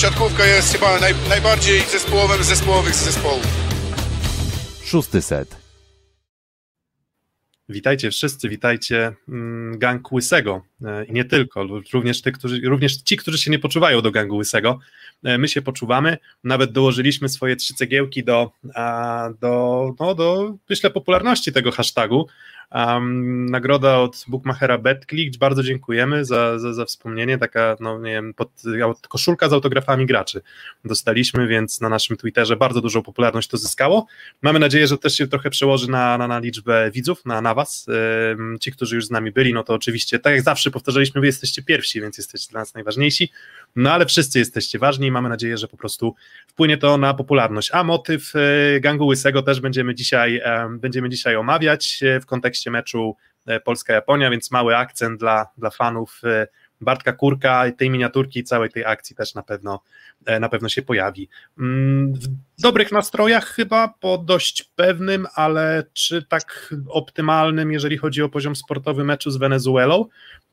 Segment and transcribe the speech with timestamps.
[0.00, 3.46] siatkówka jest chyba naj, najbardziej zespołowym zespołowych z zespołów.
[4.84, 5.56] Szósty set.
[7.68, 13.16] Witajcie wszyscy, witajcie mm, gang Łysego e, i nie tylko, również, ty, którzy, również ci,
[13.16, 14.78] którzy się nie poczuwają do gangu Łysego.
[15.24, 18.50] E, my się poczuwamy, nawet dołożyliśmy swoje trzy cegiełki do,
[19.40, 22.26] do, no, do myślę, popularności tego hashtagu.
[22.74, 28.34] Um, nagroda od Bookmachera BetClick, bardzo dziękujemy za, za, za wspomnienie, taka, no nie wiem,
[28.34, 28.50] pod,
[29.08, 30.42] koszulka z autografami graczy
[30.84, 34.06] dostaliśmy, więc na naszym Twitterze bardzo dużą popularność to zyskało.
[34.42, 37.86] Mamy nadzieję, że też się trochę przełoży na, na, na liczbę widzów, na, na was.
[38.60, 41.62] Ci, którzy już z nami byli, no to oczywiście, tak jak zawsze powtarzaliśmy, wy jesteście
[41.62, 43.32] pierwsi, więc jesteście dla nas najważniejsi,
[43.76, 46.14] no ale wszyscy jesteście ważni i mamy nadzieję, że po prostu
[46.46, 47.70] wpłynie to na popularność.
[47.72, 53.16] A motyw e, gangu Łysego też będziemy dzisiaj, będziemy dzisiaj omawiać e, w kontekście meczu
[53.46, 56.46] e, Polska-Japonia, więc mały akcent dla, dla fanów e,
[56.80, 59.82] Bartka Kurka i tej miniaturki i całej tej akcji też na pewno,
[60.26, 61.28] e, na pewno się pojawi.
[61.58, 62.14] Mm,
[62.58, 68.56] w dobrych nastrojach chyba, po dość pewnym, ale czy tak optymalnym, jeżeli chodzi o poziom
[68.56, 70.04] sportowy meczu z Wenezuelą?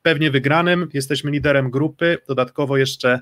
[0.02, 3.20] Pewnie wygranym, jesteśmy liderem grupy, dodatkowo jeszcze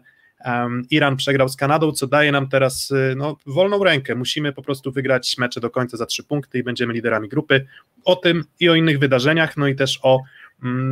[0.90, 4.16] Iran przegrał z Kanadą, co daje nam teraz y, no, wolną rękę.
[4.16, 7.66] Musimy po prostu wygrać mecze do końca za trzy punkty i będziemy liderami grupy.
[8.04, 10.22] O tym i o innych wydarzeniach, no i też o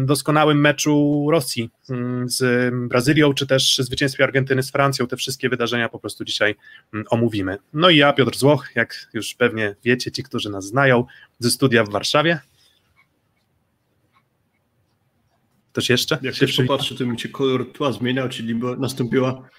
[0.05, 5.07] doskonałym meczu Rosji mm, z Brazylią, czy też zwycięstwie Argentyny z Francją.
[5.07, 6.55] Te wszystkie wydarzenia po prostu dzisiaj
[6.93, 7.57] mm, omówimy.
[7.73, 11.05] No i ja, Piotr Złoch, jak już pewnie wiecie, ci, którzy nas znają,
[11.39, 12.39] ze studia w Warszawie.
[15.71, 16.17] Ktoś jeszcze?
[16.21, 19.49] Jak się popatrzy, to mi się kolor tła zmieniał, czyli nastąpiła,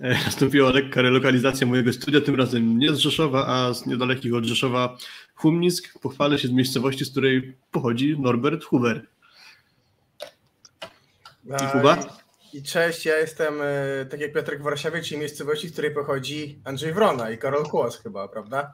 [0.00, 4.44] e, nastąpiła lekka relokalizacja mojego studia, tym razem nie z Rzeszowa, a z niedalekich od
[4.44, 4.98] Rzeszowa
[5.34, 5.98] Humnisk.
[6.02, 9.06] Pochwalę się z miejscowości, z której pochodzi Norbert Huber.
[11.48, 11.98] I Kuba?
[12.52, 16.60] I cześć, ja jestem, e, tak jak Piotrek w Warszawie, czyli miejscowości, z której pochodzi
[16.64, 18.72] Andrzej Wrona i Karol Kłos chyba, prawda?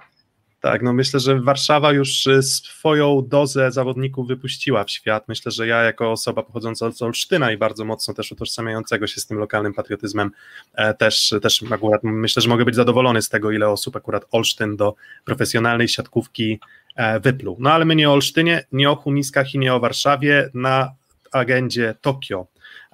[0.65, 5.29] Tak, no myślę, że Warszawa już y, swoją dozę zawodników wypuściła w świat.
[5.29, 9.27] Myślę, że ja jako osoba pochodząca z Olsztyna i bardzo mocno też utożsamiającego się z
[9.27, 10.31] tym lokalnym patriotyzmem
[10.75, 14.77] e, też, też akurat myślę, że mogę być zadowolony z tego, ile osób akurat Olsztyn
[14.77, 16.61] do profesjonalnej siatkówki
[16.97, 17.57] e, wypluł.
[17.61, 20.95] No ale my nie o Olsztynie, nie o Huniskach i nie o Warszawie, na
[21.33, 22.47] agendzie Tokio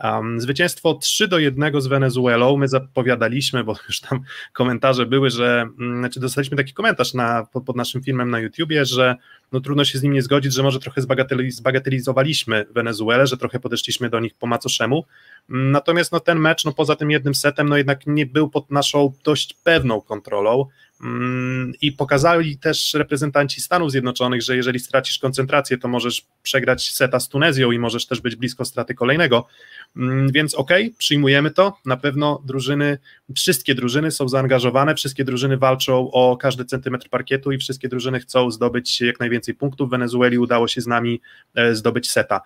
[0.04, 2.56] Um, zwycięstwo 3 do 1 z Wenezuelą.
[2.56, 4.20] My zapowiadaliśmy, bo już tam
[4.52, 8.84] komentarze były, że mm, znaczy dostaliśmy taki komentarz na, pod, pod, naszym filmem na YouTubie,
[8.84, 9.16] że
[9.52, 11.02] no trudno się z nim nie zgodzić, że może trochę
[11.48, 15.04] zbagatelizowaliśmy Wenezuelę, że trochę podeszliśmy do nich po macoszemu.
[15.48, 19.12] Natomiast no, ten mecz, no, poza tym jednym setem, no jednak nie był pod naszą
[19.24, 20.66] dość pewną kontrolą.
[21.02, 27.20] Mm, I pokazali też reprezentanci Stanów Zjednoczonych, że jeżeli stracisz koncentrację, to możesz przegrać seta
[27.20, 29.46] z Tunezją i możesz też być blisko straty kolejnego.
[29.96, 31.78] Mm, więc okej, okay, przyjmujemy to.
[31.86, 32.98] Na pewno drużyny,
[33.36, 38.50] wszystkie drużyny są zaangażowane, wszystkie drużyny walczą o każdy centymetr parkietu i wszystkie drużyny chcą
[38.50, 39.88] zdobyć jak najwięcej punktów.
[39.88, 41.20] W Wenezueli udało się z nami
[41.54, 42.40] e, zdobyć seta.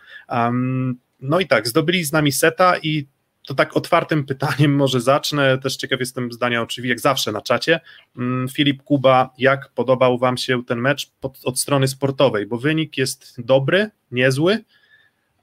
[1.21, 3.07] No i tak, zdobyli z nami seta i
[3.47, 7.81] to tak otwartym pytaniem może zacznę, też ciekaw jestem zdania oczywiście jak zawsze na czacie.
[8.17, 12.99] Mm, Filip Kuba, jak podobał Wam się ten mecz pod, od strony sportowej, bo wynik
[12.99, 14.65] jest dobry, niezły,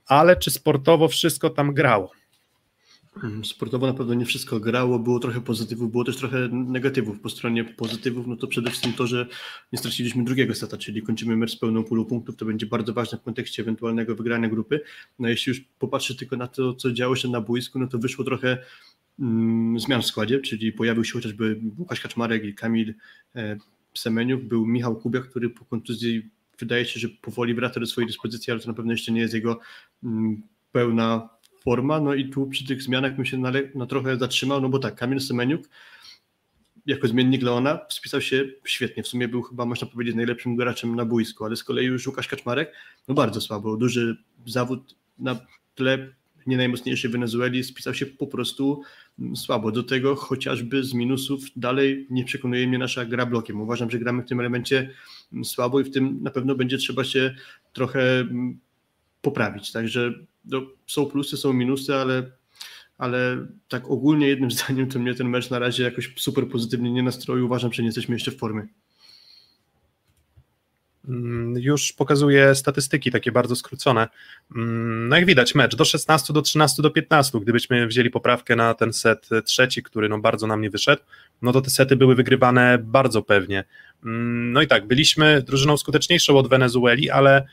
[0.05, 2.11] ale czy sportowo wszystko tam grało?
[3.17, 7.19] Mm, sportowo na pewno nie wszystko grało, było trochę pozytywów, było też trochę negatywów.
[7.19, 9.27] Po stronie pozytywów, no to przede wszystkim to, że
[9.71, 13.17] nie straciliśmy drugiego seta, czyli kończymy mecz z pełną pulą punktów, to będzie bardzo ważne
[13.17, 14.81] w kontekście ewentualnego wygrania grupy.
[15.19, 18.25] No jeśli już popatrzy tylko na to, co działo się na boisku, no to wyszło
[18.25, 18.57] trochę
[19.19, 22.93] mm, zmian w składzie, czyli pojawił się chociażby Łukasz Kaczmarek i Kamil
[23.35, 23.57] e,
[23.93, 26.29] Semeniuk, był Michał Kubiak, który po kontuzji
[26.59, 29.33] wydaje się, że powoli wraca do swojej dyspozycji, ale to na pewno jeszcze nie jest
[29.33, 29.59] jego
[30.03, 31.29] mm, pełna
[31.63, 34.79] forma, no i tu przy tych zmianach bym się na, na trochę zatrzymał, no bo
[34.79, 35.69] tak, Kamil Semeniuk
[36.85, 41.05] jako zmiennik Leona spisał się świetnie, w sumie był chyba można powiedzieć najlepszym graczem na
[41.05, 42.73] boisku, ale z kolei już Łukasz Kaczmarek,
[43.07, 45.39] no bardzo słabo, duży zawód na
[45.75, 46.13] tle
[46.47, 48.81] nie najmocniejszej Wenezueli spisał się po prostu
[49.35, 49.71] słabo.
[49.71, 53.61] Do tego chociażby z minusów dalej nie przekonuje mnie nasza gra blokiem.
[53.61, 54.89] Uważam, że gramy w tym elemencie
[55.43, 57.35] słabo i w tym na pewno będzie trzeba się
[57.73, 58.25] trochę
[59.21, 59.71] poprawić.
[59.71, 60.13] Także
[60.45, 62.31] no, są plusy, są minusy, ale,
[62.97, 67.03] ale tak ogólnie jednym zdaniem to mnie ten mecz na razie jakoś super pozytywnie nie
[67.03, 67.45] nastroił.
[67.45, 68.67] Uważam, że nie jesteśmy jeszcze w formie.
[71.07, 74.07] Mm, już pokazuje statystyki takie bardzo skrócone.
[74.55, 77.39] Mm, no jak widać, mecz do 16, do 13, do 15.
[77.39, 81.01] Gdybyśmy wzięli poprawkę na ten set trzeci, który no bardzo nam nie wyszedł,
[81.41, 83.63] no to te sety były wygrywane bardzo pewnie.
[84.05, 87.45] Mm, no i tak, byliśmy drużyną skuteczniejszą od Wenezueli, ale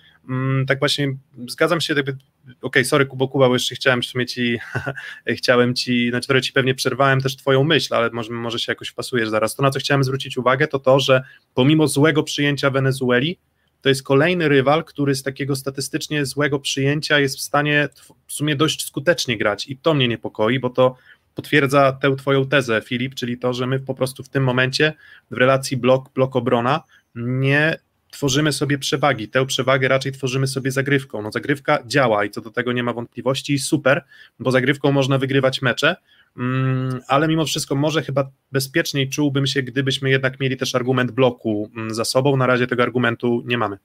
[0.67, 1.17] tak właśnie
[1.49, 2.17] zgadzam się, jakby
[2.63, 4.59] okay, sorry Kubo Kuba, bo jeszcze chciałem w sumie ci,
[5.39, 8.89] chciałem ci, znaczy trochę ci pewnie przerwałem też twoją myśl, ale może, może się jakoś
[8.89, 9.57] wpasujesz zaraz.
[9.57, 11.23] To na co chciałem zwrócić uwagę to to, że
[11.55, 13.39] pomimo złego przyjęcia Wenezueli,
[13.81, 17.89] to jest kolejny rywal, który z takiego statystycznie złego przyjęcia jest w stanie
[18.27, 20.97] w sumie dość skutecznie grać i to mnie niepokoi, bo to
[21.35, 24.93] potwierdza tę twoją tezę, Filip, czyli to, że my po prostu w tym momencie
[25.31, 26.83] w relacji blok, blok obrona
[27.15, 27.79] nie
[28.11, 29.29] tworzymy sobie przewagi.
[29.29, 31.23] Tę przewagę raczej tworzymy sobie zagrywką.
[31.23, 34.05] No zagrywka działa i co do tego nie ma wątpliwości super,
[34.39, 35.97] bo zagrywką można wygrywać mecze,
[36.37, 41.71] mm, ale mimo wszystko może chyba bezpieczniej czułbym się, gdybyśmy jednak mieli też argument bloku
[41.77, 42.37] mm, za sobą.
[42.37, 43.79] Na razie tego argumentu nie mamy.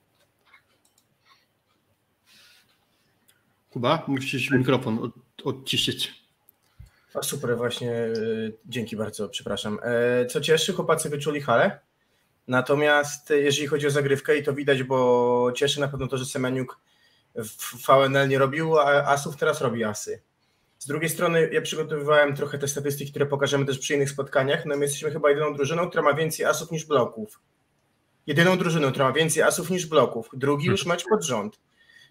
[3.70, 5.12] Kuba, musisz mikrofon od,
[5.44, 6.24] odciszyć.
[7.14, 7.92] A super, właśnie.
[7.92, 9.78] y, Dzięki bardzo, przepraszam.
[9.82, 11.78] E, Co cieszy, chłopacy wyczuli halę.
[12.48, 16.80] Natomiast jeżeli chodzi o zagrywkę, i to widać, bo cieszy na pewno to, że Semeniuk
[17.34, 20.22] w VNL nie robił a asów, teraz robi asy.
[20.78, 24.66] Z drugiej strony ja przygotowywałem trochę te statystyki, które pokażemy też przy innych spotkaniach.
[24.66, 27.40] No my jesteśmy chyba jedyną drużyną, która ma więcej asów niż bloków.
[28.26, 30.28] Jedyną drużyną, która ma więcej asów niż bloków.
[30.32, 31.60] Drugi już mecz pod rząd.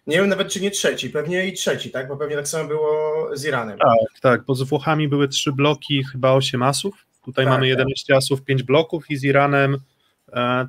[0.07, 2.07] Nie wiem nawet, czy nie trzeci, pewnie i trzeci, tak?
[2.07, 3.79] Bo pewnie tak samo było z Iranem.
[3.79, 7.05] Tak, tak, bo z Włochami były trzy bloki, chyba 8 asów.
[7.25, 7.69] Tutaj Tak, mamy tak.
[7.69, 9.79] 11 asów, 5 bloków i z Iranem e,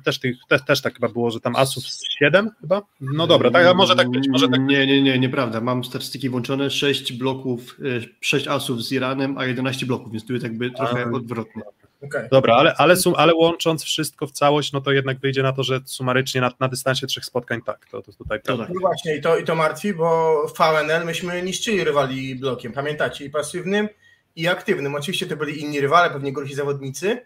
[0.03, 1.83] też, tych, też, też tak chyba było, że tam asów
[2.19, 2.81] 7 chyba?
[3.01, 4.69] No dobra, tak, a może tak być, może tak być.
[4.69, 5.61] Nie, nie, nie, nieprawda.
[5.61, 7.77] Mam statystyki włączone, 6 bloków,
[8.21, 11.15] 6 asów z Iranem, a 11 bloków, więc tu jest jakby trochę A.
[11.15, 11.61] odwrotnie.
[12.01, 12.29] Okej.
[12.31, 15.63] Dobra, ale, ale, sum, ale łącząc wszystko w całość, no to jednak wyjdzie na to,
[15.63, 18.69] że sumarycznie na, na dystansie trzech spotkań tak, to, to tutaj To tak.
[18.69, 23.25] No właśnie, i to, i to martwi, bo w VNL myśmy niszczyli rywali blokiem, pamiętacie,
[23.25, 23.89] i pasywnym,
[24.35, 24.95] i aktywnym.
[24.95, 27.25] Oczywiście to byli inni rywale, pewnie gorsi zawodnicy,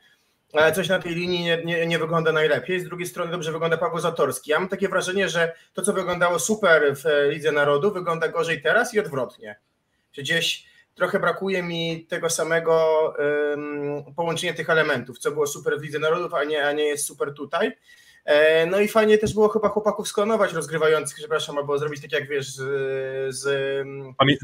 [0.54, 2.80] ale coś na tej linii nie, nie, nie wygląda najlepiej.
[2.80, 4.52] Z drugiej strony dobrze wygląda Paweł Zatorski.
[4.52, 8.62] Ja mam takie wrażenie, że to, co wyglądało super w e, Lidze Narodu, wygląda gorzej
[8.62, 9.60] teraz i odwrotnie.
[10.18, 10.66] Gdzieś
[10.96, 13.14] trochę brakuje mi tego samego
[13.54, 17.06] ym, połączenia tych elementów, co było super w Lidze Narodów, a nie, a nie jest
[17.06, 17.72] super tutaj.
[18.26, 22.28] E, No i fajnie też było chyba chłopaków sklonować rozgrywających, przepraszam, albo zrobić tak jak
[22.30, 22.56] wiesz z,
[23.36, 23.46] z
[24.18, 24.38] Pamię-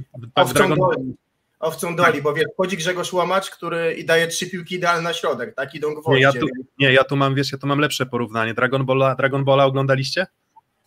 [1.60, 2.22] owcą Dragon, doli.
[2.24, 5.76] Bo wiesz, wchodzi Grzegorz Łomacz, który i daje trzy piłki idealne na środek, tak?
[5.76, 6.12] Idą gwoździe.
[6.18, 6.48] nie, ja tu,
[6.80, 8.54] nie, ja tu mam, wiesz, ja tu mam lepsze porównanie.
[8.54, 10.28] Dragon Balla, Dragon Balla oglądaliście?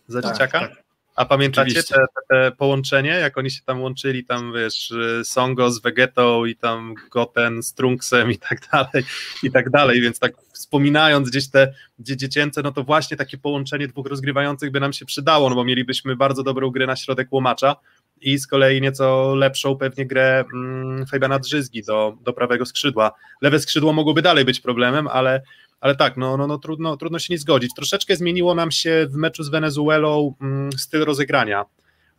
[0.07, 0.59] Za Tak, dzieciaka?
[0.59, 0.83] tak.
[1.15, 5.81] A pamiętacie te, te połączenie, jak oni się tam łączyli, tam wiesz, y, Songo z
[5.81, 9.03] Vegetą i tam Goten z Trunksem i tak dalej,
[9.43, 13.87] i tak dalej, więc tak wspominając gdzieś te dzie- dziecięce, no to właśnie takie połączenie
[13.87, 17.75] dwóch rozgrywających by nam się przydało, no bo mielibyśmy bardzo dobrą grę na środek łomacza
[18.21, 23.11] i z kolei nieco lepszą pewnie grę mm, Fabiana Drzyzgi do, do prawego skrzydła.
[23.41, 25.41] Lewe skrzydło mogłoby dalej być problemem, ale
[25.81, 27.73] ale tak, no, no, no trudno, trudno się nie zgodzić.
[27.73, 31.65] Troszeczkę zmieniło nam się w meczu z Wenezuelą mm, styl rozegrania.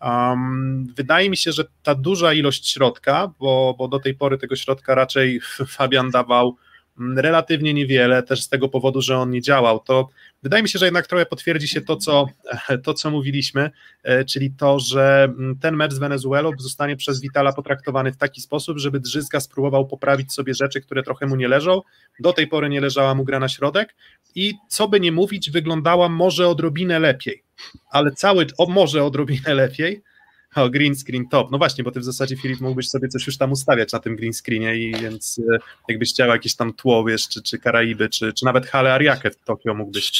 [0.02, 4.56] Um, wydaje mi się, że ta duża ilość środka, bo, bo do tej pory tego
[4.56, 5.41] środka raczej
[5.76, 6.56] Fabian dawał
[7.17, 10.08] relatywnie niewiele, też z tego powodu, że on nie działał, to
[10.43, 12.26] wydaje mi się, że jednak trochę potwierdzi się to, co,
[12.85, 13.70] to, co mówiliśmy,
[14.02, 18.41] e, czyli to, że mm, ten mecz z Wenezuelą zostanie przez Vitala potraktowany w taki
[18.41, 21.82] sposób, żeby Drzyzga spróbował poprawić sobie rzeczy, które trochę mu nie leżą.
[22.20, 23.94] Do tej pory nie leżała mu gra na środek
[24.35, 27.43] i co by nie mówić, wyglądała może odrobinę lepiej,
[27.91, 30.02] ale cały, o, może odrobinę lepiej,
[30.56, 31.50] o, green screen top.
[31.50, 34.17] No właśnie, bo ty w zasadzie, Filip, mógłbyś sobie coś już tam ustawiać na tym
[34.17, 35.58] green screenie i więc e,
[35.88, 39.37] jakbyś chciał jakieś tam tło, wiesz, czy, czy Karaiby, czy, czy nawet Hale Ariakę w
[39.37, 40.11] Tokio mógłbyś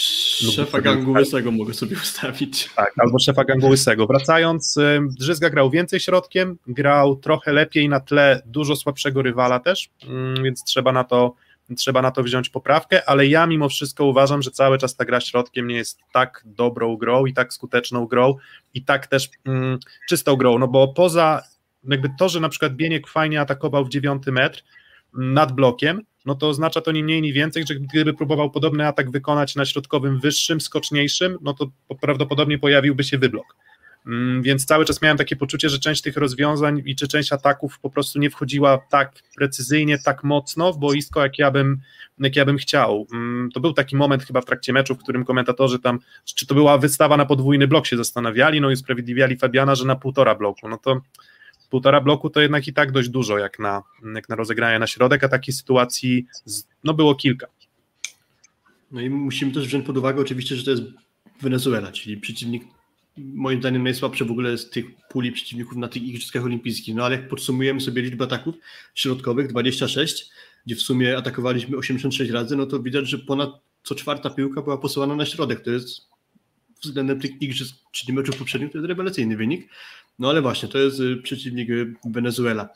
[0.55, 2.71] Szefa gangu łysego mogę sobie ustawić.
[2.77, 4.07] tak, albo szefa gangu łysego.
[4.07, 9.89] Wracając, ym, Drzyzga grał więcej środkiem, grał trochę lepiej na tle dużo słabszego rywala też,
[10.05, 11.35] ym, więc trzeba na to
[11.77, 15.21] trzeba na to wziąć poprawkę, ale ja mimo wszystko uważam, że cały czas ta gra
[15.21, 18.35] środkiem nie jest tak dobrą grą i tak skuteczną grą
[18.75, 21.43] i tak też ym, czystą grą, no bo poza
[21.89, 24.63] jakby to, że na przykład Bieniek fajnie atakował w dziewiąty metr
[25.15, 28.87] mm, nad blokiem, no to oznacza to ni mniej, ni więcej, że gdyby próbował podobny
[28.87, 33.57] atak wykonać na środkowym wyższym, skoczniejszym, no to prawdopodobnie pojawiłby się wyblok.
[34.07, 37.79] Mm, Więc cały czas miałem takie poczucie, że część tych rozwiązań i czy część ataków
[37.79, 41.81] po prostu nie wchodziła tak precyzyjnie, tak mocno w boisko, jak ja bym,
[42.19, 43.07] jak ja bym chciał.
[43.13, 46.55] Mm, To był taki moment chyba w trakcie meczu, w którym komentatorzy tam, czy to
[46.55, 50.69] była wystawa na podwójny blok się zastanawiali, no i usprawiedliwiali Fabiana, że na półtora bloku.
[50.69, 51.01] No to
[51.71, 53.83] półtora bloku to jednak i tak dość dużo jak na,
[54.15, 56.27] jak na rozegranie na środek, a takich sytuacji
[56.85, 57.47] no było kilka.
[58.91, 60.83] No i musimy też wziąć pod uwagę oczywiście, że to jest
[61.43, 62.65] Wenezuela, czyli przeciwnik
[63.17, 66.95] moim zdaniem najsłabszy w ogóle z tych puli przeciwników na tych Igrzyskach Olimpijskich.
[66.95, 68.55] No ale jak podsumujemy sobie liczbę ataków
[68.95, 70.31] środkowych, 26,
[70.67, 73.51] gdzie w sumie atakowaliśmy 86 razy, no to widać, że ponad
[73.83, 75.61] co czwarta piłka była posyłana na środek.
[75.61, 76.11] To jest
[76.83, 79.69] względem tych Igrzysk, czyli meczów poprzednich, to jest rewelacyjny wynik.
[80.19, 82.69] No ale właśnie, to jest y, przeciwnik y, Wenezuela.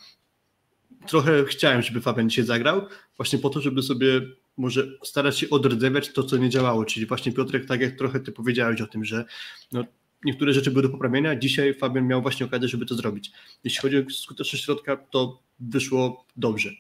[1.07, 2.87] Trochę chciałem, żeby Fabian dzisiaj zagrał,
[3.17, 4.21] właśnie po to, żeby sobie
[4.57, 6.85] może starać się odrdzewiać to, co nie działało.
[6.85, 9.25] Czyli właśnie Piotrek, tak jak trochę ty powiedziałeś o tym, że
[9.73, 9.85] no,
[10.25, 13.31] niektóre rzeczy były do poprawienia, dzisiaj Fabian miał właśnie okazję, żeby to zrobić.
[13.64, 16.71] Jeśli chodzi o skuteczność środka, to wyszło dobrze.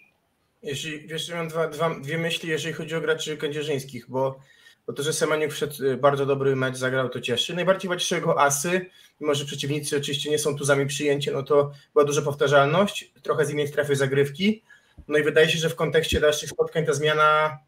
[0.62, 4.40] Jeśli, wiesz, mam dwa, dwa, dwie myśli, jeżeli chodzi o graczy kędzierzyńskich, bo,
[4.86, 7.54] bo to, że Semeniuk wszedł y, bardzo dobry mecz, zagrał, to cieszy.
[7.54, 8.86] Najbardziej właśnie jego asy,
[9.20, 13.46] mimo że przeciwnicy oczywiście nie są tu zami przyjęci, no to była duża powtarzalność, trochę
[13.46, 14.62] z innej strefy zagrywki,
[15.08, 17.58] no i wydaje się, że w kontekście dalszych spotkań ta zmiana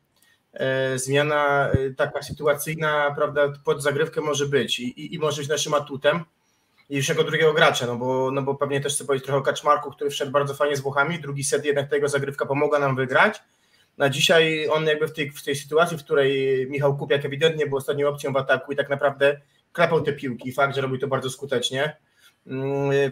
[0.97, 5.75] zmiana e, taka sytuacyjna, prawda, pod zagrywkę może być i, i, i może być naszym
[5.75, 6.25] atutem
[6.91, 9.43] i już jako drugiego gracza, no bo, no bo pewnie też chcę powiedzieć trochę o
[9.43, 13.43] Kaczmarku, który wszedł bardzo fajnie z Włochami, drugi set jednak tego zagrywka pomogła nam wygrać,
[13.99, 17.77] na dzisiaj on jakby w tej, w tej sytuacji, w której Michał Kupiak ewidentnie był
[17.77, 19.41] ostatnią opcją w ataku i tak naprawdę
[19.73, 21.97] klepał te piłki, fakt, że robił to bardzo skutecznie,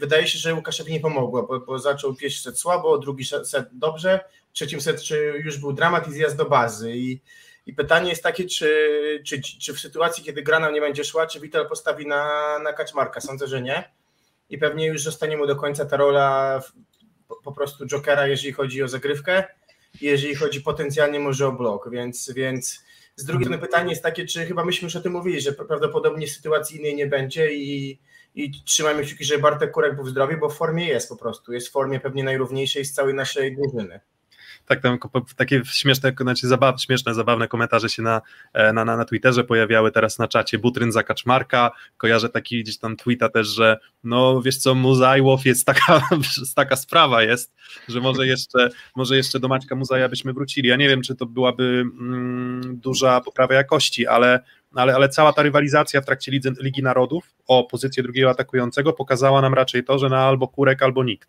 [0.01, 4.21] wydaje się, że Łukaszowi nie pomogło, bo, bo zaczął pierwszy set słabo, drugi set dobrze,
[4.53, 7.21] trzecim set czy już był dramat i zjazd do bazy i
[7.67, 11.27] i pytanie jest takie, czy, czy, czy w sytuacji, kiedy gra nam nie będzie szła,
[11.27, 13.21] czy Vital postawi na, na Kaczmarka?
[13.21, 13.91] Sądzę, że nie.
[14.51, 16.61] I pewnie już zostanie mu do końca ta rola
[17.29, 19.45] po, po prostu jokera, jeżeli chodzi o zagrywkę,
[20.01, 22.85] jeżeli chodzi potencjalnie może o blok, więc, więc
[23.17, 26.29] z drugiej strony pytanie jest takie, czy chyba myśmy już o tym mówili, że prawdopodobnie
[26.29, 27.99] sytuacji innej nie będzie i,
[28.35, 31.53] i trzymajmy kciuki, że Bartek Kurek był w zdrowiu, bo w formie jest po prostu,
[31.53, 34.01] jest w formie pewnie najrówniejszej z całej naszej drużyny
[34.67, 34.99] tak tam
[35.37, 38.23] takie śmieszne, znaczy zabaw, śmieszne, zabawne komentarze się na,
[38.53, 40.59] e, na, na, na Twitterze pojawiały teraz na czacie.
[40.59, 45.67] Butryn za Kaczmarka, kojarzę taki gdzieś tam tweeta też, że no wiesz co, Muzajłow jest
[45.67, 46.09] taka,
[46.55, 47.55] taka sprawa jest,
[47.89, 50.69] że może jeszcze, może jeszcze do Maćka Muzaja byśmy wrócili.
[50.69, 54.41] Ja nie wiem, czy to byłaby mm, duża poprawa jakości, ale
[54.75, 59.41] ale, ale cała ta rywalizacja w trakcie Ligi, Ligi Narodów o pozycję drugiego atakującego pokazała
[59.41, 61.29] nam raczej to, że na albo Kurek, albo nikt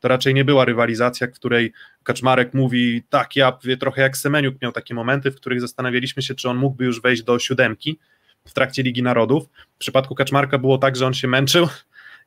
[0.00, 4.72] to raczej nie była rywalizacja, w której Kaczmarek mówi, tak, ja trochę jak Semeniuk miał
[4.72, 7.98] takie momenty, w których zastanawialiśmy się, czy on mógłby już wejść do siódemki
[8.44, 9.48] w trakcie Ligi Narodów.
[9.74, 11.68] W przypadku Kaczmarka było tak, że on się męczył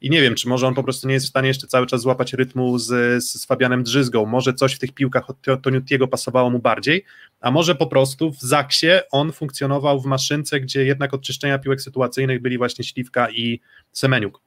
[0.02, 2.02] i nie wiem, czy może on po prostu nie jest w stanie jeszcze cały czas
[2.02, 6.60] złapać rytmu z, z, Fabianem Drzyzgą, może coś w tych piłkach od Toniutiego pasowało mu
[6.60, 7.06] bardziej,
[7.42, 11.82] a może po prostu w Zaksie on funkcjonował w maszynce, gdzie jednak od czyszczenia piłek
[11.82, 13.60] sytuacyjnych byli właśnie Śliwka i
[13.92, 14.42] Semeniuk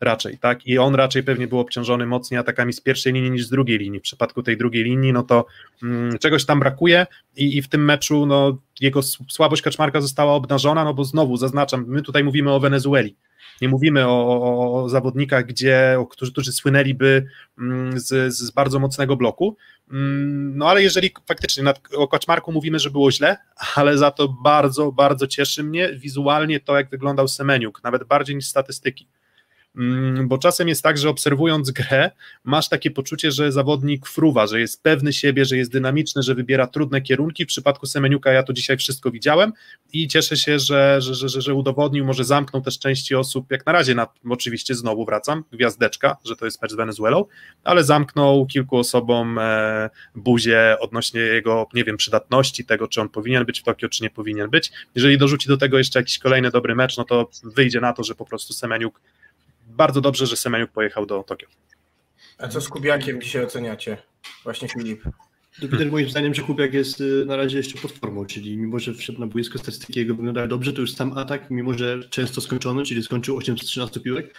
[0.00, 0.66] raczej, tak?
[0.66, 4.00] I on raczej pewnie był obciążony mocniej atakami z pierwszej linii niż z drugiej linii.
[4.00, 5.46] W przypadku tej drugiej linii, no to
[5.82, 10.84] mm, czegoś tam brakuje i, i w tym meczu, no, jego słabość Kaczmarka została obnażona,
[10.84, 13.16] no bo znowu zaznaczam, my tutaj mówimy o Wenezueli.
[13.62, 17.26] Nie mówimy o, o, o zawodnikach, gdzie, o, którzy, którzy słynęliby
[17.58, 19.56] mm, z, z bardzo mocnego bloku.
[19.90, 23.36] Mm, no ale jeżeli faktycznie nad, o Kaczmarku mówimy, że było źle,
[23.74, 28.46] ale za to bardzo, bardzo cieszy mnie wizualnie to, jak wyglądał Semeniuk, nawet bardziej niż
[28.46, 29.06] statystyki
[30.24, 32.10] bo czasem jest tak, że obserwując grę,
[32.44, 36.66] masz takie poczucie, że zawodnik fruwa, że jest pewny siebie, że jest dynamiczny, że wybiera
[36.66, 37.44] trudne kierunki.
[37.44, 39.52] W przypadku Semeniuka ja to dzisiaj wszystko widziałem
[39.92, 43.72] i cieszę się, że, że, że, że udowodnił, może zamknął też części osób, jak na
[43.72, 47.24] razie, na, oczywiście znowu wracam, gwiazdeczka, że to jest mecz z Wenezuelą,
[47.64, 53.44] ale zamknął kilku osobom e, buzię odnośnie jego, nie wiem, przydatności, tego, czy on powinien
[53.44, 54.72] być w Tokio, czy nie powinien być.
[54.94, 58.14] Jeżeli dorzuci do tego jeszcze jakiś kolejny dobry mecz, no to wyjdzie na to, że
[58.14, 59.00] po prostu Semeniuk
[59.68, 61.48] bardzo dobrze, że Semeniuk pojechał do Tokio.
[62.38, 63.96] A co z Kubiakiem dzisiaj oceniacie?
[64.44, 65.02] Właśnie Filip.
[65.58, 68.94] Dopiero moim zdaniem, że Kubiak jest y, na razie jeszcze pod formą, czyli mimo, że
[68.94, 72.82] wszedł na boisko, statystyki jego wyglądały dobrze, to już sam atak, mimo że często skończony,
[72.84, 74.34] czyli skończył 813 piłek,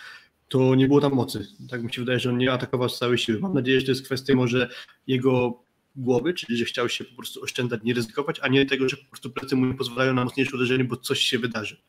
[0.50, 1.48] to nie było tam mocy.
[1.70, 3.40] Tak mi się wydaje, że on nie atakował z całej siły.
[3.40, 4.70] Mam nadzieję, że to jest kwestia może
[5.08, 5.64] jego
[5.96, 9.06] głowy, czyli że chciał się po prostu oszczędzać, nie ryzykować, a nie tego, że po
[9.06, 11.82] prostu plecy mu nie pozwalają na mocniejsze uderzenie, bo coś się wydarzy.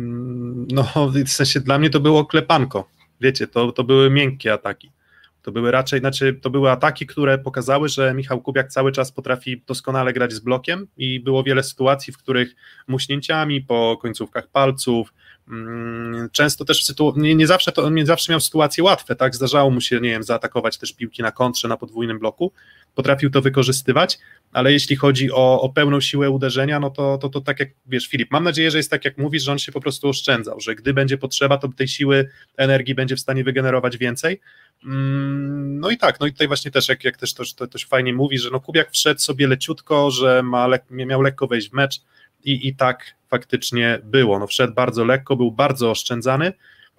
[0.00, 0.84] Mm, no,
[1.26, 2.88] w sensie dla mnie to było klepanko.
[3.20, 4.90] Wiecie, to, to były miękkie ataki.
[5.42, 9.62] To były raczej, znaczy, to były ataki, które pokazały, że Michał Kubiak cały czas potrafi
[9.66, 12.56] doskonale grać z blokiem i było wiele sytuacji, w których
[12.88, 15.12] muśnięciami po końcówkach palców,
[16.32, 20.00] często też nie, nie, zawsze to, nie zawsze miał sytuacje łatwe, tak, zdarzało mu się,
[20.00, 22.52] nie wiem, zaatakować też piłki na kontrze, na podwójnym bloku,
[22.94, 24.18] potrafił to wykorzystywać,
[24.52, 28.06] ale jeśli chodzi o, o pełną siłę uderzenia, no to, to, to tak jak wiesz,
[28.06, 30.74] Filip, mam nadzieję, że jest tak jak mówisz, że on się po prostu oszczędzał, że
[30.74, 34.40] gdy będzie potrzeba, to tej siły, energii będzie w stanie wygenerować więcej.
[34.84, 37.78] Mm, no i tak, no i tutaj właśnie też, jak, jak też to, to, to
[37.88, 41.72] fajnie mówi, że no Kubiak wszedł sobie leciutko, że ma lek, miał lekko wejść w
[41.72, 42.00] mecz
[42.44, 44.38] i, i tak faktycznie było.
[44.38, 46.52] No wszedł bardzo lekko, był bardzo oszczędzany,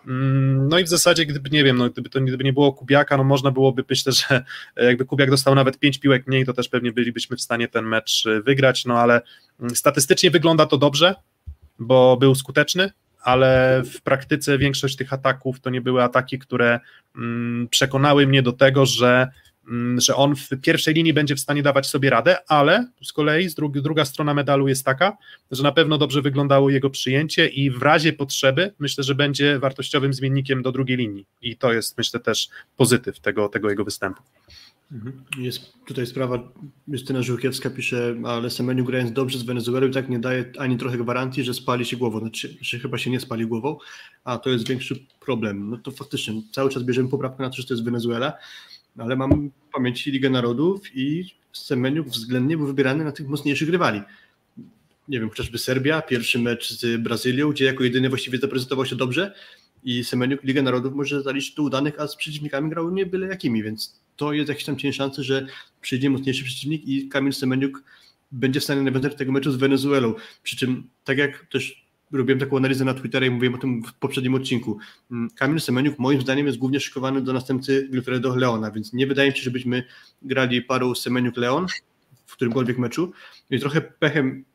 [0.07, 3.17] Mm, no i w zasadzie, gdyby nie wiem, no, gdyby to gdyby nie było Kubiaka,
[3.17, 4.43] no można byłoby, myślę, że
[4.77, 8.25] jakby Kubiak dostał nawet pięć piłek mniej, to też pewnie bylibyśmy w stanie ten mecz
[8.25, 9.21] y, wygrać, no ale
[9.59, 11.15] mm, statystycznie wygląda to dobrze,
[11.79, 16.79] bo był skuteczny, ale w praktyce większość tych ataków to nie były ataki, które
[17.15, 19.27] mm, przekonały mnie do tego, że
[19.97, 23.55] że on w pierwszej linii będzie w stanie dawać sobie radę, ale z kolei z
[23.55, 25.17] drugi, druga strona medalu jest taka,
[25.51, 30.13] że na pewno dobrze wyglądało jego przyjęcie i w razie potrzeby myślę, że będzie wartościowym
[30.13, 34.21] zmiennikiem do drugiej linii i to jest myślę też pozytyw tego, tego jego występu.
[34.91, 35.23] Mhm.
[35.37, 36.51] Jest tutaj sprawa,
[36.87, 40.97] Justyna Żółkiewska pisze, ale Semeniu grając dobrze z Wenezuelą i tak nie daje ani trochę
[40.97, 43.77] gwarancji, że spali się głową, znaczy, że chyba się nie spali głową,
[44.23, 45.69] a to jest większy problem.
[45.69, 48.33] No to faktycznie cały czas bierzemy poprawkę na to, że to jest Wenezuela,
[48.97, 54.01] ale mam w pamięci Ligę Narodów i Semeniuk względnie był wybierany na tych mocniejszych rywali.
[55.07, 59.33] Nie wiem, chociażby Serbia, pierwszy mecz z Brazylią, gdzie jako jedyny właściwie zaprezentował się dobrze
[59.83, 63.63] i Semeniuk Ligę Narodów może zaliczyć do udanych, a z przeciwnikami grał nie byle jakimi,
[63.63, 65.47] więc to jest jakiś tam cień szansy, że
[65.81, 67.83] przyjdzie mocniejszy przeciwnik i Kamil Semeniuk
[68.31, 70.13] będzie w stanie nawiązać tego meczu z Wenezuelą.
[70.43, 71.80] Przy czym, tak jak też
[72.11, 74.77] robiłem taką analizę na Twitterze i mówiłem o tym w poprzednim odcinku.
[75.11, 79.31] Mm, Kamil Semeniuk moim zdaniem jest głównie szykowany do następcy Wilfredo Leona, więc nie wydaje
[79.31, 79.83] mi się, żebyśmy
[80.21, 81.65] grali parą Semeniuk-Leon
[82.25, 83.11] w którymkolwiek meczu.
[83.49, 84.45] I trochę pechem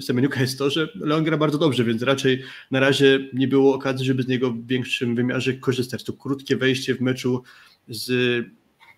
[0.00, 4.06] Semeniuka jest to, że Leon gra bardzo dobrze, więc raczej na razie nie było okazji,
[4.06, 6.04] żeby z niego w większym wymiarze korzystać.
[6.04, 7.42] To krótkie wejście w meczu
[7.88, 8.46] z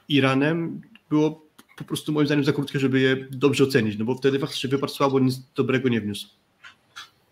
[0.09, 0.81] Iranem
[1.11, 4.71] było po prostu moim zdaniem za krótkie, żeby je dobrze ocenić, no bo wtedy faktycznie
[4.71, 6.29] wypadł słabo, nic dobrego nie wniósł.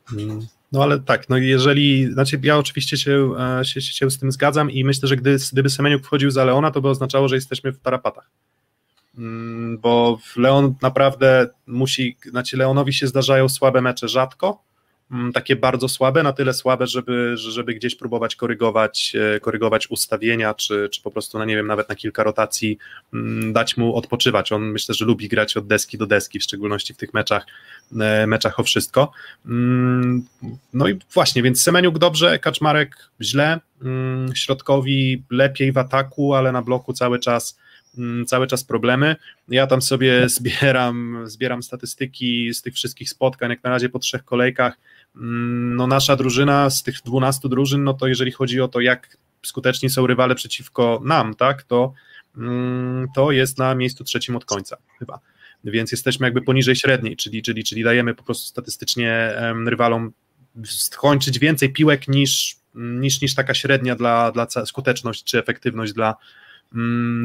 [0.04, 0.46] Hmm.
[0.72, 4.70] No ale tak, no jeżeli, znaczy ja oczywiście się, e, się, się z tym zgadzam
[4.70, 7.80] i myślę, że gdy, gdyby Semeniuk wchodził za Leona, to by oznaczało, że jesteśmy w
[7.80, 8.30] tarapatach.
[9.18, 14.62] Mm, bo Leon naprawdę musi, znaczy Leonowi się zdarzają słabe mecze rzadko,
[15.34, 20.88] takie bardzo słabe, na tyle słabe, żeby, żeby gdzieś próbować korygować, e, korygować ustawienia, czy,
[20.92, 22.78] czy po prostu, no nie wiem, nawet na kilka rotacji
[23.14, 24.52] mm, dać mu odpoczywać.
[24.52, 27.46] On myślę, że lubi grać od deski do deski, w szczególności w tych meczach,
[28.00, 29.12] e, meczach o wszystko.
[29.46, 30.26] Mm,
[30.72, 33.60] no i właśnie, więc Semeniuk dobrze, Kaczmarek źle,
[34.34, 37.58] środkowi lepiej w ataku, ale na bloku cały czas
[38.26, 39.16] cały czas problemy.
[39.48, 44.24] Ja tam sobie zbieram, zbieram statystyki z tych wszystkich spotkań, jak na razie po trzech
[44.24, 48.80] kolejkach Mm, no nasza drużyna z tych 12 drużyn, no to jeżeli chodzi o to,
[48.80, 51.92] jak skuteczni są rywale przeciwko nam, tak, to,
[52.36, 55.20] mm, to jest na miejscu trzecim od końca chyba.
[55.64, 59.34] Więc jesteśmy jakby poniżej średniej, czyli, czyli, czyli dajemy po prostu statystycznie
[59.66, 60.12] rywalom
[60.64, 66.18] skończyć więcej piłek niż, niż, niż taka średnia dla, dla skuteczność czy efektywność dla, Mm,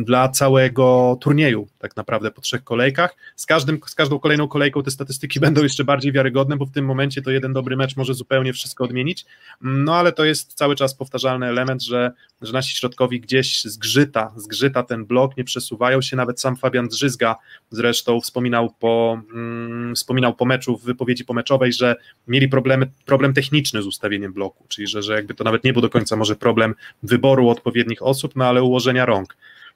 [0.03, 3.15] dla całego turnieju, tak naprawdę po trzech kolejkach.
[3.36, 6.86] Z, każdym, z każdą kolejną kolejką te statystyki będą jeszcze bardziej wiarygodne, bo w tym
[6.86, 9.25] momencie to jeden dobry mecz może zupełnie wszystko odmienić.
[9.63, 14.34] Mm, no ale to jest cały czas powtarzalny element, że, że nasi środkowi gdzieś zgrzyta,
[14.36, 16.15] zgrzyta ten blok, nie przesuwają się.
[16.15, 17.36] Nawet sam Fabian Drzyzga
[17.69, 21.95] zresztą wspominał po, mm, wspominał po meczu w wypowiedzi pomeczowej, że
[22.27, 25.81] mieli problemy, problem techniczny z ustawieniem bloku, czyli że, że jakby to nawet nie był
[25.81, 29.35] do końca może problem wyboru odpowiednich osób, no ale ułożenia rąk.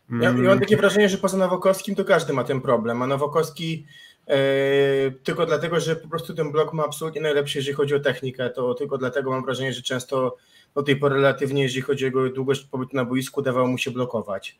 [0.10, 0.60] Ja, ja, mam mm.
[0.60, 3.86] takie wrażenie, że poza Nowokowskim to każdy ma ten problem, a Nowokowski
[4.28, 4.38] e,
[5.24, 8.74] tylko dlatego, że po prostu ten blok ma absolutnie najlepszy, jeżeli chodzi o technikę, to
[8.74, 10.38] tylko dlatego mam wrażenie, że często
[10.76, 13.92] do tej pory relatywnie, jeżeli chodzi o jego długość pobytu na boisku, dawało mu się
[13.92, 14.60] blokować.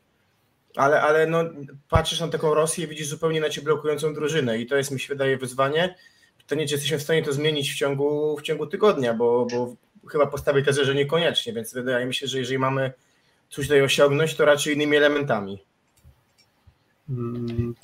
[0.76, 1.44] Ale, ale no,
[1.88, 5.08] patrzysz na taką Rosję i widzisz zupełnie inaczej blokującą drużynę i to jest, mi się
[5.08, 5.94] wydaje, wyzwanie.
[6.38, 9.76] Pytanie, czy jesteśmy w stanie to zmienić w ciągu, w ciągu tygodnia, bo, bo
[10.08, 12.92] chyba postawię tezę, że niekoniecznie, więc wydaje mi się, że jeżeli mamy
[13.50, 15.58] coś tutaj osiągnąć, to raczej innymi elementami.
[17.10, 17.74] Mm,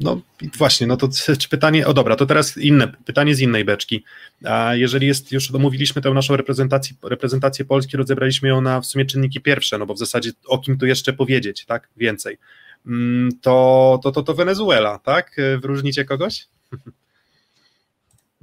[0.00, 0.20] no
[0.58, 1.08] właśnie, no to
[1.50, 4.04] pytanie, o dobra, to teraz inne, pytanie z innej beczki.
[4.44, 9.04] A jeżeli jest, już omówiliśmy tę naszą reprezentację, reprezentację Polski, rozebraliśmy ją na w sumie
[9.04, 12.38] czynniki pierwsze, no bo w zasadzie o kim tu jeszcze powiedzieć, tak, więcej,
[12.86, 16.46] mm, to, to, to, to Wenezuela, tak, wyróżnicie kogoś?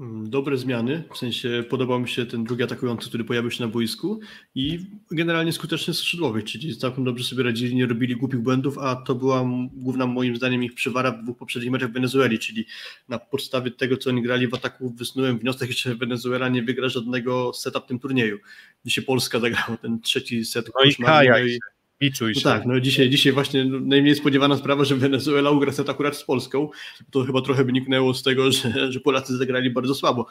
[0.01, 3.69] Mm, dobre zmiany, w sensie podobał mi się ten drugi atakujący, który pojawił się na
[3.69, 4.19] boisku
[4.55, 4.79] i
[5.11, 9.45] generalnie skuteczny skrzydłowy, czyli całkiem dobrze sobie radzili, nie robili głupich błędów, a to była
[9.73, 12.65] główna moim zdaniem ich przywara w dwóch poprzednich meczach w Wenezueli, czyli
[13.09, 17.53] na podstawie tego, co oni grali w ataku, wysnułem wniosek, że Wenezuela nie wygra żadnego
[17.53, 18.37] seta w tym turnieju.
[18.85, 20.71] Dzisiaj Polska zagrała ten trzeci set.
[20.75, 24.95] No i kajaj no Biczuj no tak, no dzisiaj, dzisiaj właśnie najmniej spodziewana sprawa, że
[24.95, 26.69] Wenezuela ugra set akurat z Polską.
[27.11, 30.27] To chyba trochę wyniknęło z tego, że, że Polacy zagrali bardzo słabo.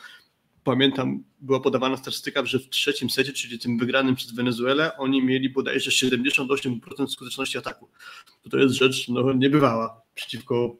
[0.65, 5.51] Pamiętam, była podawana statystyka, że w trzecim secie, czyli tym wygranym przez Wenezuelę, oni mieli
[5.51, 7.89] bodajże 78% skuteczności ataku.
[8.43, 10.77] To, to jest rzecz no, niebywała przeciwko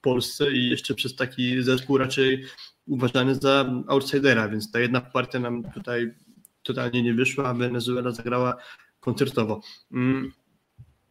[0.00, 2.44] Polsce i jeszcze przez taki zespół raczej
[2.86, 6.14] uważany za outsidera, więc ta jedna partia nam tutaj
[6.62, 8.56] totalnie nie wyszła, a Wenezuela zagrała
[9.02, 9.60] koncertowo.
[9.92, 10.32] Mm.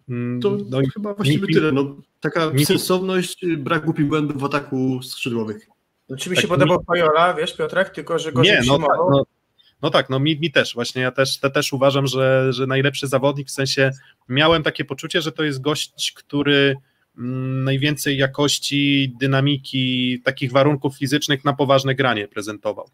[0.10, 1.72] Mm, to no, chyba właściwie mi, tyle.
[1.72, 5.68] No, taka mi, sensowność, brak głupich błędów w ataku skrzydłowych.
[6.10, 8.88] No, czy mi się tak, podobał Fajola, wiesz Piotrek, tylko że go nie, no, tak,
[9.12, 9.24] no,
[9.82, 13.08] No tak, no mi, mi też, właśnie ja też, te, też uważam, że, że najlepszy
[13.08, 13.92] zawodnik, w sensie
[14.30, 16.76] miałem takie poczucie, że to jest gość, który
[17.18, 22.90] mm, najwięcej jakości, dynamiki, takich warunków fizycznych na poważne granie prezentował.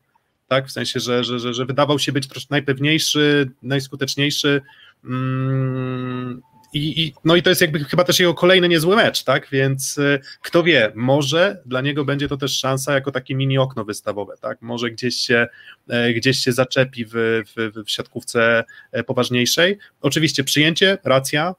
[0.48, 4.62] Tak, w sensie, że, że, że, że wydawał się być troszkę najpewniejszy, najskuteczniejszy.
[5.04, 6.42] Mm,
[6.74, 9.50] i, I, no i to jest jakby chyba też jego kolejny niezły mecz, tak?
[9.50, 13.86] Więc y, kto wie, może dla niego będzie to też szansa jako takie mini okno
[13.86, 14.62] wystawowe, tak?
[14.62, 15.48] Może gdzieś się,
[15.90, 17.12] e, gdzieś się zaczepi w,
[17.56, 19.78] w, w siatkówce e, poważniejszej.
[20.02, 21.56] Oczywiście przyjęcie, racja,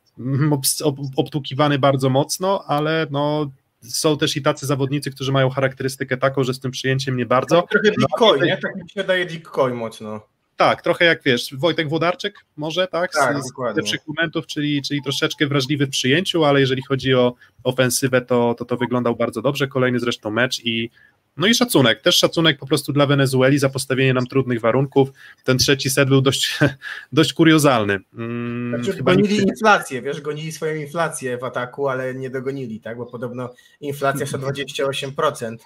[1.16, 3.50] obtłukiwany bardzo mocno, ale no
[3.82, 7.62] są też i tacy zawodnicy, którzy mają charakterystykę taką, że z tym przyjęciem nie bardzo.
[7.62, 8.56] Tak, trochę Dick no, nie?
[8.56, 10.20] Tak mi się daje Dick mocno.
[10.58, 13.12] Tak, trochę jak wiesz, Wojtek Włodarczyk może, tak?
[13.12, 17.34] tak z, z lepszych momentów, czyli, czyli troszeczkę wrażliwy w przyjęciu, ale jeżeli chodzi o
[17.64, 19.68] ofensywę, to, to to wyglądał bardzo dobrze.
[19.68, 20.90] Kolejny zresztą mecz i
[21.36, 25.08] no i szacunek, też szacunek po prostu dla Wenezueli za postawienie nam trudnych warunków.
[25.44, 26.58] Ten trzeci set był dość,
[27.12, 27.98] dość kuriozalny.
[28.16, 29.48] Hmm, znaczy, gonili nikt...
[29.48, 32.96] inflację, wiesz, gonili swoją inflację w ataku, ale nie dogonili, tak?
[32.96, 35.56] Bo podobno inflacja 128%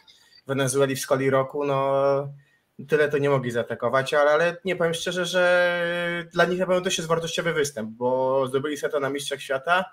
[0.45, 2.29] w Wenezueli w skali roku, no
[2.89, 6.81] tyle to nie mogli zaatakować, ale, ale nie powiem szczerze, że dla nich na pewno
[6.81, 9.85] to jest wartościowy występ, bo zdobyli seta na Mistrzach Świata.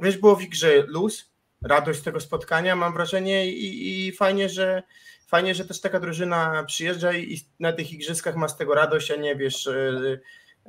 [0.00, 1.30] Wiesz, było w grze luz,
[1.62, 4.82] radość z tego spotkania, mam wrażenie i, i fajnie, że
[5.26, 9.16] fajnie, że też taka drużyna przyjeżdża i na tych igrzyskach ma z tego radość, a
[9.16, 10.18] nie wiesz, e,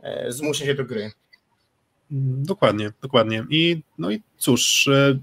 [0.03, 1.11] e, zmusza się do gry.
[2.11, 3.45] Dokładnie, dokładnie.
[3.49, 5.19] I no i cóż, e,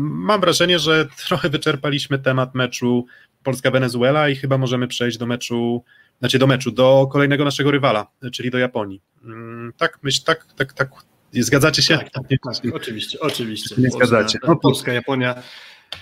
[0.00, 3.06] mam wrażenie, że trochę wyczerpaliśmy temat meczu
[3.42, 5.84] Polska-Wenezuela i chyba możemy przejść do meczu,
[6.18, 9.02] znaczy do meczu, do kolejnego naszego rywala, czyli do Japonii.
[9.24, 10.90] Mm, tak, myśl, tak, tak, tak.
[11.32, 11.98] Zgadzacie się?
[11.98, 13.74] Tak, tak, tak oczywiście, oczywiście.
[13.78, 14.38] Nie zgadzacie.
[14.48, 15.34] No, Polska, Japonia.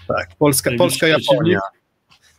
[0.09, 1.61] Tak, Polska, Polska Japonia.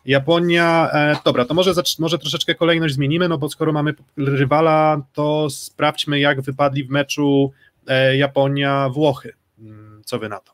[0.05, 5.49] Japonia, e, dobra, to może, może troszeczkę kolejność zmienimy, no bo skoro mamy rywala, to
[5.49, 7.51] sprawdźmy, jak wypadli w meczu
[7.87, 9.33] e, Japonia-Włochy.
[9.59, 10.51] Mm, co wy na to?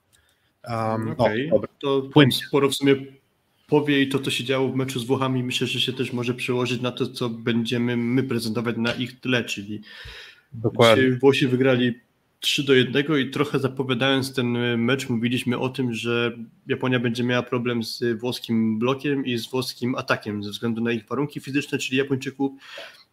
[0.69, 1.47] Um, okay.
[1.51, 1.69] o, dobra.
[1.79, 2.09] To
[2.47, 2.95] sporo w sumie
[3.67, 6.33] powie i to, co się działo w meczu z Włochami, myślę, że się też może
[6.33, 9.81] przełożyć na to, co będziemy my prezentować na ich tle, czyli
[10.53, 11.17] Dokładnie.
[11.21, 11.93] Włosi wygrali
[12.39, 17.43] 3 do 1 i trochę zapowiadając ten mecz mówiliśmy o tym, że Japonia będzie miała
[17.43, 21.97] problem z włoskim blokiem i z włoskim atakiem ze względu na ich warunki fizyczne, czyli
[21.97, 22.51] Japończyków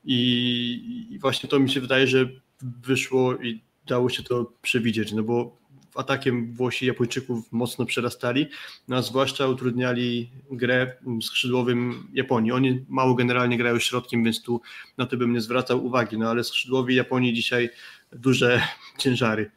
[0.05, 2.29] i właśnie to mi się wydaje, że
[2.63, 5.61] wyszło i dało się to przewidzieć, no bo
[5.95, 8.47] atakiem Włosi Japończyków mocno przerastali,
[8.89, 12.53] no a zwłaszcza utrudniali grę skrzydłowym Japonii.
[12.53, 14.61] Oni mało generalnie grają środkiem, więc tu
[14.99, 17.71] na to bym nie zwracał uwagi, no ale skrzydłowi Japonii dzisiaj
[18.13, 18.63] duże
[18.99, 19.51] ciężary.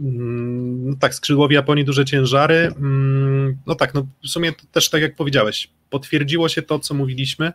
[0.00, 2.72] Mm, no tak, skrzydłowi Japonii duże ciężary.
[2.76, 7.52] Mm, no tak, no w sumie też tak jak powiedziałeś, potwierdziło się to, co mówiliśmy.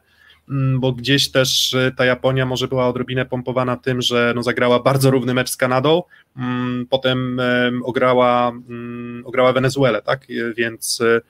[0.49, 4.79] Mm, bo gdzieś też e, ta Japonia może była odrobinę pompowana tym, że no zagrała
[4.79, 6.03] bardzo równy mecz z Kanadą,
[6.37, 7.41] mm, potem
[7.83, 11.21] ograła, mm, ograła Wenezuelę, tak, e, więc e,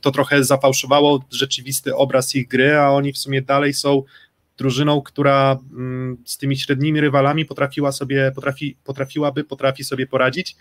[0.00, 4.02] to trochę zafałszowało rzeczywisty obraz ich gry, a oni w sumie dalej są
[4.58, 5.58] drużyną, która
[6.24, 10.56] z tymi średnimi rywalami potrafiła sobie, potrafi, potrafiłaby, potrafi sobie poradzić,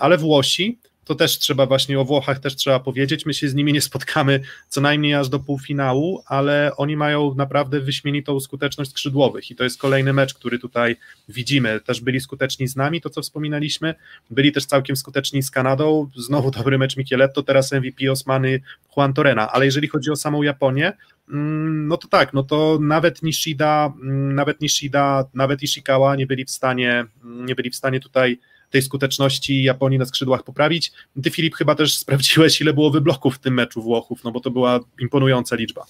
[0.00, 3.26] ale Włosi to też trzeba właśnie o Włochach też trzeba powiedzieć.
[3.26, 7.80] My się z nimi nie spotkamy co najmniej aż do półfinału, ale oni mają naprawdę
[7.80, 10.96] wyśmienitą skuteczność skrzydłowych i to jest kolejny mecz, który tutaj
[11.28, 11.80] widzimy.
[11.80, 13.94] Też byli skuteczni z nami, to co wspominaliśmy,
[14.30, 16.10] byli też całkiem skuteczni z Kanadą.
[16.16, 18.60] Znowu dobry mecz Micheletto, teraz MVP Osmany
[18.96, 20.92] Juan Torena, ale jeżeli chodzi o samą Japonię,
[21.30, 26.44] mm, no to tak, no to nawet Nishida, mm, nawet Nishida, nawet Ishikawa nie byli
[26.44, 28.38] w stanie, nie byli w stanie tutaj
[28.70, 30.92] tej skuteczności Japonii na skrzydłach poprawić.
[31.22, 34.50] Ty, Filip, chyba też sprawdziłeś, ile było wybloków w tym meczu Włochów, no bo to
[34.50, 35.86] była imponująca liczba.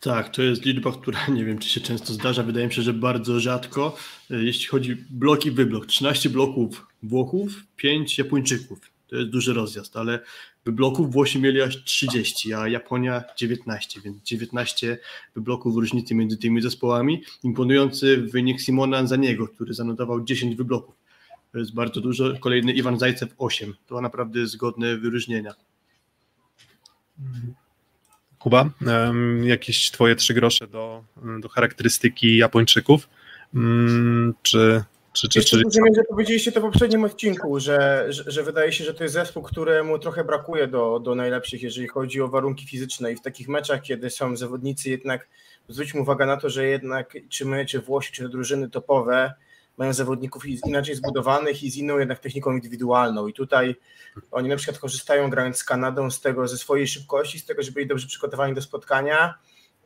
[0.00, 2.42] Tak, to jest liczba, która nie wiem, czy się często zdarza.
[2.42, 3.96] Wydaje mi się, że bardzo rzadko.
[4.30, 8.78] Jeśli chodzi blok i wyblok, 13 bloków Włochów, 5 Japończyków.
[9.08, 10.20] To jest duży rozjazd, ale
[10.64, 14.98] wybloków Włosi mieli aż 30, a Japonia 19, więc 19
[15.34, 17.22] wybloków różnicy między tymi zespołami.
[17.42, 20.94] Imponujący wynik Simona Anzaniego, który zanotował 10 wybloków.
[21.54, 22.24] To jest bardzo dużo.
[22.40, 23.74] Kolejny Iwan Zajcew 8.
[23.86, 25.54] To naprawdę zgodne wyróżnienia.
[28.38, 28.70] Kuba,
[29.42, 31.04] jakieś twoje trzy grosze do,
[31.40, 33.08] do charakterystyki Japończyków?
[33.54, 35.62] Mm, czy, czy, czy, czy...
[35.62, 39.14] Rozumiem, że powiedzieliście to w poprzednim odcinku, że, że, że, wydaje się, że to jest
[39.14, 43.48] zespół, któremu trochę brakuje do, do najlepszych, jeżeli chodzi o warunki fizyczne i w takich
[43.48, 45.28] meczach, kiedy są zawodnicy jednak,
[45.68, 49.34] zwróćmy uwagę na to, że jednak czy my, czy Włosi, czy drużyny topowe
[49.76, 53.26] mają zawodników inaczej zbudowanych i z inną jednak techniką indywidualną.
[53.26, 53.76] I tutaj
[54.30, 57.72] oni na przykład korzystają grając z Kanadą z tego, ze swojej szybkości, z tego, że
[57.72, 59.34] byli dobrze przygotowani do spotkania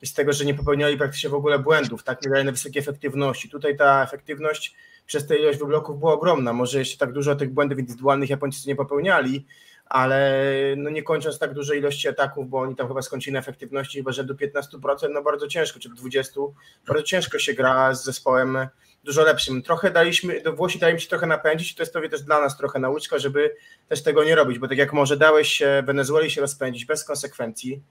[0.07, 3.48] z tego, że nie popełniali praktycznie w ogóle błędów, tak, nie daje na wysokiej efektywności.
[3.48, 4.74] Tutaj ta efektywność
[5.07, 6.53] przez tę ilość wybloków była ogromna.
[6.53, 9.46] Może jeszcze tak dużo tych błędów indywidualnych Japończycy nie popełniali,
[9.87, 10.42] ale
[10.77, 14.12] no nie kończąc tak dużej ilości ataków, bo oni tam chyba skończyli na efektywności chyba
[14.12, 16.53] rzędu 15%, no bardzo ciężko, czy 20%,
[16.87, 18.59] bardzo ciężko się gra z zespołem
[19.08, 19.62] dużo lepszym.
[19.62, 22.40] Trochę daliśmy, do Włosi dali mi się trochę napędzić i to jest pewnie też dla
[22.40, 23.54] nas trochę nauczka, żeby
[23.88, 27.82] też tego nie robić, bo tak jak może dałeś się Wenezueli się rozpędzić bez konsekwencji,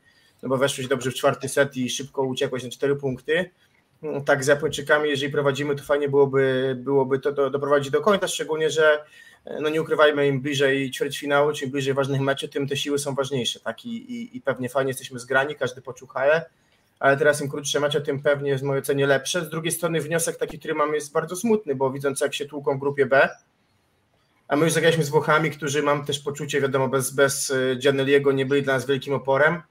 [0.44, 3.50] no bo weszłeś dobrze w czwarty set i szybko uciekłeś na cztery punkty,
[4.02, 8.28] no tak z Japończykami, jeżeli prowadzimy, to fajnie byłoby, byłoby to do, doprowadzić do końca,
[8.28, 9.04] szczególnie, że
[9.62, 13.60] no nie ukrywajmy, im bliżej ćwierćfinału, czym bliżej ważnych meczów, tym te siły są ważniejsze,
[13.60, 13.86] tak?
[13.86, 16.46] I, i, i pewnie fajnie jesteśmy zgrani, każdy poczuł hale,
[17.00, 19.46] ale teraz im krótsze mecze, tym pewnie jest w mojej ocenie lepsze.
[19.46, 22.78] Z drugiej strony wniosek taki, który mam jest bardzo smutny, bo widząc jak się tłuką
[22.78, 23.30] w grupie B,
[24.48, 28.46] a my już zagraliśmy z Włochami, którzy mam też poczucie, wiadomo, bez, bez Gianelliego nie
[28.46, 29.62] byli dla nas wielkim oporem,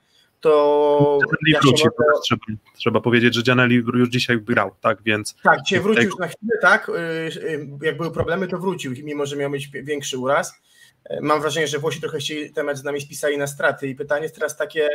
[0.41, 1.19] to...
[1.47, 2.21] Ja wróci, mogę...
[2.25, 2.41] trzeba,
[2.77, 5.37] trzeba powiedzieć, że Gianelli już dzisiaj grał, tak, więc...
[5.43, 6.11] Tak, dzisiaj wrócił tego...
[6.11, 6.91] już na chwilę, tak,
[7.83, 10.55] jak były problemy, to wrócił, mimo że miał mieć większy uraz.
[11.21, 14.35] Mam wrażenie, że Włosi trochę się temat z nami spisali na straty i pytanie jest
[14.35, 14.89] teraz takie,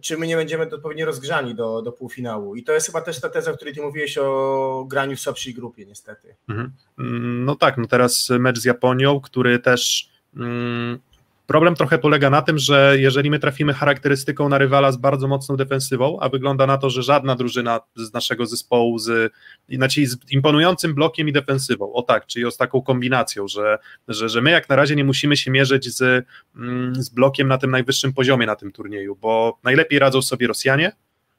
[0.00, 2.56] czy my nie będziemy odpowiednio rozgrzani do, do półfinału.
[2.56, 5.54] I to jest chyba też ta teza, o której ty mówiłeś o graniu w słabszej
[5.54, 6.36] grupie, niestety.
[6.48, 6.72] Mhm.
[7.44, 10.10] No tak, no teraz mecz z Japonią, który też
[11.46, 15.56] Problem trochę polega na tym, że jeżeli my trafimy charakterystyką na rywala z bardzo mocną
[15.56, 19.32] defensywą, a wygląda na to, że żadna drużyna z naszego zespołu z,
[19.68, 23.78] znaczy z imponującym blokiem i defensywą, o tak, czyli z taką kombinacją, że,
[24.08, 26.26] że, że my jak na razie nie musimy się mierzyć z,
[26.56, 30.92] mm, z blokiem na tym najwyższym poziomie na tym turnieju, bo najlepiej radzą sobie Rosjanie,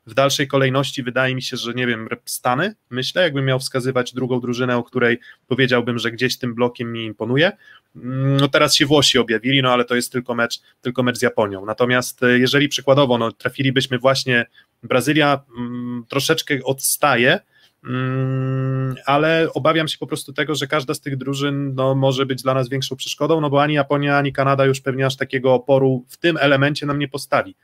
[0.06, 4.40] w dalszej kolejności wydaje mi się, że nie wiem, Stany, myślę, jakbym miał wskazywać drugą
[4.40, 7.52] drużynę, o której powiedziałbym, że gdzieś tym blokiem mi imponuje.
[7.96, 11.22] Mm, no teraz się Włosi objawili, no ale to jest tylko mecz, tylko mecz z
[11.22, 11.66] Japonią.
[11.66, 14.46] Natomiast e, jeżeli przykładowo no, trafilibyśmy właśnie,
[14.84, 17.40] Brazylia mm, troszeczkę odstaje,
[17.84, 22.44] mm, ale obawiam się po prostu tego, że każda z tych drużyn no, może być
[22.44, 26.06] dla nas większą przeszkodą, no bo ani Japonia, ani Kanada już pewnie aż takiego oporu
[26.10, 27.56] w tym elemencie nam nie postawi.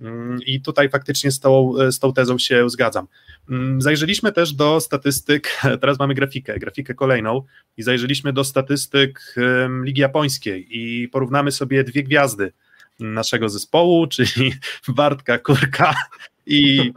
[0.00, 3.06] Mm, I tutaj faktycznie z tą, z tą tezą się zgadzam.
[3.50, 7.42] Mm, zajrzeliśmy też do statystyk, teraz mamy grafikę, grafikę kolejną,
[7.76, 9.34] i zajrzeliśmy do statystyk
[9.84, 12.52] Ligi Japońskiej i porównamy sobie dwie gwiazdy
[12.98, 14.54] naszego zespołu, czyli
[14.88, 15.94] Bartka Kurka
[16.46, 16.92] i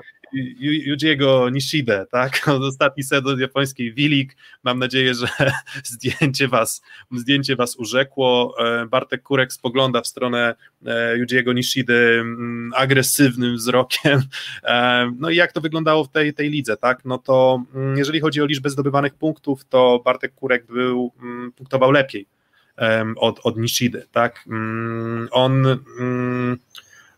[0.59, 2.47] Yujiego Nishide, tak?
[2.47, 4.37] Ostatni set od japońskiej Wilik.
[4.63, 5.27] Mam nadzieję, że
[5.83, 8.55] zdjęcie was, zdjęcie was urzekło.
[8.59, 14.21] E, Bartek Kurek spogląda w stronę e, Yujiego Nishide mm, agresywnym wzrokiem.
[14.63, 17.05] E, no i jak to wyglądało w tej, tej lidze, tak?
[17.05, 21.91] No to mm, jeżeli chodzi o liczbę zdobywanych punktów, to Bartek Kurek był, mm, punktował
[21.91, 22.25] lepiej
[23.17, 24.45] od, od Nishide, tak?
[25.31, 25.65] On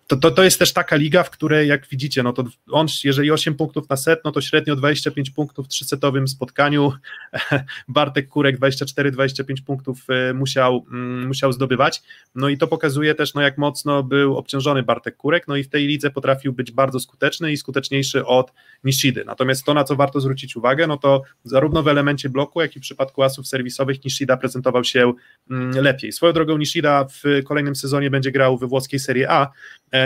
[0.07, 3.31] to, to, to jest też taka liga, w której jak widzicie, no to on, jeżeli
[3.31, 6.93] 8 punktów na set, no to średnio 25 punktów w trzysetowym spotkaniu,
[7.87, 12.01] Bartek Kurek 24-25 punktów e, musiał, mm, musiał zdobywać,
[12.35, 15.69] no i to pokazuje też, no jak mocno był obciążony Bartek Kurek, no i w
[15.69, 20.19] tej lidze potrafił być bardzo skuteczny i skuteczniejszy od Nishidy, natomiast to, na co warto
[20.19, 24.37] zwrócić uwagę, no to zarówno w elemencie bloku, jak i w przypadku asów serwisowych Nishida
[24.37, 25.13] prezentował się
[25.51, 26.11] mm, lepiej.
[26.11, 29.51] Swoją drogą Nishida w kolejnym sezonie będzie grał we włoskiej Serie A,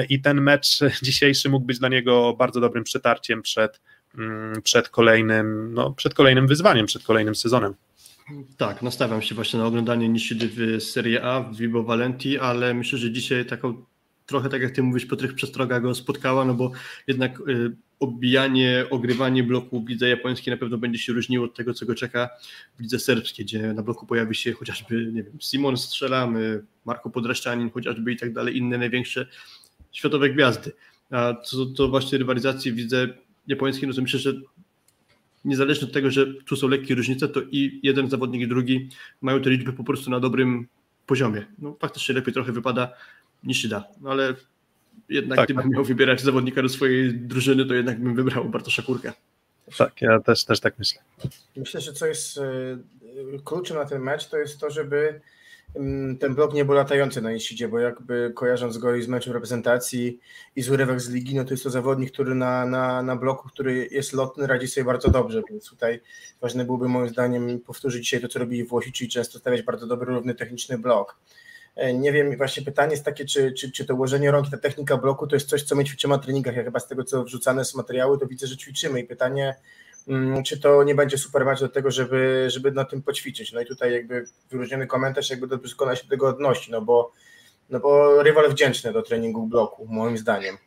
[0.10, 3.82] i ten mecz dzisiejszy mógł być dla niego bardzo dobrym przetarciem przed,
[4.17, 7.73] mm, przed, kolejnym, no, przed kolejnym wyzwaniem, przed kolejnym sezonem.
[8.58, 12.99] Tak, nastawiam się właśnie na oglądanie Nishidy w Serie A, w Vibo Valenti, ale myślę,
[12.99, 13.86] że dzisiaj taką
[14.25, 16.71] trochę tak jak ty mówisz, Piotr przestroga go spotkała, no bo
[17.08, 21.73] jednak y, obijanie, ogrywanie bloku w lidze japońskiej na pewno będzie się różniło od tego,
[21.73, 22.30] co go czeka
[22.78, 27.69] w lidze serbskiej, gdzie na bloku pojawi się chociażby, nie wiem, Simon Strzelamy, Marko Podraszczanin
[27.69, 29.28] chociażby i tak dalej, inne największe
[30.00, 30.72] światowe gwiazdy.
[31.12, 33.08] A co do właśnie rywalizacji widzę
[33.48, 34.34] japońskiej, no to myślę, że
[35.46, 38.90] niezależnie od tego, że tu są lekkie różnice, to i jeden zawodnik i drugi
[39.22, 40.68] mają te liczby po prostu na dobrym
[41.06, 41.46] poziomie.
[41.60, 42.94] No faktycznie lepiej trochę wypada
[43.44, 44.36] niż się da, no ale
[45.10, 49.14] jednak tak, gdybym miał wybierać zawodnika do swojej drużyny, to jednak bym wybrał Bartosza Kurka.
[49.78, 51.02] Tak, ja też, też tak myślę.
[51.56, 52.78] Myślę, że co jest e,
[53.46, 55.22] kluczem na ten mecz, to jest to, żeby
[56.20, 60.20] ten blok nie był latający na Nishidzie, bo jakby kojarząc go i z meczem reprezentacji
[60.56, 63.50] i z urywek z ligi, no to jest to zawodnik, który na, na, na bloku,
[63.50, 66.02] który jest lotny, radzi sobie bardzo dobrze, więc tutaj
[66.42, 70.14] ważne byłoby moim zdaniem powtórzyć dzisiaj to, co robili Włosi, czyli często stawiać bardzo dobry,
[70.14, 71.20] równy techniczny blok.
[71.76, 74.98] E, nie wiem, właśnie pytanie jest takie, czy, czy, czy to ułożenie rąk, ta technika
[74.98, 76.56] bloku to jest coś, co my ćwiczymy na treningach.
[76.56, 79.56] Ja chyba z tego, co wrzucane są materiały, to widzę, że ćwiczymy i pytanie,
[80.45, 83.54] czy to nie będzie super mecz do tego, żeby, żeby na tym poćwiczyć.
[83.54, 87.12] No i tutaj jakby wyróżniony komentarz jakby doskonale się do tego odnosi, no bo,
[87.69, 90.58] no bo rywal wdzięczny do treningu bloku, moim zdaniem.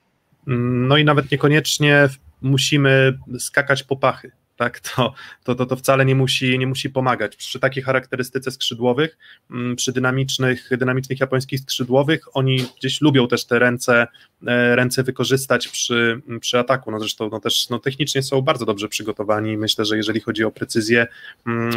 [0.46, 2.08] Mm, no i nawet niekoniecznie
[2.42, 7.36] musimy skakać po pachy tak, to, to, to, to wcale nie musi, nie musi pomagać.
[7.36, 9.18] Przy takiej charakterystyce skrzydłowych,
[9.50, 14.06] mm, przy dynamicznych, dynamicznych japońskich skrzydłowych, oni gdzieś lubią też te ręce,
[14.46, 16.90] ręce wykorzystać przy, przy ataku.
[16.90, 19.56] No zresztą no też no technicznie są bardzo dobrze przygotowani.
[19.56, 21.06] Myślę, że jeżeli chodzi o precyzję,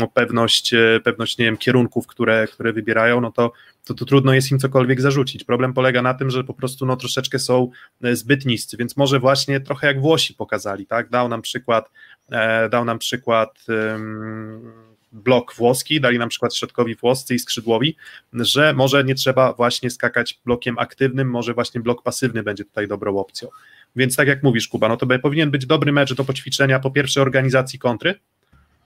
[0.01, 3.51] o pewność, e, pewność nie wiem, kierunków, które, które wybierają, no to
[3.85, 5.43] to, to trudno jest im cokolwiek zarzucić.
[5.43, 7.69] Problem polega na tym, że po prostu no, troszeczkę są
[8.03, 11.09] e, zbyt niscy, więc może właśnie trochę jak Włosi pokazali, tak?
[11.09, 11.91] Dał nam przykład,
[12.31, 13.65] e, dał nam przykład
[15.15, 17.95] blok włoski, dali nam przykład środkowi włoscy i skrzydłowi,
[18.33, 23.17] że może nie trzeba właśnie skakać blokiem aktywnym, może właśnie blok pasywny będzie tutaj dobrą
[23.17, 23.49] opcją.
[23.95, 27.21] Więc tak jak mówisz, Kuba, no to powinien być dobry mecz do poćwiczenia po pierwsze
[27.21, 28.15] organizacji kontry,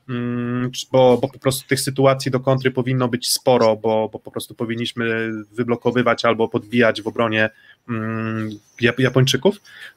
[0.10, 4.32] Mm, bo, bo po prostu tych sytuacji do kontry powinno być sporo, bo, bo po
[4.32, 7.50] prostu powinniśmy wyblokowywać albo podbijać w obronie
[8.98, 9.56] Japończyków.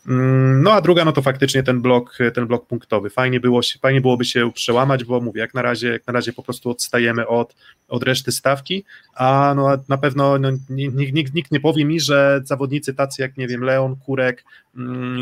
[0.09, 3.11] Mm, no a druga, no to faktycznie ten blok, ten blok punktowy.
[3.11, 6.43] Fajnie, było, fajnie byłoby się przełamać, bo mówię, jak na razie, jak na razie po
[6.43, 7.57] prostu odstajemy od,
[7.89, 12.41] od reszty stawki, a no, na pewno no, nikt, nikt, nikt nie powie mi, że
[12.45, 14.45] zawodnicy tacy jak, nie wiem, Leon, Kurek,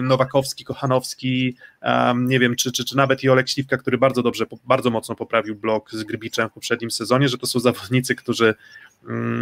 [0.02, 4.46] Nowakowski, Kochanowski, um, nie wiem, czy, czy, czy nawet i Olek Śliwka, który bardzo dobrze,
[4.64, 8.54] bardzo mocno poprawił blok z Grbiczem w poprzednim sezonie, że to są zawodnicy, którzy,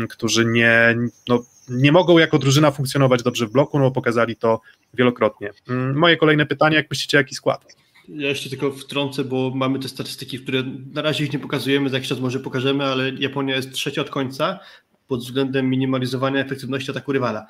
[0.09, 0.97] którzy nie,
[1.29, 4.61] no, nie mogą jako drużyna funkcjonować dobrze w bloku, no pokazali to
[4.95, 5.51] wielokrotnie.
[5.69, 7.77] Um, moje kolejne pytanie, jak myślicie, jaki skład?
[8.09, 11.97] Ja jeszcze tylko wtrącę, bo mamy te statystyki, które na razie ich nie pokazujemy, za
[11.97, 14.59] jakiś czas może pokażemy, ale Japonia jest trzecia od końca
[15.09, 17.47] pod względem minimalizowania efektywności ataku rywala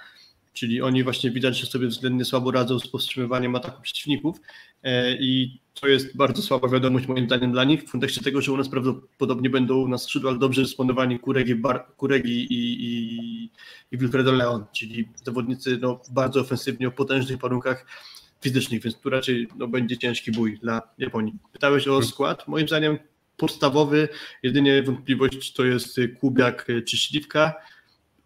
[0.59, 4.40] czyli oni właśnie widać, że sobie względnie słabo radzą z powstrzymywaniem ataku przeciwników
[4.83, 8.53] e, i to jest bardzo słaba wiadomość moim zdaniem dla nich, w kontekście tego, że
[8.53, 13.51] u nas prawdopodobnie będą na skrzydłach dobrze dysponowani Kuregi, Bar, Kuregi i, i,
[13.90, 17.87] i Wilfredo Leon, czyli zawodnicy no, bardzo ofensywnie o potężnych warunkach
[18.42, 21.35] fizycznych, więc tu raczej no, będzie ciężki bój dla Japonii.
[21.53, 22.99] Pytałeś o skład, moim zdaniem
[23.37, 24.09] podstawowy,
[24.42, 27.55] jedynie wątpliwość to jest Kubiak czy Śliwka,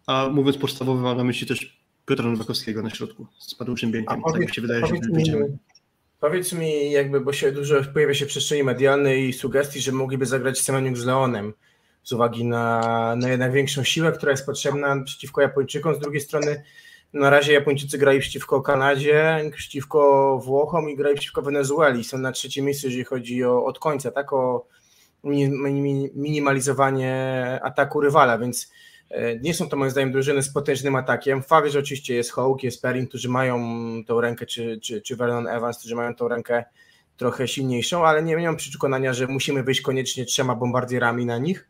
[0.07, 4.23] a mówiąc podstawowy mam na myśli też Piotra Nowakowskiego na środku z Mateuszem Bieńkiem.
[4.23, 5.59] Tak mi się wydaje, że będziemy.
[6.21, 10.27] Powiedz mi, jakby, bo się dużo pojawia się w przestrzeni medialnej i sugestii, że mogliby
[10.27, 11.53] zagrać Semeniuk z Leonem
[12.03, 15.95] z uwagi na, na jednak większą siłę, która jest potrzebna przeciwko Japończykom.
[15.95, 16.63] Z drugiej strony
[17.13, 22.05] na razie Japończycy grają przeciwko Kanadzie, przeciwko Włochom i grają przeciwko Wenezueli.
[22.05, 24.33] Są na trzecim miejscu, jeżeli chodzi o od końca, tak?
[24.33, 24.67] O
[26.15, 28.73] minimalizowanie ataku rywala, więc
[29.43, 31.43] nie są to moim zdaniem drużyny z potężnym atakiem.
[31.43, 33.59] Fakt, że oczywiście jest Hawk, jest Perrin, którzy mają
[34.07, 36.65] tą rękę, czy, czy, czy Vernon Evans, którzy mają tą rękę
[37.17, 41.69] trochę silniejszą, ale nie, mam przekonania, że musimy wyjść koniecznie trzema bombardierami na nich.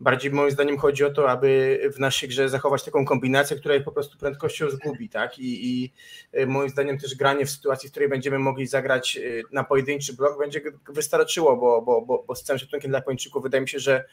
[0.00, 3.92] Bardziej moim zdaniem chodzi o to, aby w naszej grze zachować taką kombinację, która po
[3.92, 5.38] prostu prędkością zgubi, tak?
[5.38, 5.92] I, I,
[6.32, 10.16] e, moim zdaniem też granie w sytuacji, w której będziemy mogli zagrać e, na pojedynczy
[10.16, 13.78] blok będzie wystarczyło, bo, bo, bo, bo z całym szacunkiem dla Japończyków wydaje mi się,
[13.78, 14.04] że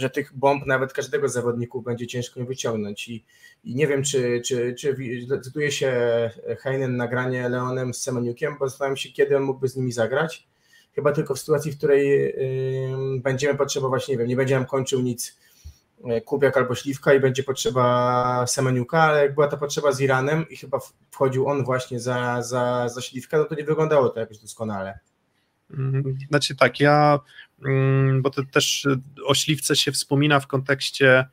[0.00, 3.08] że tych bomb nawet każdego z zawodników będzie ciężko wyciągnąć.
[3.08, 3.24] I,
[3.64, 4.96] i nie wiem, czy, czy, czy
[5.28, 5.90] decyduje się
[6.58, 10.48] Heinen na granie Leonem z Semeniukiem, bo zastanawiam się, kiedy on mógłby z nimi zagrać.
[10.94, 15.00] Chyba tylko w sytuacji, w której yy, będziemy potrzebować, nie wiem, nie będzie nam kończył
[15.00, 15.38] nic
[16.16, 20.48] y, Kubiak albo Śliwka i będzie potrzeba Semeniuka, ale jak była ta potrzeba z Iranem
[20.48, 20.78] i chyba
[21.10, 24.98] wchodził on właśnie za, za, za Śliwka, no to nie wyglądało to jakoś doskonale.
[25.70, 27.20] Mm, znaczy tak, ja,
[28.20, 28.88] bo to też
[29.26, 31.24] o Śliwce się wspomina w kontekście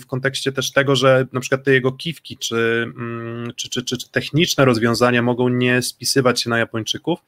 [0.00, 4.10] w kontekście też tego, że na przykład te jego kiwki czy, mm, czy, czy, czy,
[4.10, 7.18] techniczne rozwiązania mogą nie spisywać się na Japończyków.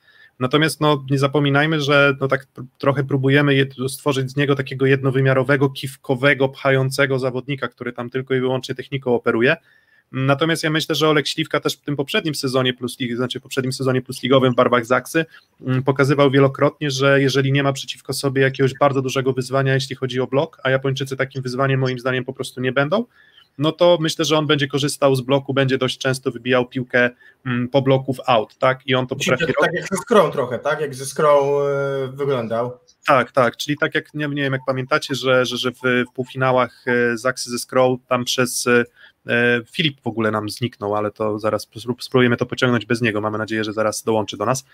[0.41, 2.47] Natomiast no, nie zapominajmy, że no, tak
[2.79, 8.75] trochę próbujemy stworzyć z niego takiego jednowymiarowego, kiwkowego, pchającego zawodnika, który tam tylko i wyłącznie
[8.75, 9.57] techniką operuje.
[10.13, 14.03] Natomiast ja myślę, że Olek Śliwka też w tym poprzednim sezonie plus znaczy poprzednim sezonie
[14.03, 15.27] plusligowym w barwach Zaksy
[15.61, 20.21] mm, pokazywał wielokrotnie, że jeżeli nie ma przeciwko sobie jakiegoś bardzo dużego wyzwania, jeśli chodzi
[20.21, 23.05] o blok, a Japończycy takim wyzwaniem moim zdaniem po prostu nie będą,
[23.59, 27.11] no to myślę, że on będzie korzystał z bloku, będzie dość często wybijał piłkę
[27.47, 28.87] mm, po bloków out, tak?
[28.87, 30.81] I on to potrafi Tak jak ze Skrą trochę, tak?
[30.81, 32.79] Jak ze Skrą e, wyglądał.
[33.07, 35.81] Tak, tak, czyli tak jak, nie, nie wiem jak pamiętacie, że, że, że w,
[36.11, 38.85] w półfinałach e, Zaksy ze Skrą tam przez E,
[39.73, 41.69] Filip w ogóle nam zniknął, ale to zaraz
[42.01, 43.21] spróbujemy to pociągnąć bez niego.
[43.21, 44.65] Mamy nadzieję, że zaraz dołączy do nas.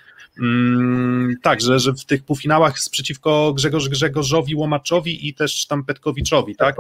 [0.41, 6.57] Mm, tak, że, że w tych półfinałach przeciwko Grzegorz, Grzegorzowi Łomaczowi i też tam Petkowiczowi,
[6.57, 6.77] tak?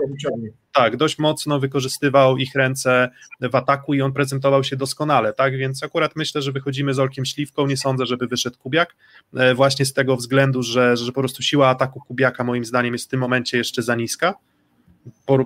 [0.73, 3.11] Tak, dość mocno wykorzystywał ich ręce
[3.41, 5.57] w ataku i on prezentował się doskonale, tak?
[5.57, 7.67] Więc akurat myślę, że wychodzimy z Olkiem Śliwką.
[7.67, 8.97] Nie sądzę, żeby wyszedł Kubiak.
[9.37, 13.05] E, właśnie z tego względu, że, że po prostu siła ataku Kubiaka moim zdaniem jest
[13.05, 14.35] w tym momencie jeszcze za niska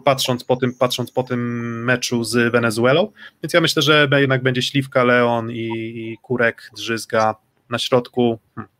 [0.05, 4.62] patrząc po, tym, patrząc po tym meczu z Wenezuelą, więc ja myślę, że jednak będzie
[4.62, 7.34] Śliwka, Leon i, i Kurek, Drzyzga
[7.70, 8.38] na środku.
[8.55, 8.74] Hmm.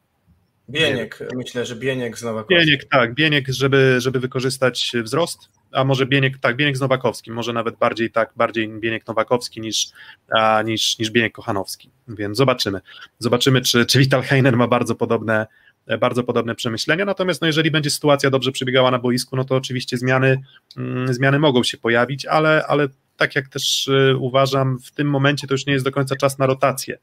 [0.69, 2.59] Bieniek, myślę, że Bieniek z Nowakowskim.
[2.59, 5.39] Bieniek, tak, Bieniek, żeby, żeby wykorzystać wzrost,
[5.73, 9.89] a może Bieniek, tak, Bieniek z Nowakowskim, może nawet bardziej tak, bardziej Bieniek Nowakowski niż,
[10.37, 12.81] a, niż, niż Bieniek Kochanowski, więc zobaczymy.
[13.19, 15.47] Zobaczymy, czy, czy Vital Heiner ma bardzo podobne,
[16.01, 19.99] bardzo podobne przemyślenia, natomiast no, jeżeli będzie sytuacja dobrze przebiegała na boisku, no to oczywiście
[19.99, 20.43] zmiany,
[20.77, 25.47] mm, zmiany mogą się pojawić, ale, ale tak jak też y, uważam, w tym momencie
[25.47, 26.99] to już nie jest do końca czas na rotację.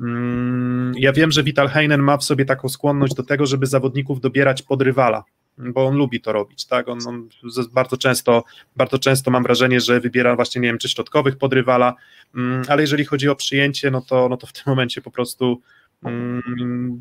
[0.00, 4.20] Mm, ja wiem, że Vital Heinen ma w sobie taką skłonność do tego, żeby zawodników
[4.20, 5.24] dobierać pod rywala,
[5.58, 6.88] bo on lubi to robić, tak?
[6.88, 7.28] On, on,
[7.72, 8.44] bardzo często,
[8.76, 11.94] bardzo często mam wrażenie, że wybiera właśnie, nie wiem, czy środkowych pod rywala,
[12.34, 15.60] mm, ale jeżeli chodzi o przyjęcie, no to, no to w tym momencie po prostu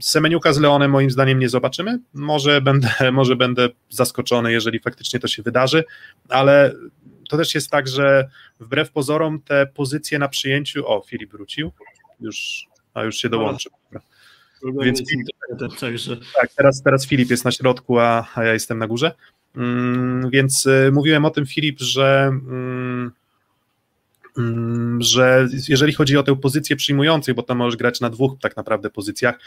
[0.01, 1.99] Semeniuka z Leonem moim zdaniem nie zobaczymy.
[2.13, 5.83] Może będę, może będę zaskoczony, jeżeli faktycznie to się wydarzy,
[6.29, 6.73] ale
[7.29, 8.29] to też jest tak, że
[8.59, 10.87] wbrew pozorom te pozycje na przyjęciu.
[10.87, 11.71] O, Filip wrócił.
[12.19, 13.71] Już a już się dołączył.
[14.83, 15.03] Więc
[16.35, 19.11] tak, teraz, teraz Filip jest na środku, a, a ja jestem na górze.
[19.55, 23.11] Mm, więc y, mówiłem o tym, Filip, że, mm, mm,
[24.99, 28.89] że jeżeli chodzi o tę pozycję przyjmującą, bo tam możesz grać na dwóch tak naprawdę
[28.89, 29.39] pozycjach,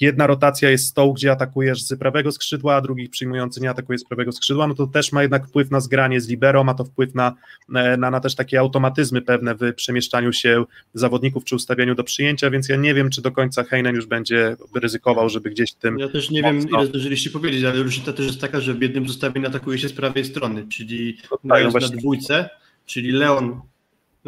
[0.00, 3.98] jedna rotacja jest z tą, gdzie atakujesz z prawego skrzydła, a drugi przyjmujący nie atakuje
[3.98, 6.84] z prawego skrzydła, no to też ma jednak wpływ na zgranie z libero, ma to
[6.84, 7.34] wpływ na,
[7.68, 10.64] na, na też takie automatyzmy pewne w przemieszczaniu się
[10.94, 14.56] zawodników czy ustawianiu do przyjęcia, więc ja nie wiem, czy do końca Heinen już będzie
[14.74, 15.98] ryzykował, żeby gdzieś tym...
[15.98, 16.60] Ja też nie mocno...
[16.60, 19.88] wiem, ile zdążyliście powiedzieć, ale różnica też jest taka, że w jednym zestawieniu atakuje się
[19.88, 22.50] z prawej strony, czyli no, tak, no na dwójce,
[22.86, 23.60] czyli Leon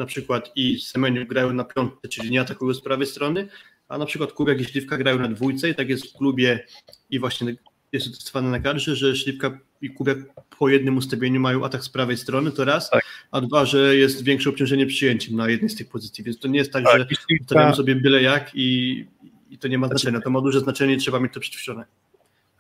[0.01, 3.48] na przykład i Semeniu grają na piątce, czyli nie atakują z prawej strony,
[3.88, 6.66] a na przykład Kubiak i Śliwka grają na dwójce i tak jest w klubie
[7.11, 7.55] i właśnie
[7.92, 10.18] jest utestowane na kadrze, że Śliwka i Kubiak
[10.59, 13.05] po jednym ustawieniu mają atak z prawej strony, to raz, tak.
[13.30, 16.59] a dwa, że jest większe obciążenie przyjęciem na jednej z tych pozycji, więc to nie
[16.59, 17.07] jest tak, tak że
[17.40, 19.07] ustawiamy sobie byle jak i,
[19.51, 21.84] i to nie ma znaczy- znaczenia, to ma duże znaczenie trzeba mieć to przećwiczone.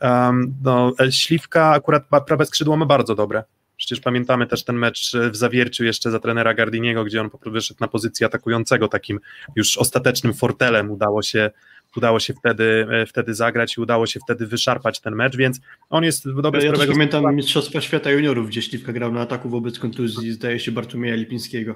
[0.00, 3.44] Um, no, Śliwka akurat prawe skrzydło ma bardzo dobre,
[3.80, 7.52] Przecież pamiętamy też ten mecz w zawierciu jeszcze za trenera Gardiniego, gdzie on po prostu
[7.52, 9.20] wyszedł na pozycję atakującego, takim
[9.56, 11.50] już ostatecznym fortelem udało się,
[11.96, 15.60] udało się wtedy, e, wtedy zagrać i udało się wtedy wyszarpać ten mecz, więc
[15.90, 19.48] on jest w dobrej Ja też pamiętam Mistrzostwa Świata Juniorów, gdzie Śliwka grał na ataku
[19.48, 21.74] wobec kontuzji, zdaje się, Bartumieja Lipińskiego.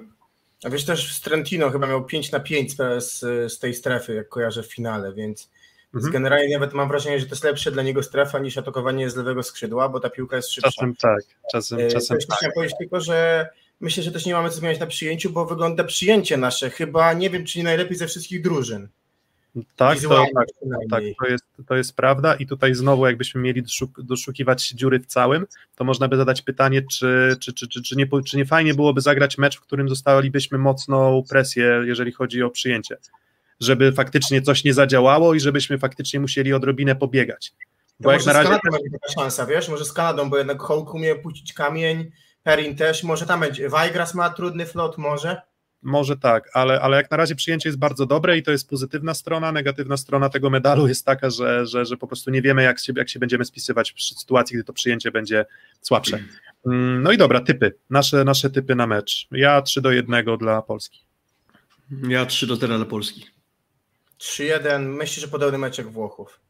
[0.65, 3.21] A wiesz też w Trentino chyba miał 5 na 5 z,
[3.53, 5.51] z tej strefy, jak kojarzę w finale, więc
[5.95, 6.13] Mhm.
[6.13, 9.43] Generalnie nawet mam wrażenie, że to jest lepsze dla niego strefa niż atakowanie z lewego
[9.43, 10.71] skrzydła, bo ta piłka jest szybsza.
[10.71, 11.23] Czasem tak,
[11.53, 12.37] czasem, e, czasem tak.
[12.37, 13.49] Chciałem powiedzieć tylko, że
[13.81, 17.31] myślę, że też nie mamy co zmieniać na przyjęciu, bo wygląda przyjęcie nasze chyba, nie
[17.31, 18.89] wiem, czy nie najlepiej ze wszystkich drużyn.
[19.77, 20.47] Tak, to, tak,
[20.91, 25.07] tak to, jest, to jest prawda i tutaj znowu jakbyśmy mieli doszuk doszukiwać dziury w
[25.07, 28.75] całym, to można by zadać pytanie, czy, czy, czy, czy, czy, nie, czy nie fajnie
[28.75, 32.97] byłoby zagrać mecz, w którym zostalibyśmy mocną presję, jeżeli chodzi o przyjęcie
[33.61, 37.53] żeby faktycznie coś nie zadziałało i żebyśmy faktycznie musieli odrobinę pobiegać.
[38.01, 38.49] Bo jak na razie.
[38.49, 39.69] Z Kanadą będzie taka szansa, wiesz?
[39.69, 42.11] Może z Kanadą, bo jednak Hulk umie puścić kamień,
[42.43, 43.69] Perin też, może tam będzie.
[43.69, 45.41] Wajgras ma trudny flot, może.
[45.83, 49.15] Może tak, ale, ale jak na razie przyjęcie jest bardzo dobre i to jest pozytywna
[49.15, 49.53] strona.
[49.53, 52.93] Negatywna strona tego medalu jest taka, że, że, że po prostu nie wiemy, jak się,
[52.97, 55.45] jak się będziemy spisywać w sytuacji, gdy to przyjęcie będzie
[55.81, 56.19] słabsze.
[56.67, 57.75] Mm, no i dobra, typy.
[57.91, 59.29] Nasze, nasze typy na mecz.
[59.31, 61.05] Ja 3 do 1 dla Polski.
[62.09, 63.34] Ja 3 do 0 dla Polski.
[64.21, 66.41] 3-1, myślę, że podobny mecz jak Włochów.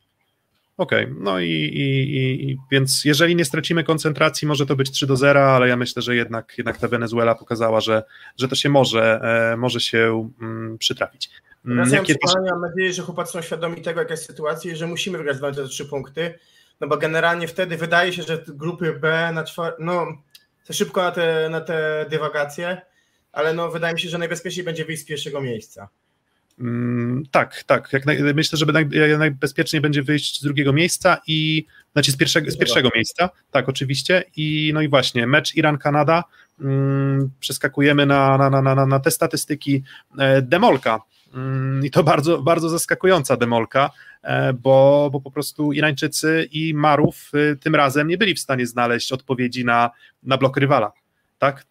[0.76, 1.16] Okej, okay.
[1.20, 5.56] no i, i, i, więc jeżeli nie stracimy koncentracji, może to być 3 do 0,
[5.56, 8.02] ale ja myślę, że jednak, jednak ta Wenezuela pokazała, że,
[8.38, 9.20] że to się może,
[9.52, 11.30] e, może się mm, przytrafić.
[11.66, 12.14] Mm, Jakie
[12.50, 15.68] mam nadzieję, że chłopacy są świadomi tego, jaka jest sytuacja i że musimy wygrać te
[15.68, 16.38] trzy punkty,
[16.80, 20.06] no bo generalnie wtedy wydaje się, że grupy B na czwar- no
[20.64, 22.82] za szybko na te, na te dywagacje,
[23.32, 25.88] ale no wydaje mi się, że najbezpieczniej będzie wyjść z pierwszego miejsca.
[26.58, 27.92] Mm, tak, tak.
[27.92, 28.88] Jak naj, myślę, że naj,
[29.18, 34.24] najbezpieczniej będzie wyjść z drugiego miejsca i znaczy z pierwszego, z pierwszego miejsca, tak, oczywiście.
[34.36, 36.24] I no i właśnie, mecz Iran-Kanada.
[36.60, 39.82] Mm, przeskakujemy na, na, na, na, na te statystyki.
[40.18, 41.00] E, demolka.
[41.34, 43.90] Mm, I to bardzo, bardzo zaskakująca demolka,
[44.22, 48.66] e, bo, bo po prostu Irańczycy i Marów y, tym razem nie byli w stanie
[48.66, 49.90] znaleźć odpowiedzi na,
[50.22, 50.92] na blok rywala.
[51.38, 51.66] Tak?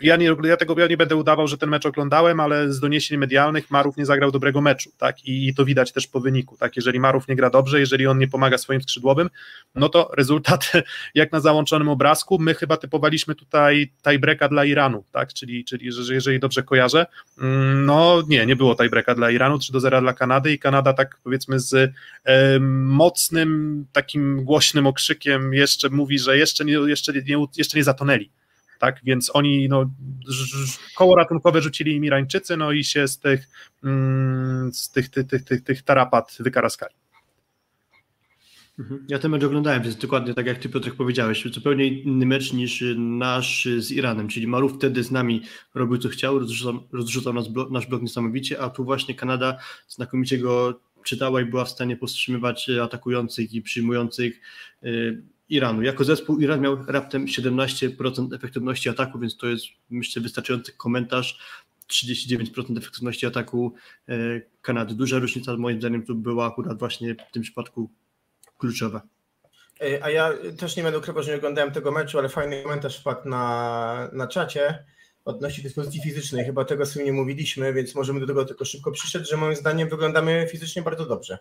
[0.00, 3.18] Ja, nie, ja tego ja nie będę udawał, że ten mecz oglądałem, ale z doniesień
[3.18, 5.24] medialnych Marów nie zagrał dobrego meczu, tak?
[5.24, 6.76] I, I, to widać też po wyniku, tak?
[6.76, 9.30] Jeżeli Marów nie gra dobrze, jeżeli on nie pomaga swoim skrzydłowym,
[9.74, 10.72] no to rezultat
[11.14, 15.32] jak na załączonym obrazku, my chyba typowaliśmy tutaj tiebreaka dla Iranu, tak?
[15.32, 17.06] Czyli, czyli że jeżeli dobrze kojarzę,
[17.38, 20.92] mm, no nie, nie było tiebreaka dla Iranu, 3 do 0 dla Kanady i Kanada
[20.92, 21.92] tak powiedzmy z
[22.80, 28.30] mocnym, takim głośnym okrzykiem jeszcze mówi, że jeszcze nie, jeszcze nie, jeszcze nie zatonęli
[28.78, 29.90] tak, więc oni no,
[30.96, 33.48] koło ratunkowe rzucili im Irańczycy, no i się z tych,
[33.84, 36.94] mm, z tych, tych, tych, tych, tych tarapat wykaraskali.
[38.78, 39.04] Mhm.
[39.08, 42.84] Ja ten mecz oglądałem, więc dokładnie tak jak ty Piotrek powiedziałeś, zupełnie inny mecz niż
[42.96, 45.42] nasz z Iranem, czyli Marów wtedy z nami
[45.74, 49.58] robił co chciał, rozrzucał, rozrzucał nasz, blok, nasz blok niesamowicie, a tu właśnie Kanada
[49.88, 54.40] znakomicie go czytała i była w stanie powstrzymywać atakujących i przyjmujących
[54.84, 55.82] y, Iranu.
[55.82, 61.38] Jako zespół Iran miał raptem 17% efektywności ataku, więc to jest myślę wystarczający komentarz.
[61.88, 63.74] 39% efektywności ataku
[64.08, 64.14] e,
[64.62, 64.94] Kanady.
[64.94, 67.90] Duża różnica moim zdaniem tu była akurat właśnie w tym przypadku
[68.58, 69.02] kluczowa.
[69.80, 73.00] E, a ja też nie będę ukrywał, że nie oglądałem tego meczu, ale fajny komentarz
[73.00, 74.84] wpadł na, na czacie
[75.24, 76.44] odnośnie dyspozycji fizycznej.
[76.44, 79.88] Chyba tego sobie nie mówiliśmy, więc możemy do tego tylko szybko przyszedł, że moim zdaniem
[79.88, 81.38] wyglądamy fizycznie bardzo dobrze.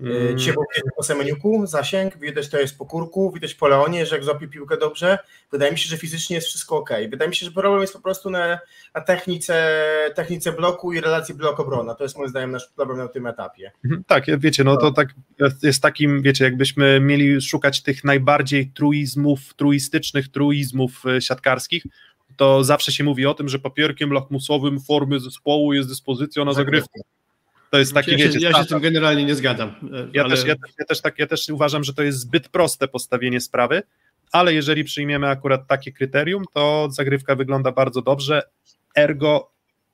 [0.00, 0.38] Mm.
[0.38, 0.54] Dzisiaj
[0.96, 4.76] po Semeniuku, zasięg, widać to jest po Kurku, widać po Leonie, że jak złapie piłkę
[4.76, 5.18] dobrze,
[5.52, 6.90] wydaje mi się, że fizycznie jest wszystko ok.
[7.10, 8.58] Wydaje mi się, że problem jest po prostu na,
[8.94, 9.80] na technice,
[10.14, 11.94] technice bloku i relacji blok-obrona.
[11.94, 13.72] To jest moim zdaniem nasz problem na tym etapie.
[13.84, 15.08] Mhm, tak, wiecie, no to tak
[15.62, 21.84] jest takim, wiecie, jakbyśmy mieli szukać tych najbardziej truizmów, truistycznych truizmów e, siatkarskich,
[22.36, 27.00] to zawsze się mówi o tym, że papierkiem lakmusowym formy zespołu jest dyspozycja na zagrywkę.
[27.70, 29.74] To jest taki, ja wiecie, się, ja się z tym generalnie nie zgadzam.
[30.12, 30.36] Ja, ale...
[30.36, 33.82] też, ja, ja, też tak, ja też uważam, że to jest zbyt proste postawienie sprawy,
[34.32, 38.42] ale jeżeli przyjmiemy akurat takie kryterium, to zagrywka wygląda bardzo dobrze.
[38.96, 39.50] Ergo,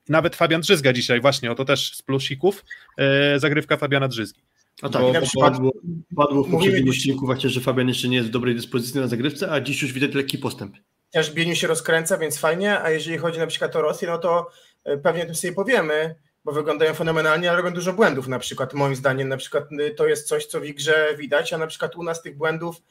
[0.09, 2.65] nawet Fabian Drzyzga dzisiaj, właśnie, o to też z plusików,
[2.97, 4.41] e, zagrywka Fabiana Drzyzgi.
[4.81, 5.71] A tak, bo, przykład padło,
[6.15, 9.51] padło w poprzednim odcinku właśnie, że Fabian jeszcze nie jest w dobrej dyspozycji na zagrywce,
[9.51, 10.75] a dziś już widać lekki postęp.
[11.11, 14.49] Też Bieniu się rozkręca, więc fajnie, a jeżeli chodzi na przykład o Rosję, no to
[14.83, 16.15] e, pewnie o tym sobie powiemy,
[16.45, 18.27] bo wyglądają fenomenalnie, ale robią dużo błędów.
[18.27, 21.57] Na przykład, moim zdaniem na przykład y, to jest coś, co w grze widać, a
[21.57, 22.81] na przykład u nas tych błędów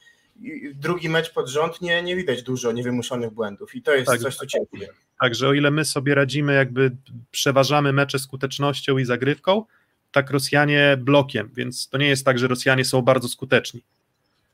[0.73, 3.75] drugi mecz pod rząd nie, nie widać dużo niewymuszonych błędów.
[3.75, 4.87] I to jest tak, coś, co ciężkie.
[5.19, 6.91] Także o ile my sobie radzimy, jakby
[7.31, 9.65] przeważamy mecze skutecznością i zagrywką,
[10.11, 13.83] tak Rosjanie blokiem, więc to nie jest tak, że Rosjanie są bardzo skuteczni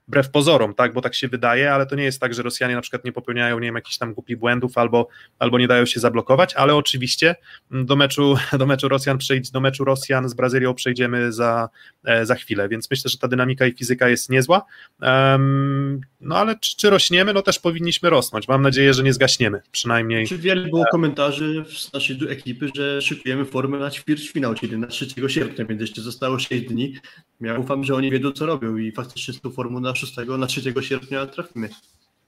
[0.09, 2.81] wbrew pozorom, tak, bo tak się wydaje, ale to nie jest tak, że Rosjanie na
[2.81, 5.07] przykład nie popełniają, nie wiem, jakichś tam głupich błędów albo,
[5.39, 7.35] albo nie dają się zablokować, ale oczywiście
[7.71, 11.69] do meczu, do meczu Rosjan przejdzie, do meczu Rosjan z Brazylią przejdziemy za,
[12.05, 14.65] e, za chwilę, więc myślę, że ta dynamika i fizyka jest niezła,
[15.01, 17.33] um, no ale czy, czy rośniemy?
[17.33, 20.27] No też powinniśmy rosnąć, mam nadzieję, że nie zgaśniemy, przynajmniej.
[20.27, 25.07] Czy wiele było komentarzy z naszej ekipy, że szykujemy formę na ćwierćfinał, czyli na 3
[25.27, 26.93] sierpnia, więc jeszcze zostało 6 dni,
[27.41, 30.47] ja ufam, że oni wiedzą co robią i faktycznie z tą formą na 6, na
[30.47, 31.69] 3 sierpnia trafimy.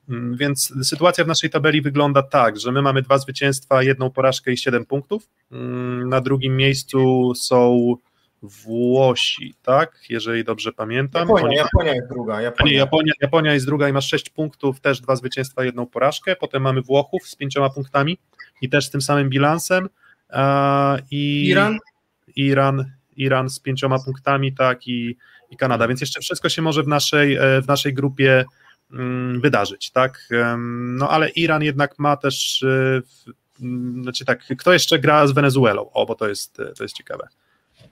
[0.09, 4.51] Mm, więc sytuacja w naszej tabeli wygląda tak, że my mamy dwa zwycięstwa, jedną porażkę
[4.51, 5.29] i 7 punktów.
[5.51, 7.95] Mm, na drugim miejscu są
[8.43, 9.99] Włosi, tak?
[10.09, 11.21] Jeżeli dobrze pamiętam.
[11.21, 11.55] Japonia, Oni...
[11.55, 12.41] Japonia jest druga.
[12.41, 12.71] Japonia.
[12.71, 16.35] Nie, Japonia, Japonia jest druga i ma 6 punktów, też dwa zwycięstwa, jedną porażkę.
[16.35, 18.17] Potem mamy Włochów z pięcioma punktami
[18.61, 19.89] i też z tym samym bilansem.
[21.11, 21.77] I Iran?
[22.35, 22.91] Iran
[23.21, 25.17] Iran z pięcioma punktami, tak, i,
[25.49, 28.45] i Kanada, więc jeszcze wszystko się może w naszej, e, w naszej grupie
[28.91, 30.29] mm, wydarzyć, tak,
[30.97, 33.01] no ale Iran jednak ma też, e,
[33.61, 36.95] mm, znaczy tak, kto jeszcze gra z Wenezuelą, o, bo to jest, e, to jest
[36.95, 37.27] ciekawe.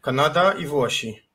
[0.01, 1.28] Kanada i Włosi.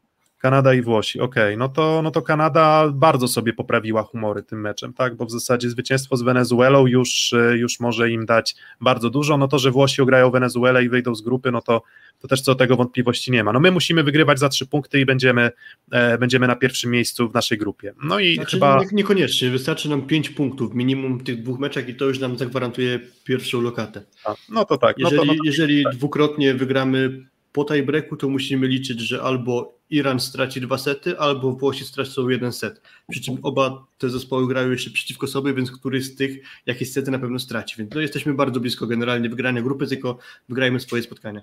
[0.44, 1.56] Kanada i Włosi, okej, okay.
[1.56, 5.70] no, to, no to Kanada bardzo sobie poprawiła humory tym meczem, tak, bo w zasadzie
[5.70, 10.30] zwycięstwo z Wenezuelą już, już może im dać bardzo dużo, no to, że Włosi ograją
[10.30, 11.82] Wenezuelę i wyjdą z grupy, no to,
[12.20, 13.52] to też co do tego wątpliwości nie ma.
[13.52, 15.50] No my musimy wygrywać za trzy punkty i będziemy,
[15.90, 17.94] e, będziemy na pierwszym miejscu w naszej grupie.
[18.02, 18.80] No i znaczy, chyba...
[18.80, 22.38] Nie, niekoniecznie, wystarczy nam pięć punktów minimum w tych dwóch meczach i to już nam
[22.38, 24.02] zagwarantuje pierwszą lokatę.
[24.24, 24.98] A, no to tak.
[24.98, 25.94] Jeżeli, no to, no to, jeżeli tak.
[25.94, 31.84] dwukrotnie wygramy po tiebreaku, to musimy liczyć, że albo Iran straci dwa sety, albo Włosi
[31.84, 32.82] stracą jeden set.
[33.10, 37.10] Przy czym oba te zespoły grają jeszcze przeciwko sobie, więc któryś z tych jakieś sety
[37.10, 37.76] na pewno straci.
[37.78, 40.18] Więc no, jesteśmy bardzo blisko generalnie wygrania grupy, tylko
[40.48, 41.42] wygrajmy swoje spotkania.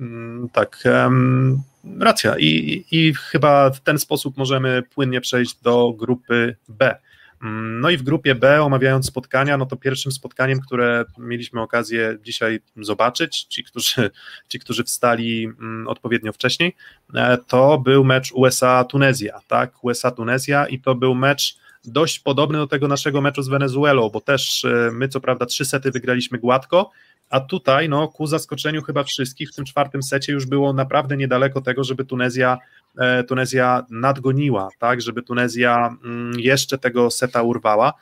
[0.00, 1.62] Mm, tak, um,
[2.00, 2.38] racja.
[2.38, 6.98] I, I chyba w ten sposób możemy płynnie przejść do grupy B.
[7.42, 12.18] Mm, no i w grupie B, omawiając spotkania, no to pierwszym spotkaniem, które mieliśmy okazję
[12.22, 14.10] dzisiaj zobaczyć, ci, którzy,
[14.48, 16.76] ci, którzy wstali mm, odpowiednio wcześniej,
[17.14, 19.84] e, to był mecz USA-Tunezja, tak?
[19.84, 24.64] USA-Tunezja i to był mecz dość podobny do tego naszego meczu z Wenezuelą, bo też
[24.64, 26.90] e, my co prawda trzy sety wygraliśmy gładko,
[27.30, 31.60] a tutaj, no, ku zaskoczeniu chyba wszystkich, w tym czwartym secie już było naprawdę niedaleko
[31.60, 32.58] tego, żeby Tunezja,
[32.98, 37.92] e, Tunezja nadgoniła, tak, żeby Tunezja mm, jeszcze tego seta urwała.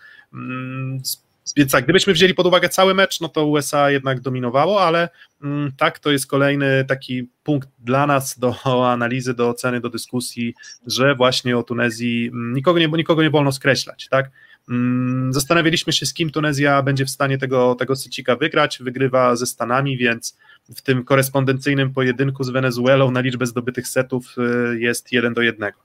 [1.45, 5.09] Mm, więc tak, gdybyśmy wzięli pod uwagę cały mecz, no to USA jednak dominowało, ale
[5.43, 8.55] mm, tak, to jest kolejny taki punkt dla nas do
[8.93, 10.55] analizy, do oceny, do dyskusji,
[10.87, 14.31] że właśnie o Tunezji nikogo nie, nikogo nie wolno skreślać, tak?
[14.69, 18.79] Mm, zastanawialiśmy się, z kim Tunezja będzie w stanie tego, tego sycika wygrać.
[18.83, 20.37] Wygrywa ze Stanami, więc
[20.77, 25.79] w tym korespondencyjnym pojedynku z Wenezuelą na liczbę zdobytych setów y, jest jeden do jednego.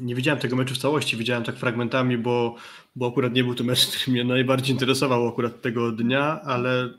[0.00, 2.56] Nie widziałem tego meczu w całości, widziałem tak fragmentami, bo,
[2.96, 6.94] bo akurat nie był to mecz, który mnie najbardziej interesował akurat tego dnia, ale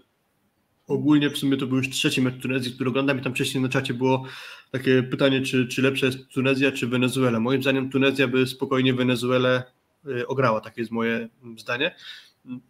[0.87, 3.69] ogólnie w sumie to był już trzeci mecz Tunezji, który oglądam i tam wcześniej na
[3.69, 4.25] czacie było
[4.71, 7.39] takie pytanie, czy, czy lepsza jest Tunezja, czy Wenezuela.
[7.39, 9.63] Moim zdaniem Tunezja by spokojnie Wenezuelę
[10.07, 11.95] Y, ograła, takie jest moje zdanie.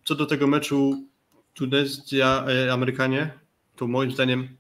[0.06, 1.08] Co do tego meczu
[1.54, 3.39] Tunezja, y, Amerykanie,
[3.76, 4.58] to moim zdaniem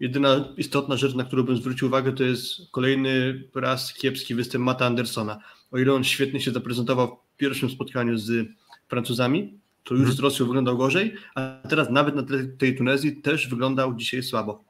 [0.00, 4.86] jedyna istotna rzecz, na którą bym zwrócił uwagę, to jest kolejny raz kiepski występ Mata
[4.86, 5.38] Andersona.
[5.70, 8.48] O ile on świetnie się zaprezentował w pierwszym spotkaniu z
[8.88, 10.16] Francuzami, to już mhm.
[10.16, 12.22] z Rosją wyglądał gorzej, a teraz nawet na
[12.58, 14.64] tej Tunezji też wyglądał dzisiaj słabo.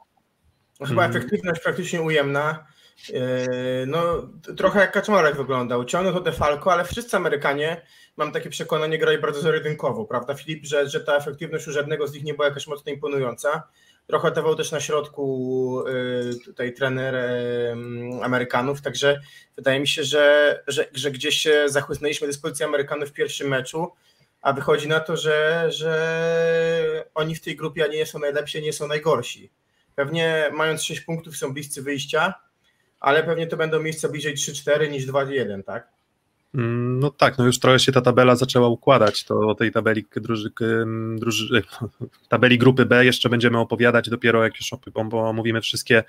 [0.78, 1.10] Chyba mhm.
[1.10, 2.66] efektywność praktycznie ujemna.
[3.08, 3.20] Yy,
[3.86, 5.84] no, trochę jak Kaczmarek wyglądał.
[5.84, 7.82] Ciągnął to Defalco, ale wszyscy Amerykanie,
[8.16, 9.58] mam takie przekonanie, grali bardzo zero
[10.08, 13.68] prawda Filip, że, że ta efektywność u żadnego z nich nie była jakaś mocno imponująca.
[14.08, 19.20] Trochę dawał też na środku yy, tutaj trener yy, Amerykanów, także
[19.56, 23.92] wydaje mi się, że, że, że gdzieś się zachłysnęliśmy dyspozycję Amerykanów w pierwszym meczu,
[24.42, 28.86] a wychodzi na to, że, że oni w tej grupie nie są najlepsi, nie są
[28.86, 29.50] najgorsi.
[29.94, 32.34] Pewnie mając 6 punktów są bliscy wyjścia,
[33.00, 35.97] ale pewnie to będą miejsca bliżej 3-4 niż 2-1, tak?
[36.54, 40.04] Mm, no tak, no już trochę się ta tabela zaczęła układać, to o tej tabeli,
[40.16, 40.50] druży,
[41.16, 41.62] druży,
[42.28, 44.70] tabeli grupy B jeszcze będziemy opowiadać dopiero jak już
[45.12, 46.04] omówimy wszystkie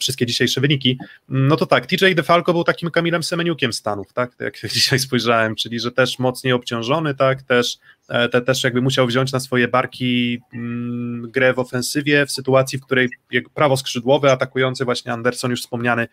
[0.00, 0.98] wszystkie dzisiejsze wyniki,
[1.28, 5.80] no to tak, TJ DeFalco był takim Kamilem Semeniukiem Stanów, tak, jak dzisiaj spojrzałem, czyli
[5.80, 10.40] że też mocniej obciążony, tak, też, e, te, też jakby musiał wziąć na swoje barki
[10.54, 13.08] mm, grę w ofensywie w sytuacji, w której
[13.54, 16.08] prawo skrzydłowe atakujący właśnie Anderson już wspomniany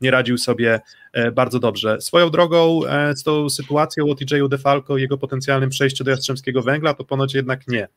[0.00, 0.80] nie radził sobie
[1.12, 2.00] e, bardzo dobrze.
[2.00, 6.62] Swoją drogą e, z tą sytuacją o TJ-u DeFalco i jego potencjalnym przejściu do Jastrzębskiego
[6.62, 7.88] Węgla to ponoć jednak nie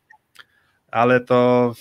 [0.91, 1.73] ale to,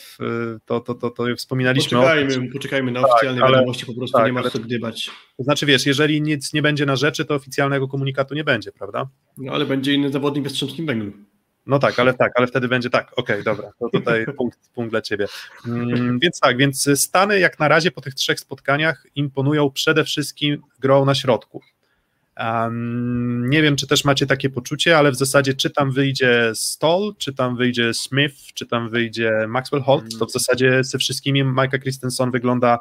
[0.64, 1.98] to, to, to, to wspominaliśmy.
[1.98, 2.52] Poczekajmy, o...
[2.52, 5.10] poczekajmy na tak, oficjalne tak, wiadomości, po prostu tak, nie ma co gdybać.
[5.36, 9.08] To znaczy, wiesz, jeżeli nic nie będzie na rzeczy, to oficjalnego komunikatu nie będzie, prawda?
[9.38, 11.12] No ale będzie inny zawodnik w Jastrzębskim Węglu.
[11.66, 14.90] No tak, ale tak, ale wtedy będzie tak, okej, okay, dobra, to tutaj punkt, punkt
[14.90, 15.26] dla Ciebie.
[15.66, 20.62] Mm, więc tak, więc Stany jak na razie po tych trzech spotkaniach imponują przede wszystkim
[20.80, 21.62] grą na środku.
[22.40, 27.14] Um, nie wiem, czy też macie takie poczucie, ale w zasadzie czy tam wyjdzie Stoll,
[27.18, 31.80] czy tam wyjdzie Smith, czy tam wyjdzie Maxwell Holt, to w zasadzie ze wszystkimi Mike'a
[31.82, 32.78] Christensen wygląda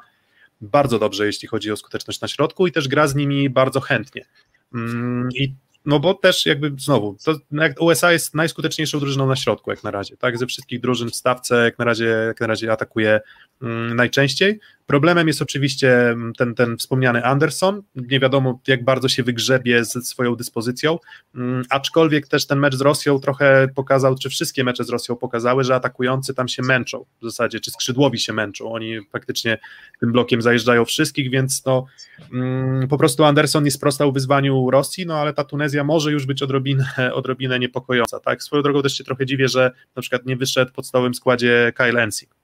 [0.62, 4.26] bardzo dobrze, jeśli chodzi o skuteczność na środku i też gra z nimi bardzo chętnie.
[4.74, 5.54] Um, I
[5.86, 7.36] no bo też jakby znowu, to
[7.80, 11.64] USA jest najskuteczniejszą drużyną na środku jak na razie, tak, ze wszystkich drużyn w stawce
[11.64, 13.22] jak na razie, jak na razie atakuje
[13.62, 17.82] um, najczęściej, Problemem jest oczywiście mm, ten, ten wspomniany Anderson.
[17.96, 21.00] Nie wiadomo, jak bardzo się wygrzebie ze swoją dyspozycją,
[21.36, 25.64] mm, aczkolwiek też ten mecz z Rosją trochę pokazał, czy wszystkie mecze z Rosją pokazały,
[25.64, 28.74] że atakujący tam się męczą w zasadzie, czy skrzydłowi się męczą.
[28.74, 29.58] Oni faktycznie
[30.00, 31.86] tym blokiem zajeżdżają wszystkich, więc no,
[32.34, 36.42] mm, po prostu Anderson nie sprostał wyzwaniu Rosji, no ale ta Tunezja może już być
[36.44, 38.20] odrobinę, odrobinę niepokojąca.
[38.20, 38.44] Tak?
[38.44, 42.04] Swoją drogą też się trochę dziwię, że na przykład nie wyszedł w podstawowym składzie Kyle
[42.04, 42.36] Ensing.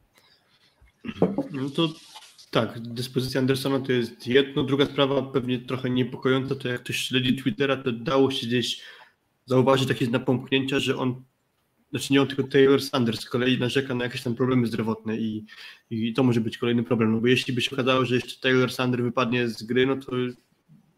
[1.52, 1.90] No to
[2.52, 4.64] tak, dyspozycja Andersona to jest jedno.
[4.64, 8.82] Druga sprawa, pewnie trochę niepokojąca, to jak ktoś śledzi Twittera, to dało się gdzieś
[9.46, 11.24] zauważyć takie napomknięcia, że on,
[11.92, 15.46] znaczy nie on, tylko Taylor Sanders z kolei narzeka na jakieś tam problemy zdrowotne i,
[15.90, 18.72] i to może być kolejny problem, no bo jeśli by się okazało, że jeszcze Taylor
[18.72, 20.12] Sanders wypadnie z gry, no to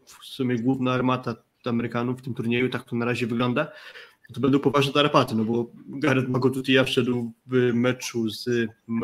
[0.05, 1.35] w sumie główna armata
[1.65, 3.71] Amerykanów w tym turnieju, tak to na razie wygląda,
[4.33, 8.49] to będą poważne tarapaty, no bo Gareth Magotutia wszedł w meczu z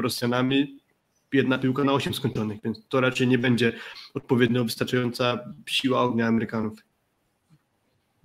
[0.01, 0.78] Rosjanami,
[1.33, 3.73] jedna piłka na 8 skończonych, więc to raczej nie będzie
[4.13, 6.88] odpowiednio wystarczająca siła ognia Amerykanów.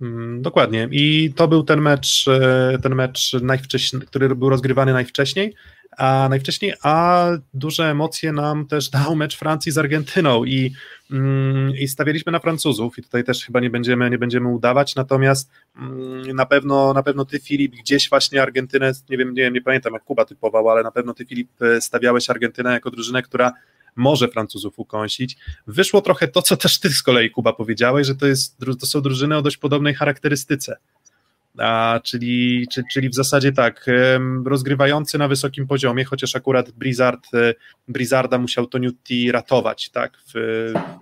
[0.01, 0.87] Mm, dokładnie.
[0.91, 5.55] I to był ten mecz, e, ten mecz najwcześniej, który był rozgrywany najwcześniej
[5.97, 10.73] a najwcześniej, a duże emocje nam też dał mecz Francji z Argentyną i,
[11.11, 15.51] mm, i stawialiśmy na Francuzów i tutaj też chyba nie będziemy, nie będziemy udawać, natomiast
[15.77, 19.93] mm, na pewno, na pewno ty Filip gdzieś właśnie Argentynę, nie wiem, nie, nie pamiętam
[19.93, 23.53] jak Kuba typował, ale na pewno ty Filip stawiałeś Argentynę jako drużynę, która
[23.95, 25.37] może Francuzów ukąsić.
[25.67, 29.01] Wyszło trochę to, co też ty z kolei, Kuba, powiedziałeś, że to, jest, to są
[29.01, 30.77] drużyny o dość podobnej charakterystyce
[31.57, 33.85] a, czyli, czy, czyli w zasadzie tak,
[34.45, 37.53] rozgrywający na wysokim poziomie, chociaż akurat Blizzard, e,
[37.87, 40.33] Blizzarda musiał to Newty ratować tak, w,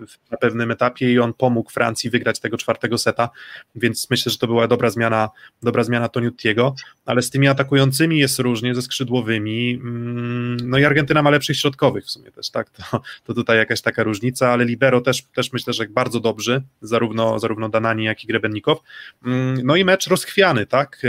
[0.08, 3.28] w, na pewnym etapie i on pomógł Francji wygrać tego czwartego seta,
[3.74, 5.30] więc myślę, że to była dobra zmiana,
[5.62, 6.74] dobra zmiana Toniutiego,
[7.06, 12.04] ale z tymi atakującymi jest różnie, ze skrzydłowymi, mm, no i Argentyna ma lepszych środkowych
[12.04, 12.82] w sumie też, tak, to,
[13.24, 17.68] to tutaj jakaś taka różnica, ale Libero też, też myślę, że bardzo dobrzy, zarówno, zarówno
[17.68, 18.78] Danani, jak i Grebennikow,
[19.26, 21.02] mm, no i mecz rozchwiał tak?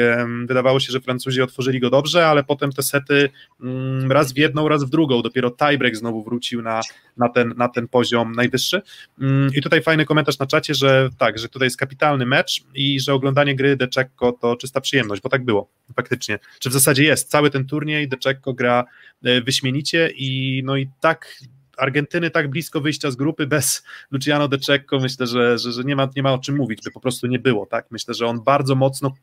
[0.47, 3.29] Wydawało się, że Francuzi otworzyli go dobrze, ale potem te sety
[3.61, 6.81] mm, raz w jedną, raz w drugą, dopiero tiebreak znowu wrócił na,
[7.17, 8.81] na, ten, na ten poziom najwyższy.
[9.21, 12.99] Mm, I tutaj fajny komentarz na czacie, że tak, że tutaj jest kapitalny mecz i
[12.99, 16.39] że oglądanie gry De Czekko to czysta przyjemność, bo tak było, faktycznie.
[16.59, 18.86] Czy w zasadzie jest, cały ten turniej De Czekko gra
[19.23, 21.38] e, wyśmienicie i no i tak
[21.78, 25.95] Argentyny tak blisko wyjścia z grupy bez Luciano De Cecco, myślę, że, że, że nie,
[25.95, 27.91] ma, nie ma o czym mówić, by po prostu nie było, tak?
[27.91, 29.13] Myślę, że on bardzo mocno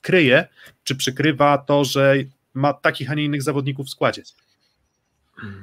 [0.00, 0.48] kryje,
[0.84, 2.14] czy przykrywa to, że
[2.54, 4.22] ma takich, a nie innych zawodników w składzie.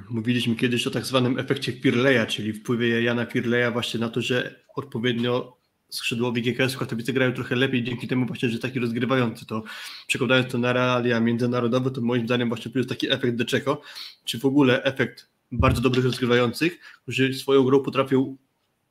[0.10, 4.64] Mówiliśmy kiedyś o tak zwanym efekcie Pirleja, czyli wpływie Jana Pirleja właśnie na to, że
[4.76, 5.58] odpowiednio
[5.90, 9.64] skrzydłowi GKS-u Katowice grają trochę lepiej dzięki temu właśnie, że taki rozgrywający to
[10.08, 13.82] przekładając to na realia międzynarodowe, to moim zdaniem właśnie tu jest taki efekt Deczeko,
[14.26, 18.38] czy w ogóle efekt bardzo dobrych rozgrywających, którzy swoją grą potrafią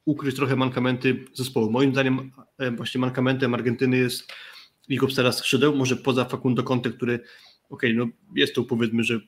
[0.04, 1.70] ukryć trochę mankamenty zespołu.
[1.70, 4.32] Moim zdaniem e, właśnie mankamentem Argentyny jest
[4.88, 7.14] ich obsada skrzydeł, może poza Facundo Conte, który
[7.70, 8.06] okej, okay, no
[8.36, 9.20] jest to powiedzmy, że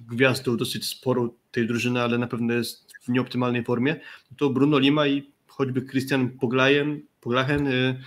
[0.00, 3.96] gwiazdą dosyć sporo tej drużyny, ale na pewno jest w nieoptymalnej formie,
[4.36, 8.00] to Bruno Lima i choćby Christian Poglajen, Poglachen, y,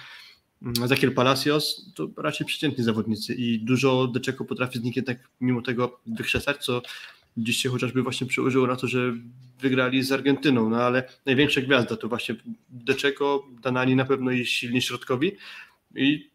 [0.86, 6.00] Zakier Palacios, to raczej przeciętni zawodnicy i dużo Deczeko potrafi z nich jednak mimo tego
[6.06, 6.82] wykrzesać, co
[7.38, 9.14] dziś się chociażby właśnie przełożyło na to, że
[9.60, 12.36] wygrali z Argentyną, no ale największa gwiazda to właśnie
[12.70, 15.32] Deczeko, Danani na pewno i silni środkowi
[15.96, 16.30] i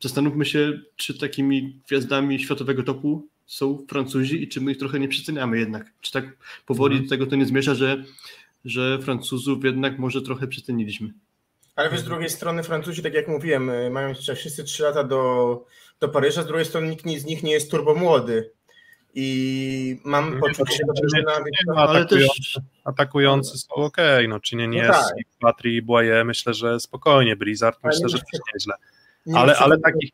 [0.00, 5.08] zastanówmy się, czy takimi gwiazdami światowego topu są Francuzi i czy my ich trochę nie
[5.08, 5.92] przeceniamy jednak.
[6.00, 6.24] Czy tak
[6.66, 7.08] powoli mhm.
[7.08, 8.04] do tego to nie zmierza, że,
[8.64, 11.12] że Francuzów jednak może trochę przeceniliśmy.
[11.76, 15.66] Ale z drugiej strony Francuzi, tak jak mówiłem, mają jeszcze wszyscy 3 lata do,
[16.00, 18.50] do Paryża, z drugiej strony nikt z nich nie jest turbo młody
[19.14, 21.32] i mam no poczucie, że drużyna...
[21.66, 22.60] No, ale też...
[22.84, 23.96] Atakujący są ok,
[24.28, 25.14] no czy nie, nie no tak.
[25.40, 28.74] Patry i Błaje, myślę, że spokojnie, Blizzard myślę, że też nieźle.
[29.34, 30.10] Ale, ale, takich,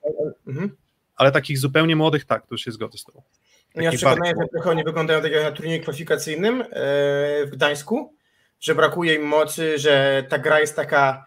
[0.46, 0.76] mhm.
[1.16, 3.22] ale takich zupełnie młodych tak, to już się zgodzę z tobą.
[3.74, 6.66] No ja przekonany, że trochę oni wyglądają tak jak na turnieju kwalifikacyjnym e,
[7.46, 8.14] w Gdańsku,
[8.60, 11.26] że brakuje im mocy, że ta gra jest taka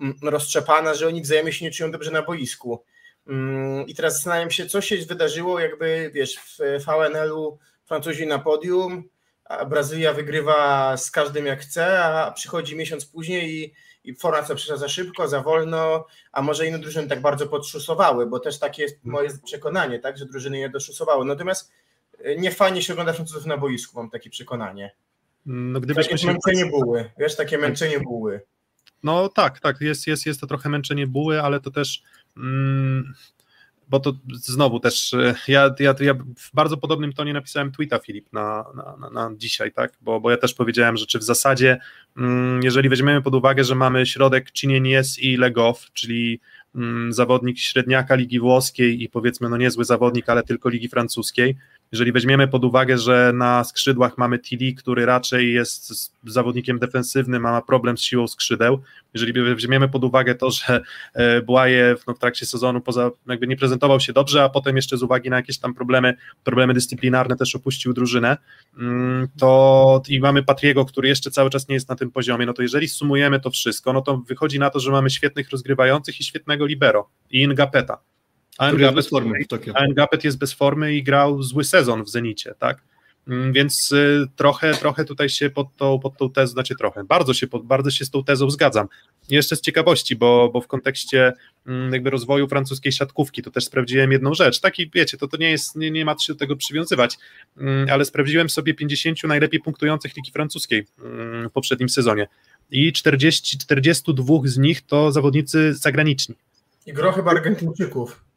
[0.00, 2.84] mm, roztrzepana, że oni wzajemnie się nie czują dobrze na boisku.
[3.30, 9.04] Mm, I teraz zastanawiam się, co się wydarzyło, jakby wiesz, w VNL-u Francuzi na podium,
[9.44, 13.74] a Brazylia wygrywa z każdym jak chce, a przychodzi miesiąc później i,
[14.04, 18.40] i formacja przeszła za szybko, za wolno, a może inne drużyny tak bardzo podszusowały, bo
[18.40, 21.24] też takie jest moje przekonanie, tak, że drużyny nie doszusowały.
[21.24, 21.72] Natomiast
[22.18, 24.94] e, nie fajnie się ogląda Francuzów na boisku, mam takie przekonanie.
[25.46, 26.26] No, gdybyśmy takie się...
[26.26, 28.40] męczenie buły, wiesz, takie męczenie buły.
[29.02, 32.02] No tak, tak, jest, jest, jest to trochę męczenie buły, ale to też
[33.90, 38.32] bo to znowu też, e, ja, ja, ja w bardzo podobnym tonie napisałem tweeta Filip
[38.32, 41.78] na, na, na, na, dzisiaj, tak, bo, bo ja też powiedziałem, że czy w zasadzie,
[42.16, 46.40] mm, jeżeli weźmiemy pod uwagę, że mamy środek Cinienies i Legow, czyli
[46.74, 51.56] mm, zawodnik średniaka Ligi Włoskiej i powiedzmy no niezły zawodnik, ale tylko Ligi Francuskiej,
[51.92, 55.92] jeżeli weźmiemy pod uwagę, że na skrzydłach mamy Tilly, który raczej jest
[56.26, 58.80] zawodnikiem defensywnym, ma problem z siłą skrzydeł,
[59.14, 60.80] jeżeli weźmiemy pod uwagę to, że
[61.14, 64.96] e, Błajew no, w trakcie sezonu poza, jakby nie prezentował się dobrze, a potem jeszcze
[64.96, 66.14] z uwagi na jakieś tam problemy,
[66.44, 68.36] problemy dyscyplinarne też opuścił drużynę,
[68.78, 72.52] mm, to i mamy Patriego, który jeszcze cały czas nie jest na tym poziomie, no
[72.52, 76.24] to jeżeli sumujemy to wszystko, no to wychodzi na to, że mamy świetnych rozgrywających i
[76.24, 78.09] świetnego libero i Ingapeta.
[78.60, 79.38] A Ngapet, formy
[79.74, 82.82] a Ngapet jest bez formy i grał zły sezon w Zenicie, tak?
[83.28, 87.34] Mm, więc y, trochę, trochę tutaj się pod tą, pod tą tezą, znaczy trochę, bardzo
[87.34, 88.88] się, pod, bardzo się z tą tezą zgadzam.
[89.28, 91.32] jeszcze z ciekawości, bo, bo w kontekście
[91.66, 94.60] mm, jakby rozwoju francuskiej siatkówki, to też sprawdziłem jedną rzecz.
[94.60, 97.16] Taki, wiecie, to, to nie jest, nie, nie ma się do tego przywiązywać,
[97.56, 102.28] mm, ale sprawdziłem sobie 50 najlepiej punktujących ligi francuskiej w poprzednim sezonie
[102.70, 106.34] i 40, 42 z nich to zawodnicy zagraniczni.
[106.86, 108.29] I gro chyba Argentyńczyków.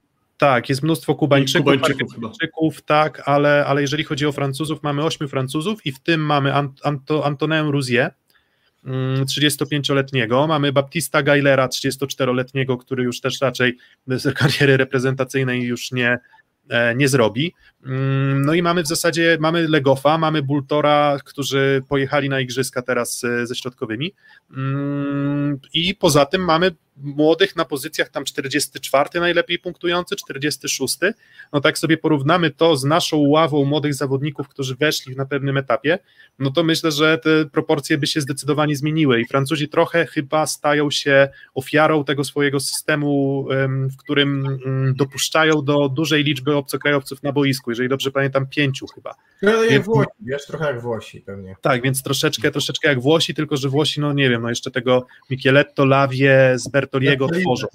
[0.43, 5.27] Tak, jest mnóstwo Kubańczyków, Kubańczyków, Kubańczyków tak, ale, ale jeżeli chodzi o Francuzów, mamy ośmiu
[5.27, 8.11] Francuzów i w tym mamy Anto, Antonin Rousier,
[9.25, 13.77] 35-letniego, mm, mamy Baptista Gailera, 34-letniego, który już też raczej
[14.07, 16.19] z kariery reprezentacyjnej już nie,
[16.69, 17.53] e, nie zrobi.
[17.85, 23.23] Mm, no i mamy w zasadzie, mamy Legofa, mamy Bultora, którzy pojechali na igrzyska teraz
[23.23, 24.13] e, ze środkowymi.
[24.57, 30.97] Mm, i poza tym mamy młodych na pozycjach tam 44 najlepiej punktujący, 46.
[31.53, 35.99] No tak sobie porównamy to z naszą ławą młodych zawodników, którzy weszli na pewnym etapie,
[36.39, 40.91] no to myślę, że te proporcje by się zdecydowanie zmieniły i Francuzi trochę chyba stają
[40.91, 47.71] się ofiarą tego swojego systemu, w którym mm, dopuszczają do dużej liczby obcokrajowców na boisku,
[47.71, 49.15] jeżeli dobrze pamiętam, pięciu chyba.
[49.41, 51.55] No, jak Włosi, wiesz, trochę jak Włosi pewnie.
[51.61, 55.05] Tak, więc troszeczkę, troszeczkę jak Włosi, tylko że Włosi, no nie wiem, no jeszcze tego
[55.29, 57.67] Micheletto, Lawie, z Bertoliego tworzą.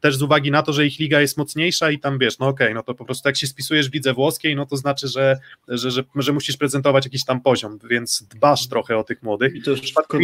[0.00, 2.66] Też z uwagi na to, że ich liga jest mocniejsza i tam wiesz, no okej,
[2.66, 5.38] okay, no to po prostu jak się spisujesz w lidze włoskiej, no to znaczy, że,
[5.68, 9.54] że, że, że musisz prezentować jakiś tam poziom, więc dbasz trochę o tych młodych.
[9.54, 10.18] I to już w przypadku,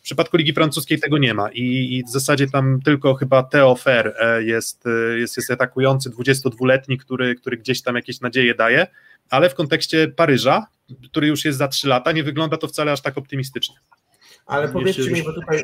[0.00, 3.74] w przypadku Ligi Francuskiej tego nie ma i, i w zasadzie tam tylko chyba Theo
[3.74, 8.86] Fer e, jest, e, jest, jest atakujący 22-letni, który, który gdzieś tam jakieś nadzieje daje,
[9.30, 10.66] ale w kontekście Paryża,
[11.04, 13.76] który już jest za 3 lata, nie wygląda to wcale aż tak optymistycznie.
[14.46, 15.62] Ale powiedzcie mi, bo tutaj,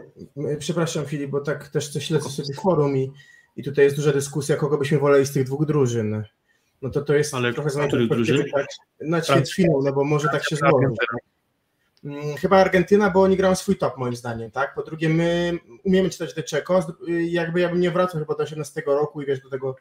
[0.59, 3.13] przepraszam Filip, bo tak też coś śledzę sobie forum i,
[3.57, 6.25] i tutaj jest duża dyskusja, kogo byśmy woleli z tych dwóch drużyn.
[6.83, 8.45] No to to jest Ale trochę z których drużyn?
[8.55, 8.67] Tak,
[9.01, 10.87] na ćwierćfinał, no bo może tak się złoży.
[12.05, 14.75] Mm, chyba Argentyna, bo oni grają swój top moim zdaniem, tak?
[14.75, 18.83] Po drugie, my umiemy czytać te Czeko, jakby ja bym nie wracał chyba do 18
[18.87, 19.77] roku i wiesz, do tego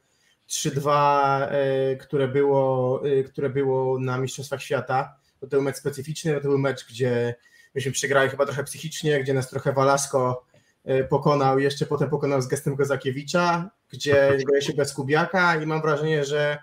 [0.50, 6.47] 3-2, e, które było, e, które było na Mistrzostwach Świata, to był mecz specyficzny, to
[6.47, 7.36] był mecz, gdzie
[7.76, 10.46] myśmy przegrali chyba trochę psychicznie, gdzie nas trochę Walasko
[10.86, 15.82] e, pokonał, jeszcze potem pokonał z gestem Gozakiewicza, gdzie gra się bez Kubiaka i mam
[15.82, 16.58] wrażenie, że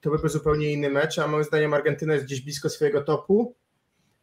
[0.00, 3.54] to byłby zupełnie inny mecz, a moim zdaniem Argentyna jest gdzieś blisko swojego topu,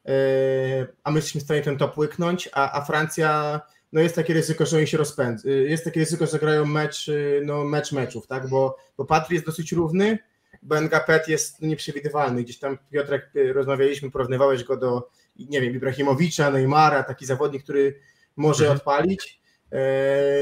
[0.05, 3.61] Yy, a my jesteśmy w stanie ten top łyknąć, a, a Francja,
[3.93, 7.11] no jest takie ryzyko, że oni się rozpędzą, yy, jest takie ryzyko, że grają mecz,
[7.45, 10.19] no mecz meczów, tak, bo, bo Patry jest dosyć równy,
[10.63, 17.25] Bengapet jest nieprzewidywalny, gdzieś tam Piotrek rozmawialiśmy, porównywałeś go do, nie wiem, Ibrahimowicza, Neymara, taki
[17.25, 17.99] zawodnik, który
[18.35, 18.77] może mhm.
[18.77, 19.39] odpalić,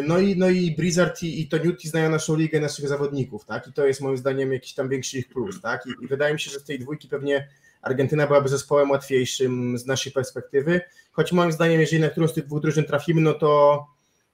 [0.07, 3.67] no i, no i Blizzard i, i Toniuti znają naszą ligę, naszych zawodników, tak?
[3.67, 5.85] I to jest moim zdaniem jakiś tam większy ich plus, tak?
[5.85, 7.47] I, I, wydaje mi się, że z tej dwójki pewnie
[7.81, 10.81] Argentyna byłaby zespołem łatwiejszym z naszej perspektywy,
[11.11, 13.85] choć moim zdaniem, jeżeli na którąś z tych dwóch drużyn trafimy, no to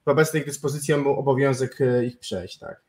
[0.05, 2.81] w obecnej dyspozycji mamy obowiązek e, ich przejść, tak.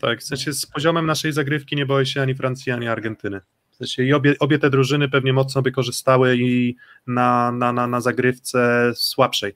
[0.00, 3.40] Tak, w sensie z poziomem naszej zagrywki nie boję się ani Francji, ani Argentyny.
[3.74, 7.86] W sensie i obie, obie te drużyny pewnie mocno by korzystały i na, na, na,
[7.86, 9.52] na zagrywce słabszej.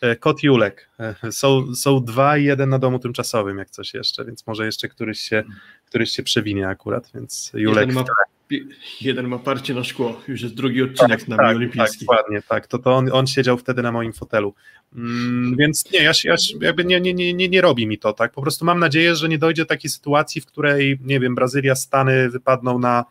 [0.00, 0.90] E, Kot Julek.
[1.00, 4.88] E, są, są dwa i jeden na domu tymczasowym, jak coś jeszcze, więc może jeszcze
[4.88, 5.44] któryś się,
[5.86, 7.88] któryś się przewinie akurat, więc Julek.
[7.88, 8.04] Jeden ma,
[9.00, 12.06] jeden ma parcie na szkło, już jest drugi odcinek tak, na tak, olimpijski.
[12.06, 14.54] Tak, dokładnie, tak, to, to on, on siedział wtedy na moim fotelu.
[14.94, 18.32] Mm, więc nie, ja, ja jakby nie, nie, nie, nie, nie robi mi to, tak,
[18.32, 21.74] po prostu mam nadzieję, że nie dojdzie do takiej sytuacji, w której, nie wiem, Brazylia,
[21.74, 23.04] Stany wypadną na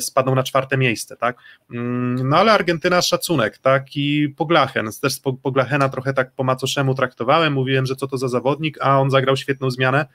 [0.00, 1.36] spadną na czwarte miejsce, tak?
[1.70, 3.96] Mm, no ale Argentyna szacunek, tak?
[3.96, 8.78] I Poglachen, też Poglachena trochę tak po macoszemu traktowałem, mówiłem, że co to za zawodnik,
[8.80, 10.06] a on zagrał świetną zmianę.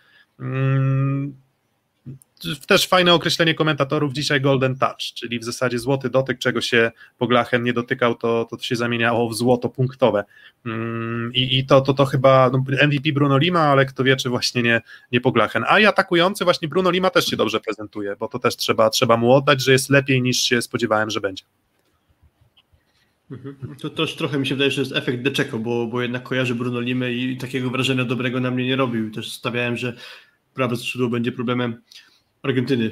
[2.67, 7.63] Też fajne określenie komentatorów dzisiaj Golden Touch, czyli w zasadzie złoty dotyk, czego się Poglachen
[7.63, 10.23] nie dotykał, to, to się zamieniało w złoto punktowe.
[10.65, 14.29] Mm, I, i to, to, to chyba no, MVP Bruno Lima, ale kto wie, czy
[14.29, 14.81] właśnie nie,
[15.11, 15.63] nie Poglachen.
[15.67, 19.17] A i atakujący właśnie Bruno Lima też się dobrze prezentuje, bo to też trzeba, trzeba
[19.17, 21.43] mu oddać, że jest lepiej niż się spodziewałem, że będzie.
[23.31, 23.75] Mhm.
[23.81, 26.79] To też trochę mi się wydaje, że jest efekt Deczeko, bo, bo jednak kojarzy Bruno
[26.79, 29.11] Limę i takiego wrażenia dobrego na mnie nie robił.
[29.11, 29.97] Też stawiałem, że
[30.53, 31.81] prawe skrzydło będzie problemem
[32.43, 32.91] Argentyny.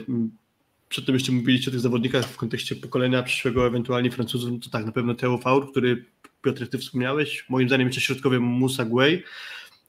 [0.90, 4.86] Przedtem jeszcze mówiliście o tych zawodnikach w kontekście pokolenia przyszłego, ewentualnie Francuzów, no to tak,
[4.86, 6.06] na pewno Theo Faur, który
[6.42, 9.24] Piotr, ty wspomniałeś, moim zdaniem jeszcze środkowy Musa Guay,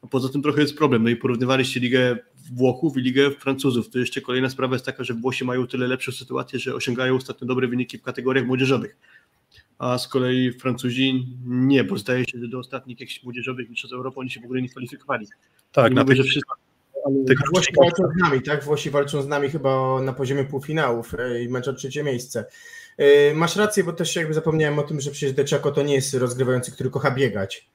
[0.03, 2.19] a poza tym trochę jest problem, no i porównywaliście ligę
[2.53, 6.13] Włochów i ligę Francuzów, to jeszcze kolejna sprawa jest taka, że Włosi mają tyle lepszą
[6.13, 8.97] sytuację, że osiągają ostatnio dobre wyniki w kategoriach młodzieżowych,
[9.79, 14.21] a z kolei Francuzi nie, bo zdaje się, że do ostatnich jakichś młodzieżowych mistrzostw Europy
[14.21, 15.27] oni się w ogóle nie kwalifikowali.
[15.73, 16.57] Tak, na mówię, że wszystko
[17.27, 18.65] tych Włosi walczą z nami, tak?
[18.65, 22.45] Włosi walczą z nami chyba na poziomie półfinałów e, i mecz o trzecie miejsce.
[22.99, 26.15] E, masz rację, bo też jakby zapomniałem o tym, że przecież Deczako to nie jest
[26.15, 27.71] rozgrywający, który kocha biegać.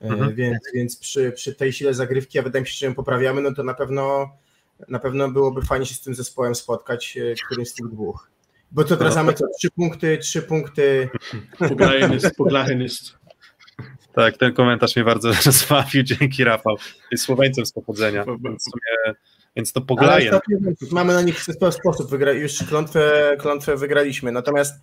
[0.00, 0.34] E, mhm.
[0.34, 3.54] Więc, więc przy, przy tej sile zagrywki, a wydaje mi się, że ją poprawiamy, no
[3.54, 4.30] to na pewno
[4.88, 8.30] na pewno byłoby fajnie się z tym zespołem spotkać, którymś z tych dwóch.
[8.70, 11.08] Bo to teraz no, mamy co, trzy punkty, trzy punkty.
[12.36, 13.18] Poglachen jest
[14.16, 16.76] tak, ten komentarz mnie bardzo rozbawił, dzięki Rafał.
[17.10, 19.14] Jest Słoweńcem z pochodzenia, więc, sumie,
[19.56, 20.40] więc to poglaje.
[20.90, 24.74] Mamy na nich w ten sposób, wygra, już klątwę, klątwę wygraliśmy, natomiast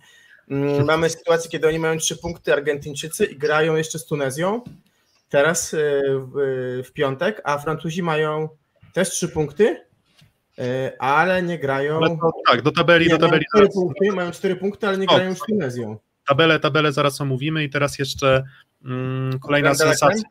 [0.50, 4.60] mm, mamy sytuację, kiedy oni mają trzy punkty, Argentyńczycy i grają jeszcze z Tunezją,
[5.28, 6.02] teraz y,
[6.34, 8.48] w, w piątek, a Francuzi mają
[8.92, 9.84] też trzy punkty,
[10.58, 11.96] e, ale nie grają.
[11.96, 13.44] Ale to, tak, do tabeli, nie, do tabeli.
[13.54, 15.98] Mają cztery, punkty, mają cztery punkty, ale nie O, grają z Tunezją.
[16.28, 18.44] Tabelę, tabelę zaraz omówimy i teraz jeszcze
[19.40, 20.28] kolejna Oglądałeś sensacja.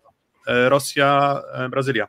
[0.47, 2.07] E, Rosja, e, Brazylia.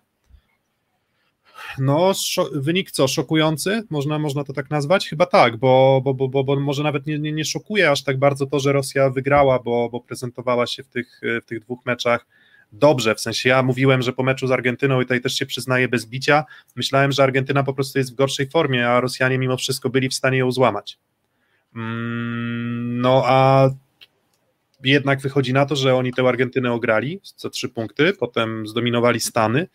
[1.78, 2.12] No,
[2.52, 3.82] wynik co, szokujący?
[3.90, 5.08] Można, można to tak nazwać?
[5.08, 8.18] Chyba tak, bo, bo, bo, bo, bo może nawet nie, nie, nie szokuje aż tak
[8.18, 12.26] bardzo to, że Rosja wygrała, bo, bo prezentowała się w tych, w tych dwóch meczach
[12.74, 15.88] dobrze, w sensie ja mówiłem, że po meczu z Argentyną i tutaj też się przyznaję
[15.88, 16.44] bez bicia,
[16.76, 20.14] myślałem, że Argentyna po prostu jest w gorszej formie, a Rosjanie mimo wszystko byli w
[20.14, 20.98] stanie ją złamać.
[21.76, 23.68] Mm, No a
[24.90, 29.66] jednak wychodzi na to, że oni tę Argentynę ograli za trzy punkty, potem zdominowali Stany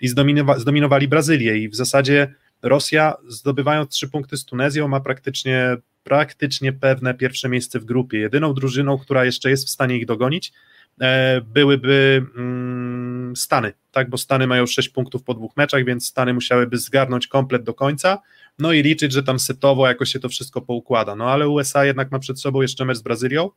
[0.00, 5.76] i zdominowa- zdominowali Brazylię i w zasadzie Rosja zdobywając trzy punkty z Tunezją ma praktycznie,
[6.04, 8.18] praktycznie pewne pierwsze miejsce w grupie.
[8.18, 10.52] Jedyną drużyną, która jeszcze jest w stanie ich dogonić
[11.00, 16.34] e, byłyby mm, Stany, tak, bo Stany mają sześć punktów po dwóch meczach, więc Stany
[16.34, 18.18] musiałyby zgarnąć komplet do końca,
[18.58, 22.10] no i liczyć, że tam setowo jakoś się to wszystko poukłada, no ale USA jednak
[22.10, 23.50] ma przed sobą jeszcze mecz z Brazylią,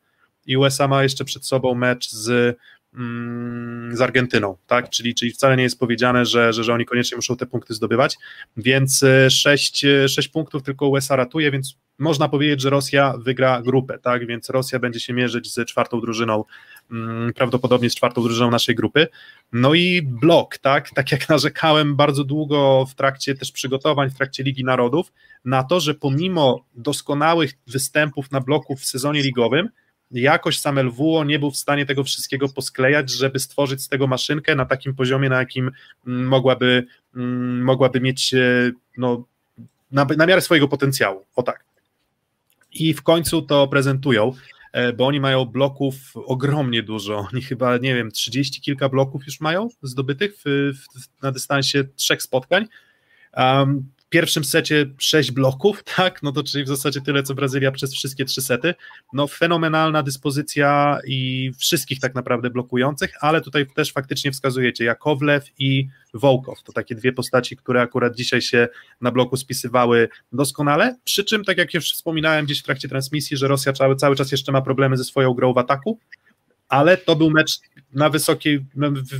[0.46, 2.58] i USA ma jeszcze przed sobą mecz z,
[2.94, 4.90] mm, z Argentyną, tak?
[4.90, 8.16] Czyli, czyli wcale nie jest powiedziane, że, że, że oni koniecznie muszą te punkty zdobywać,
[8.56, 14.26] więc 6, 6 punktów tylko USA ratuje, więc można powiedzieć, że Rosja wygra grupę, tak?
[14.26, 16.44] Więc Rosja będzie się mierzyć z czwartą drużyną,
[16.90, 19.08] mm, prawdopodobnie z czwartą drużyną naszej grupy.
[19.52, 20.90] No i blok, tak?
[20.90, 25.12] Tak jak narzekałem bardzo długo w trakcie też przygotowań, w trakcie Ligi Narodów,
[25.44, 29.68] na to, że pomimo doskonałych występów na bloku w sezonie ligowym,
[30.12, 34.54] jakoś sam LWO nie był w stanie tego wszystkiego posklejać, żeby stworzyć z tego maszynkę
[34.54, 35.70] na takim poziomie, na jakim
[36.06, 36.86] mm, mogłaby,
[37.16, 39.24] mm, mogłaby mieć e, no,
[39.90, 41.24] na, na miarę swojego potencjału.
[41.36, 41.64] O tak.
[42.72, 44.32] I w końcu to prezentują,
[44.72, 47.28] e, bo oni mają bloków ogromnie dużo.
[47.32, 52.22] Oni chyba, nie wiem, 30 kilka bloków już mają zdobytych w, w, na dystansie trzech
[52.22, 52.66] spotkań.
[53.36, 57.94] Um, pierwszym secie sześć bloków, tak, no to czyli w zasadzie tyle, co Brazylia przez
[57.94, 58.74] wszystkie trzy sety.
[59.12, 65.88] No fenomenalna dyspozycja i wszystkich tak naprawdę blokujących, ale tutaj też faktycznie wskazujecie Jakowlew i
[66.14, 68.68] Wołkow, to takie dwie postaci, które akurat dzisiaj się
[69.00, 73.48] na bloku spisywały doskonale, przy czym, tak jak już wspominałem gdzieś w trakcie transmisji, że
[73.48, 75.98] Rosja cały, cały czas jeszcze ma problemy ze swoją grą w ataku,
[76.68, 77.60] ale to był mecz
[77.94, 78.64] na wysokiej,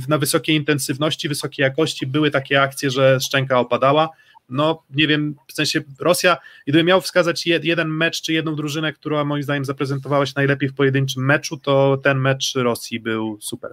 [0.07, 4.09] na wysokiej intensywności, wysokiej jakości, były takie akcje, że szczęka opadała,
[4.49, 6.37] no nie wiem, w sensie Rosja,
[6.67, 10.69] gdybym miał wskazać jed, jeden mecz czy jedną drużynę, która moim zdaniem zaprezentowała się najlepiej
[10.69, 13.71] w pojedynczym meczu, to ten mecz Rosji był super.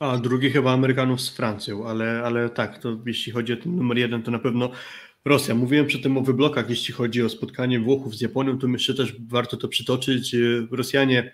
[0.00, 3.98] A drugi chyba Amerykanów z Francją, ale, ale tak, to jeśli chodzi o ten numer
[3.98, 4.70] jeden, to na pewno
[5.24, 5.54] Rosja.
[5.54, 9.14] Mówiłem przy tym o wyblokach, jeśli chodzi o spotkanie Włochów z Japonią, to myślę też
[9.28, 10.36] warto to przytoczyć.
[10.70, 11.32] Rosjanie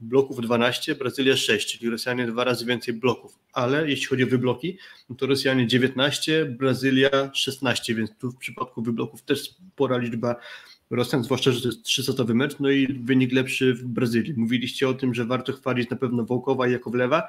[0.00, 4.78] bloków 12, Brazylia 6, czyli Rosjanie dwa razy więcej bloków, ale jeśli chodzi o wybloki,
[5.10, 10.36] no to Rosjanie 19, Brazylia 16, więc tu w przypadku wybloków też spora liczba
[10.90, 14.34] Rosjan, zwłaszcza, że to jest trzysetowy mecz, no i wynik lepszy w Brazylii.
[14.36, 17.22] Mówiliście o tym, że warto chwalić na pewno Wołkowa i Jakowlewa,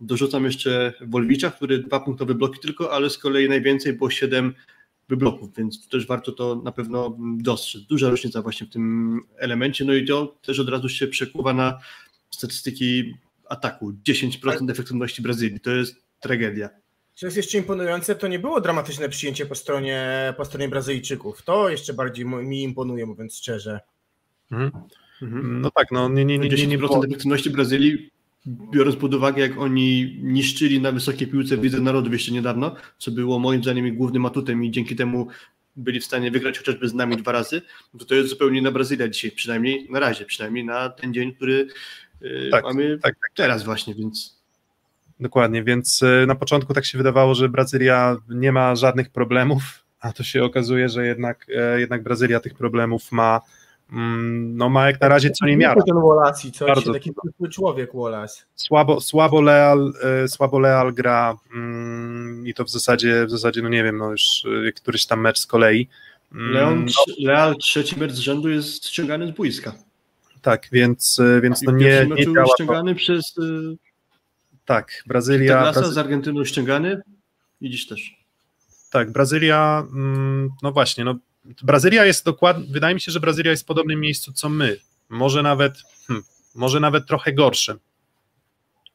[0.00, 4.54] dorzucam jeszcze Wolwicza, który dwa punktowe bloki tylko, ale z kolei najwięcej, bo 7
[5.08, 7.82] wybloków, więc też warto to na pewno dostrzec.
[7.82, 11.78] Duża różnica właśnie w tym elemencie, no i to też od razu się przekuwa na
[12.34, 13.14] statystyki
[13.48, 13.92] ataku.
[14.08, 16.68] 10% efektywności Brazylii, to jest tragedia.
[17.14, 21.42] Co jest jeszcze imponujące, to nie było dramatyczne przyjęcie po stronie, po stronie Brazylijczyków.
[21.42, 23.80] To jeszcze bardziej mi imponuje, mówiąc szczerze.
[24.50, 24.70] Mhm.
[25.22, 25.60] Mhm.
[25.60, 28.10] No tak, no nie, nie, nie, nie, nie 10% efektywności Brazylii,
[28.46, 33.10] biorąc pod uwagę, jak oni niszczyli na wysokiej piłce w Lidze Narodów jeszcze niedawno, co
[33.10, 35.26] było moim zdaniem głównym atutem i dzięki temu
[35.76, 37.62] byli w stanie wygrać chociażby z nami dwa razy,
[37.98, 41.66] to to jest zupełnie inna Brazylia dzisiaj, przynajmniej na razie, przynajmniej na ten dzień, który
[42.50, 44.42] tak, mamy tak, tak, teraz właśnie, więc...
[45.20, 49.62] Dokładnie, więc na początku tak się wydawało, że Brazylia nie ma żadnych problemów,
[50.00, 51.46] a to się okazuje, że jednak,
[51.76, 53.40] jednak Brazylia tych problemów ma
[53.92, 55.82] no ma jak na razie co nie miara.
[55.82, 57.10] Ten Wallace, co Bardzo taki
[57.50, 58.42] człowiek Wallace.
[58.54, 59.92] Słabo, słabo, Leal,
[60.26, 64.22] słabo Leal gra mm, i to w zasadzie, w zasadzie, no nie wiem, no już
[64.76, 65.88] któryś tam mecz z kolei.
[66.32, 67.14] Leon, no.
[67.18, 69.72] Leal trzeci mecz z rzędu jest ściągany z boiska.
[70.42, 72.98] Tak, więc, więc no nie, nie działa ściągany to.
[72.98, 73.34] przez...
[74.64, 75.62] Tak, Brazylia...
[75.62, 77.02] Brazylia z Argentyną ściągany
[77.60, 78.16] i dziś też.
[78.90, 79.86] Tak, Brazylia,
[80.62, 81.18] no właśnie, no
[81.62, 84.76] Brazylia jest dokładnie, wydaje mi się, że Brazylia jest w podobnym miejscu co my.
[85.08, 86.24] Może nawet, hmm,
[86.54, 87.78] może nawet trochę gorszym.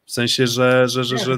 [0.06, 1.38] W sensie, że, że, że, że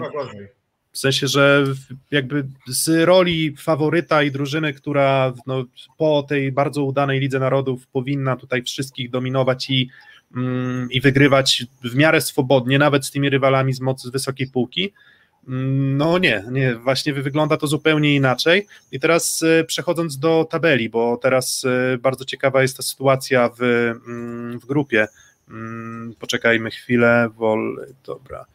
[0.92, 1.64] w sensie, że
[2.12, 5.66] jakby z roli faworyta i drużyny, która no,
[5.98, 9.90] po tej bardzo udanej Lidze Narodów powinna tutaj wszystkich dominować i,
[10.36, 14.94] mm, i wygrywać w miarę swobodnie, nawet z tymi rywalami z mocy z wysokiej półki,
[15.48, 18.68] Mm, no nie, nie, właśnie wygląda to zupełnie inaczej.
[18.92, 23.62] I teraz e, przechodząc do tabeli, bo teraz e, bardzo ciekawa jest ta sytuacja w,
[23.62, 25.08] mm, w grupie.
[25.50, 28.46] Mm, poczekajmy chwilę, wol, dobra.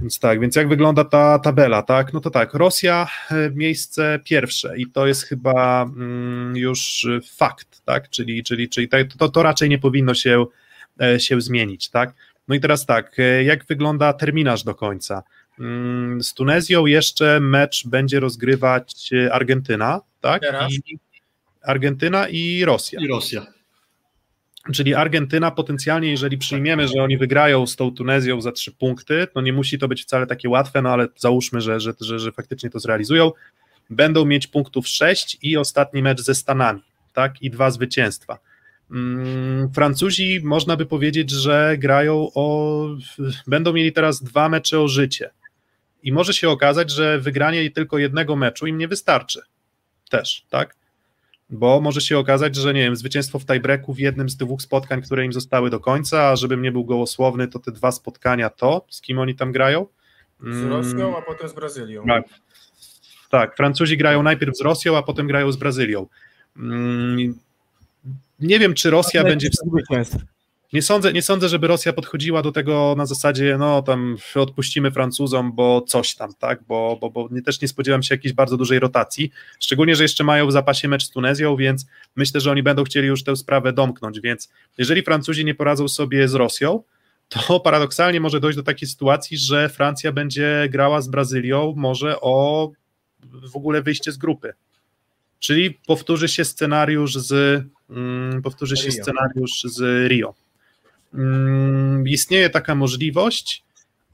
[0.00, 2.12] Więc tak, więc jak wygląda ta tabela, tak?
[2.12, 5.90] No to tak, Rosja e, miejsce pierwsze i to jest chyba
[6.54, 8.10] już fakt, tak?
[8.10, 8.88] Czyli, czyli, czyli
[9.18, 10.46] to, to raczej nie powinno się,
[11.18, 12.14] się zmienić, tak?
[12.48, 15.22] No i teraz tak, jak wygląda terminarz do końca?
[15.60, 20.42] Mm, z Tunezją jeszcze mecz będzie rozgrywać e, Argentyna, tak?
[20.70, 20.98] I
[21.62, 23.00] Argentyna i Rosja.
[23.00, 23.46] I Rosja.
[24.74, 29.42] Czyli Argentyna potencjalnie, jeżeli przyjmiemy, że oni wygrają z tą Tunezją za trzy punkty, no
[29.42, 32.70] nie musi to być wcale takie łatwe, no ale załóżmy, że, że, że, że faktycznie
[32.70, 33.32] to zrealizują,
[33.90, 36.80] będą mieć punktów sześć i ostatni mecz ze Stanami,
[37.12, 37.42] tak?
[37.42, 38.38] I dwa zwycięstwa.
[38.90, 42.88] Mm, Francuzi można by powiedzieć, że grają o.
[43.46, 45.30] Będą mieli teraz dwa mecze o życie
[46.02, 49.40] i może się okazać, że wygranie tylko jednego meczu im nie wystarczy.
[50.10, 50.76] Też, tak?
[51.50, 55.02] Bo może się okazać, że nie wiem, zwycięstwo w tiebreaku w jednym z dwóch spotkań,
[55.02, 58.86] które im zostały do końca, a żebym nie był gołosłowny, to te dwa spotkania to,
[58.90, 59.86] z kim oni tam grają?
[60.40, 62.04] Z Rosją, a potem z Brazylią.
[62.06, 62.24] Tak.
[63.30, 66.06] tak, Francuzi grają najpierw z Rosją, a potem grają z Brazylią.
[66.56, 67.38] Mm,
[68.40, 69.48] nie wiem, czy Rosja będzie.
[70.72, 75.52] Nie sądzę, nie sądzę, żeby Rosja podchodziła do tego na zasadzie, no tam odpuścimy Francuzom,
[75.52, 78.78] bo coś tam, tak, bo, bo, bo nie, też nie spodziewam się jakiejś bardzo dużej
[78.78, 81.86] rotacji, szczególnie, że jeszcze mają w zapasie mecz z Tunezją, więc
[82.16, 84.48] myślę, że oni będą chcieli już tę sprawę domknąć, więc
[84.78, 86.82] jeżeli Francuzi nie poradzą sobie z Rosją,
[87.28, 92.70] to paradoksalnie może dojść do takiej sytuacji, że Francja będzie grała z Brazylią może o
[93.52, 94.52] w ogóle wyjście z grupy.
[95.38, 100.34] Czyli powtórzy się scenariusz z mm, powtórzy się scenariusz z Rio.
[101.16, 103.64] Mm, istnieje taka możliwość,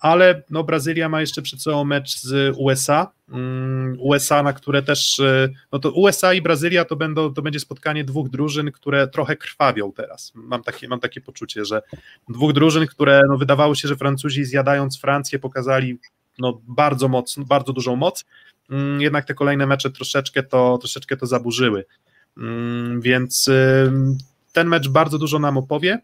[0.01, 3.13] ale no Brazylia ma jeszcze przed sobą mecz z USA.
[3.29, 7.61] Mm, USA, na które też, e, no to USA i Brazylia to, będą, to będzie
[7.61, 10.33] spotkanie dwóch drużyn, które trochę krwawią teraz.
[10.35, 11.83] Mam takie, mam takie poczucie, że
[12.29, 15.99] dwóch drużyn, które no wydawało się, że Francuzi zjadając Francję pokazali
[16.39, 18.25] no bardzo mocno, bardzo dużą moc,
[18.71, 21.85] mm, jednak te kolejne mecze troszeczkę to, troszeczkę to zaburzyły.
[23.01, 23.51] Więc
[24.53, 25.99] ten mecz bardzo dużo nam opowie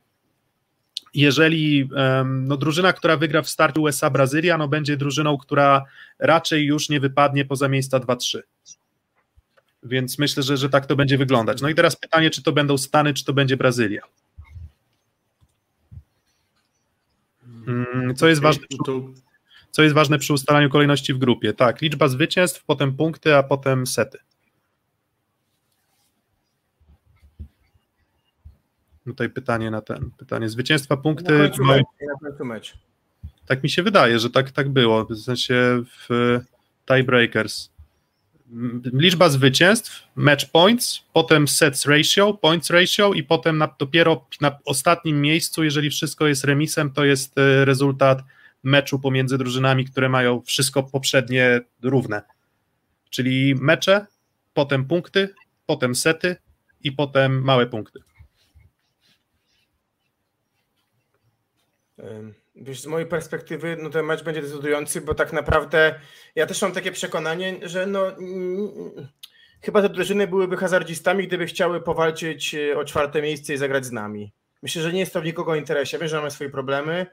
[1.15, 1.91] jeżeli
[2.25, 5.85] no, drużyna, która wygra w starcie USA-Brazylia, no, będzie drużyną, która
[6.19, 8.39] raczej już nie wypadnie poza miejsca 2-3.
[9.83, 11.63] Więc myślę, że, że tak to będzie wyglądać.
[11.63, 14.03] No i teraz pytanie, czy to będą Stany, czy to będzie Brazylia.
[17.67, 18.67] Mm, co jest ważne?
[19.71, 21.53] Co jest ważne przy ustalaniu kolejności w grupie?
[21.53, 24.19] Tak, liczba zwycięstw, potem punkty, a potem sety.
[29.09, 31.39] Tutaj pytanie na ten, pytanie zwycięstwa, punkty.
[31.39, 32.75] Na końcu, mecz, na końcu mecz.
[33.47, 36.39] Tak mi się wydaje, że tak, tak było, w sensie w
[36.87, 37.71] tiebreakers.
[38.93, 45.21] Liczba zwycięstw, match points, potem sets ratio, points ratio i potem na, dopiero na ostatnim
[45.21, 48.23] miejscu, jeżeli wszystko jest remisem, to jest e, rezultat
[48.63, 52.23] meczu pomiędzy drużynami, które mają wszystko poprzednie równe.
[53.11, 54.07] Czyli mecze,
[54.55, 55.35] potem punkty,
[55.67, 56.37] potem sety
[56.85, 58.01] i potem małe punkty.
[62.57, 66.01] Wiesz, z mojej perspektywy, no ten mecz będzie decydujący, bo tak naprawdę
[66.35, 68.07] ja też mam takie przekonanie, że no
[69.61, 73.93] chyba te drużyny byłyby hazardzistami, gdyby chciały powalczyć e, o czwarte miejsce i zagrać z
[73.93, 74.33] nami.
[74.63, 75.99] Myślę, że nie jest to w nikogo interesie.
[75.99, 77.07] Wiem, że mamy swoje problemy.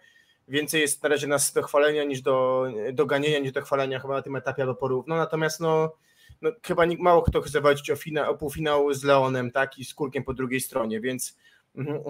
[0.48, 4.14] Więcej jest na razie nas do chwalenia niż do, do ganienia, niż do chwalenia chyba
[4.14, 5.16] na tym etapie albo porówno.
[5.16, 5.96] Natomiast no,
[6.42, 9.94] no chyba mało kto chce walczyć o, fina, o półfinał z Leonem, tak, i z
[9.94, 11.38] Kurkiem po drugiej stronie, więc.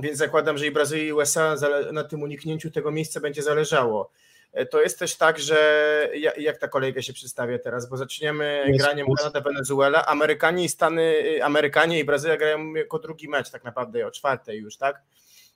[0.02, 1.56] Więc zakładam, że i Brazylia i USA
[1.92, 4.12] na tym uniknięciu tego miejsca będzie zależało.
[4.56, 8.84] E, to jest też tak, że jak ta kolejka się przedstawia teraz, bo zaczniemy jest
[8.84, 13.64] graniem Kanada, Wenezuela, Amerykanie i Stany, y, Amerykanie i Brazylia grają jako drugi mecz tak
[13.64, 15.02] naprawdę, o czwartej już, tak?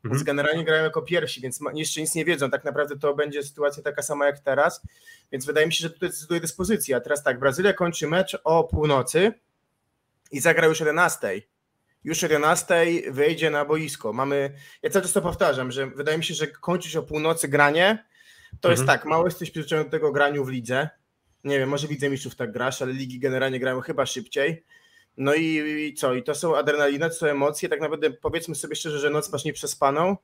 [0.03, 0.25] Więc mhm.
[0.25, 2.49] generalnie grają jako pierwsi, więc jeszcze nic nie wiedzą.
[2.49, 4.81] Tak naprawdę to będzie sytuacja taka sama jak teraz,
[5.31, 6.99] więc wydaje mi się, że tutaj decyduje dyspozycja.
[6.99, 9.33] Teraz tak, Brazylia kończy mecz o północy
[10.31, 11.41] i zagra już 11
[12.03, 14.13] już 11 wyjdzie na boisko.
[14.13, 18.05] Mamy, ja cały czas to powtarzam, że wydaje mi się, że kończyć o północy granie,
[18.61, 18.71] to mhm.
[18.71, 20.89] jest tak, mało jesteś przyzwyczajony do tego graniu w lidze.
[21.43, 24.63] Nie wiem, może w Lidze Mistrzów tak grasz, ale ligi generalnie grają chyba szybciej.
[25.17, 25.45] No i,
[25.89, 26.13] i co?
[26.13, 27.69] I to są adrenalina, to są emocje.
[27.69, 30.17] Tak naprawdę powiedzmy sobie szczerze, że noc masz nieprzespaną.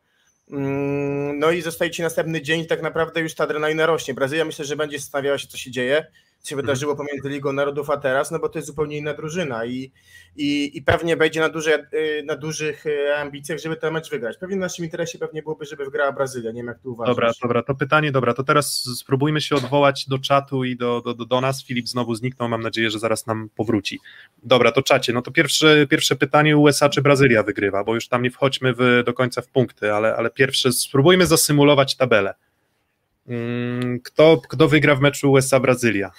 [0.52, 4.14] Mm, no i zostaje ci następny dzień, tak naprawdę już ta adrenalina rośnie.
[4.14, 6.08] Brazylia myślę, że będzie zastanawiała się, co się dzieje
[6.50, 9.92] się wydarzyło pomiędzy Ligą Narodów a teraz, no bo to jest zupełnie inna drużyna i,
[10.36, 14.38] i, i pewnie będzie na, duże, y, na dużych y, ambicjach, żeby ten mecz wygrać.
[14.38, 17.16] Pewnie w naszym interesie pewnie byłoby, żeby wygrała Brazylia, nie wiem jak tu uważasz.
[17.16, 21.14] Dobra, dobra, to pytanie, dobra, to teraz spróbujmy się odwołać do czatu i do, do,
[21.14, 21.64] do, do nas.
[21.64, 24.00] Filip znowu zniknął, mam nadzieję, że zaraz nam powróci.
[24.44, 28.24] Dobra, to czacie, no to pierwsze, pierwsze pytanie USA czy Brazylia wygrywa, bo już tam
[28.24, 32.34] nie wchodźmy w, do końca w punkty, ale, ale pierwsze, spróbujmy zasymulować tabelę.
[33.28, 36.12] Mm, kto, kto wygra w meczu USA-Brazylia?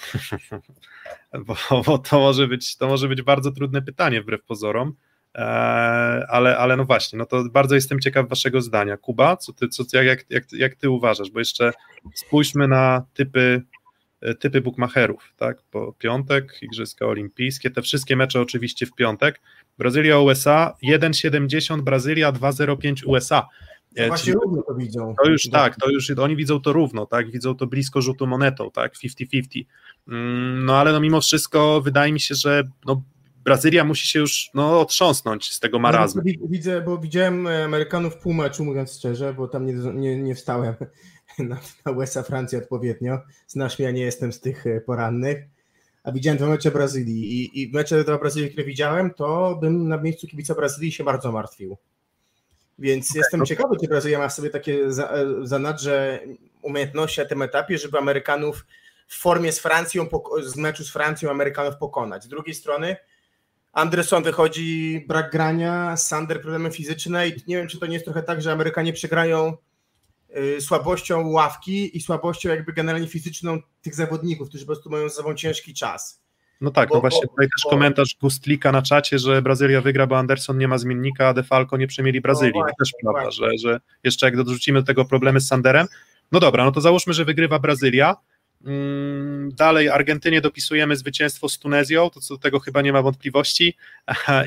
[1.47, 1.57] bo,
[1.87, 4.95] bo to, może być, to może być bardzo trudne pytanie wbrew pozorom,
[5.35, 5.39] e,
[6.28, 8.97] ale, ale no właśnie, no to bardzo jestem ciekaw waszego zdania.
[8.97, 11.31] Kuba, co ty, co, jak, jak, jak ty uważasz?
[11.31, 11.73] Bo jeszcze
[12.15, 13.62] spójrzmy na typy,
[14.20, 15.62] e, typy bookmacherów, tak?
[15.70, 19.41] Po piątek, Igrzyska Olimpijskie, te wszystkie mecze oczywiście w piątek.
[19.78, 23.49] Brazylia USA 1,70, Brazylia 2,05 USA.
[23.97, 25.14] No właśnie Czyli równo to widzą.
[25.24, 28.70] To już tak, to już oni widzą to równo, tak, widzą to blisko rzutu monetą,
[28.70, 29.64] tak, 50-50.
[30.09, 33.02] Mm, no ale no mimo wszystko wydaje mi się, że no,
[33.44, 36.23] Brazylia musi się już no, otrząsnąć z tego marazmu.
[36.40, 40.74] No, widzę, bo widziałem Amerykanów pół meczu, mówiąc szczerze, bo tam nie, nie, nie wstałem
[41.39, 43.18] na, na USA Francji odpowiednio.
[43.47, 45.39] Znasz mnie, ja nie jestem z tych e, porannych.
[46.05, 49.97] A widziałem dwa mecze Brazylii i, i mecze dla Brazylii, które widziałem, to bym na
[49.97, 51.77] miejscu kibica Brazylii się bardzo martwił.
[52.78, 53.47] Więc okay, jestem okay.
[53.47, 54.78] ciekawy, czy Brazylia ma w sobie takie
[55.43, 56.20] zanadrze
[56.62, 58.66] umiejętności na tym etapie, żeby Amerykanów
[59.09, 60.09] w formie z Francją,
[60.43, 62.24] z meczu z Francją Amerykanów pokonać.
[62.24, 62.97] Z drugiej strony
[63.73, 68.23] Anderson wychodzi brak grania, Sander problemy fizyczne i nie wiem, czy to nie jest trochę
[68.23, 69.57] tak, że Amerykanie przegrają
[70.36, 75.15] y, słabością ławki i słabością jakby generalnie fizyczną tych zawodników, którzy po prostu mają za
[75.15, 76.26] sobą ciężki czas.
[76.61, 79.81] No tak, no bo, no właśnie tutaj też bo, komentarz Gustlika na czacie, że Brazylia
[79.81, 82.53] wygra, bo Anderson nie ma zmiennika, a Defalco nie przemieli Brazylii.
[82.55, 85.87] No właśnie, też prawda, że, że jeszcze jak dorzucimy do tego problemy z Sanderem.
[86.33, 88.16] No dobra, no to załóżmy, że wygrywa Brazylia.
[88.66, 93.76] Mm, dalej Argentynie dopisujemy zwycięstwo z Tunezją, to co do tego chyba nie ma wątpliwości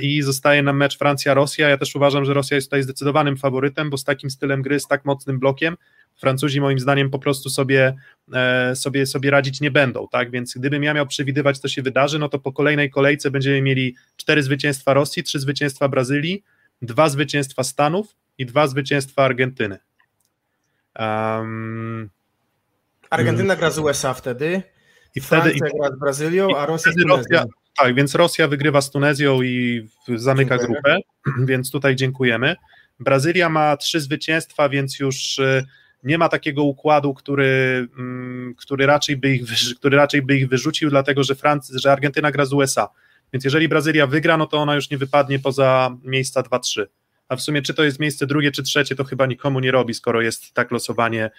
[0.01, 1.69] i zostaje nam mecz Francja-Rosja.
[1.69, 4.87] Ja też uważam, że Rosja jest tutaj zdecydowanym faworytem, bo z takim stylem gry, z
[4.87, 5.75] tak mocnym blokiem
[6.19, 7.95] Francuzi moim zdaniem po prostu sobie,
[8.33, 12.19] e, sobie, sobie radzić nie będą, tak, więc gdybym ja miał przewidywać, co się wydarzy,
[12.19, 16.43] no to po kolejnej kolejce będziemy mieli cztery zwycięstwa Rosji, trzy zwycięstwa Brazylii,
[16.81, 19.77] dwa zwycięstwa Stanów i dwa zwycięstwa Argentyny.
[20.99, 22.09] Um,
[23.09, 24.61] Argentyna gra z USA wtedy,
[25.15, 27.45] i wtedy Francja gra z Brazylią, a Rosja z Tunezją.
[27.77, 30.81] Tak, więc Rosja wygrywa z Tunezją i zamyka Dziękuję.
[30.81, 30.97] grupę,
[31.51, 32.55] więc tutaj dziękujemy.
[32.99, 35.63] Brazylia ma trzy zwycięstwa, więc już e,
[36.03, 39.43] nie ma takiego układu, który, mm, który, raczej, by ich,
[39.79, 42.89] który raczej by ich wyrzucił, dlatego że, Franc- że Argentyna gra z USA.
[43.33, 46.85] Więc jeżeli Brazylia wygra, no to ona już nie wypadnie poza miejsca 2-3.
[47.29, 49.93] A w sumie, czy to jest miejsce drugie czy trzecie, to chyba nikomu nie robi,
[49.93, 51.29] skoro jest tak losowanie,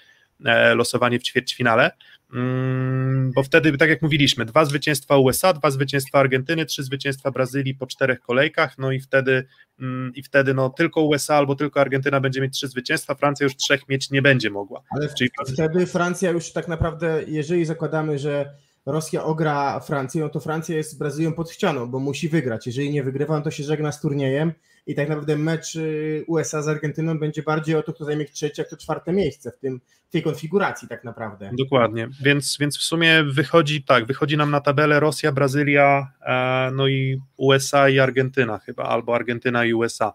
[0.75, 1.91] losowanie w ćwierćfinale.
[2.35, 7.75] Mm, bo wtedy, tak jak mówiliśmy, dwa zwycięstwa USA, dwa zwycięstwa Argentyny, trzy zwycięstwa Brazylii
[7.75, 9.47] po czterech kolejkach, no i wtedy,
[9.81, 13.57] mm, i wtedy no, tylko USA albo tylko Argentyna będzie mieć trzy zwycięstwa, Francja już
[13.57, 14.83] trzech mieć nie będzie mogła.
[14.91, 15.31] Ale Czyli...
[15.53, 18.55] wtedy Francja już tak naprawdę, jeżeli zakładamy, że
[18.87, 22.67] Rosja ogra Francję, no to Francja jest z Brazylią pod ścianą, bo musi wygrać.
[22.67, 24.53] Jeżeli nie wygrywa, no to się żegna z turniejem
[24.87, 28.63] i tak naprawdę mecz y, USA z Argentyną będzie bardziej o to, kto zajmie trzecie,
[28.63, 31.51] a kto czwarte miejsce w, tym, w tej konfiguracji tak naprawdę.
[31.59, 36.89] Dokładnie, więc, więc w sumie wychodzi tak, wychodzi nam na tabelę Rosja, Brazylia, e, no
[36.89, 40.13] i USA i Argentyna chyba, albo Argentyna i USA.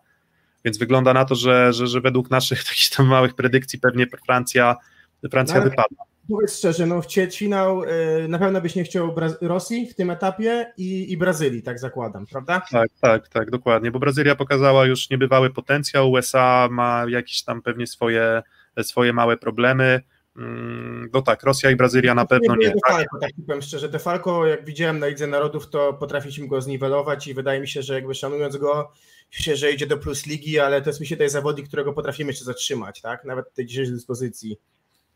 [0.66, 4.76] Więc wygląda na to, że, że, że według naszych takich tam małych predykcji pewnie Francja,
[5.32, 6.06] Francja no, wypadła.
[6.30, 7.88] Powiedz szczerze, no w ćwierćfinał y,
[8.28, 12.26] na pewno byś nie chciał Bra- Rosji w tym etapie i, i Brazylii, tak zakładam,
[12.26, 12.62] prawda?
[12.72, 17.88] Tak, tak, tak, dokładnie, bo Brazylia pokazała już niebywały potencjał, USA ma jakieś tam pewnie
[17.88, 18.44] swoje,
[18.82, 20.02] swoje małe problemy,
[20.38, 22.72] mm, no tak, Rosja i Brazylia na pewno nie.
[22.72, 27.34] Defalco, tak powiem szczerze, Defalco, jak widziałem na Lidze Narodów, to potrafiliśmy go zniwelować i
[27.34, 28.92] wydaje mi się, że jakby szanując go,
[29.30, 32.30] się, że idzie do plus ligi, ale to jest mi się tej zawodnik, którego potrafimy
[32.30, 33.26] jeszcze zatrzymać, tak?
[33.26, 34.58] Nawet tej dzisiejszej dyspozycji.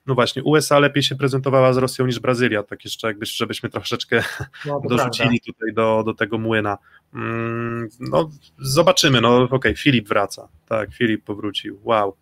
[0.05, 4.23] No właśnie, USA lepiej się prezentowała z Rosją niż Brazylia, tak jeszcze jakby, żebyśmy troszeczkę
[4.65, 5.45] no, dorzucili prawda.
[5.45, 6.77] tutaj do, do tego młyna.
[7.13, 12.15] Mm, no zobaczymy, no okej, okay, Filip wraca, tak, Filip powrócił, wow.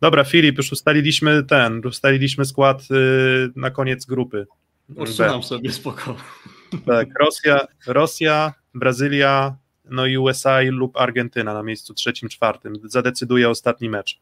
[0.00, 4.46] Dobra, Filip, już ustaliliśmy ten, ustaliliśmy skład y, na koniec grupy.
[4.96, 6.16] Usunam sobie spoko.
[6.86, 12.74] Tak, Rosja, Rosja, Brazylia, no i USA lub Argentyna na miejscu trzecim, czwartym.
[12.84, 14.20] Zadecyduje ostatni mecz.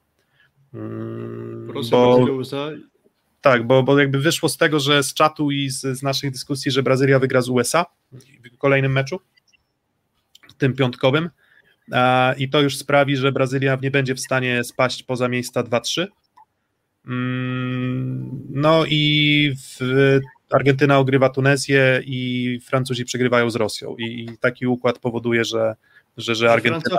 [0.74, 2.16] Mm, Rosja, bo...
[2.16, 2.70] Brazylia, USA
[3.47, 6.70] tak, bo, bo jakby wyszło z tego, że z czatu i z, z naszych dyskusji,
[6.70, 7.86] że Brazylia wygra z USA
[8.55, 9.20] w kolejnym meczu,
[10.59, 11.31] tym piątkowym,
[12.39, 16.06] i to już sprawi, że Brazylia nie będzie w stanie spaść poza miejsca 2-3.
[17.06, 19.55] Mm, no i
[20.51, 23.97] Argentyna ogrywa Tunezję i Francuzi przegrywają z Rosją.
[23.97, 25.77] I, i taki układ powoduje, że,
[26.16, 26.98] że, że Argentyna.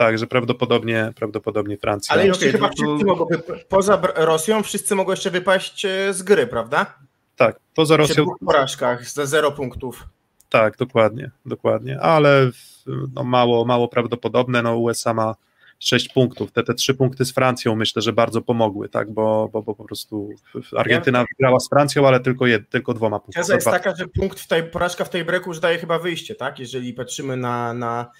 [0.00, 2.14] Tak, że prawdopodobnie, prawdopodobnie Francja.
[2.14, 3.26] Ale jeszcze chyba to- wszyscy mogą,
[3.68, 6.98] poza Rosją, wszyscy mogą jeszcze wypaść e, z gry, prawda?
[7.36, 8.24] Tak, poza Rosją.
[8.24, 10.06] dwóch porażkach za zero punktów.
[10.48, 12.00] Tak, dokładnie, dokładnie.
[12.00, 14.62] Ale w- no, mało, mało prawdopodobne.
[14.62, 15.34] No, USA ma
[15.78, 16.52] 6 punktów.
[16.52, 19.84] Te, te trzy punkty z Francją myślę, że bardzo pomogły, tak, bo, bo, bo po
[19.84, 20.30] prostu
[20.76, 23.42] Argentyna wygrała z Francją, ale tylko, jed, tylko dwoma punktami.
[23.44, 26.34] Teza jest taka, że punkt w tej, porażka w tej breaku już daje chyba wyjście,
[26.34, 26.58] tak?
[26.58, 28.10] Jeżeli patrzymy na, na,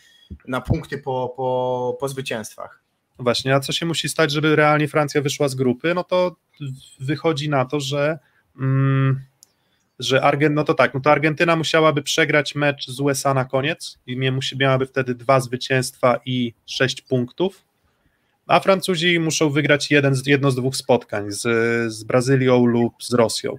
[0.49, 2.83] na punkty po, po, po zwycięstwach.
[3.19, 5.95] Właśnie, a co się musi stać, żeby realnie Francja wyszła z grupy?
[5.95, 6.37] No to
[7.01, 8.19] wychodzi na to, że,
[8.61, 9.21] mm,
[9.99, 13.99] że Argent, no to tak, no to Argentyna musiałaby przegrać mecz z USA na koniec
[14.07, 17.65] i musi, miałaby wtedy dwa zwycięstwa i sześć punktów,
[18.47, 21.43] a Francuzi muszą wygrać jeden jedno z dwóch spotkań z,
[21.93, 23.59] z Brazylią lub z Rosją.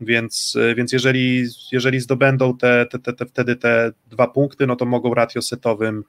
[0.00, 4.86] Więc, więc jeżeli, jeżeli zdobędą te, te, te, te, wtedy te dwa punkty, no to
[4.86, 6.04] mogą ratiosetowym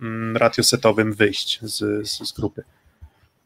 [0.00, 2.62] mm, ratiosetowym wyjść z, z, z grupy.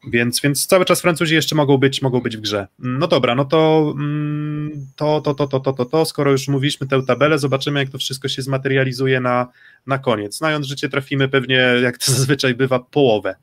[0.07, 2.67] Więc, więc cały czas Francuzi jeszcze mogą być, mogą być w grze.
[2.79, 6.87] No dobra, no to, mm, to, to, to, to, to, to, to, skoro już mówiliśmy
[6.87, 9.47] tę tabelę, zobaczymy, jak to wszystko się zmaterializuje na,
[9.87, 10.37] na koniec.
[10.37, 13.35] Znając życie, trafimy pewnie, jak to zazwyczaj bywa, połowę.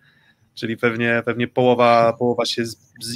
[0.56, 2.64] Czyli pewnie, pewnie połowa, połowa się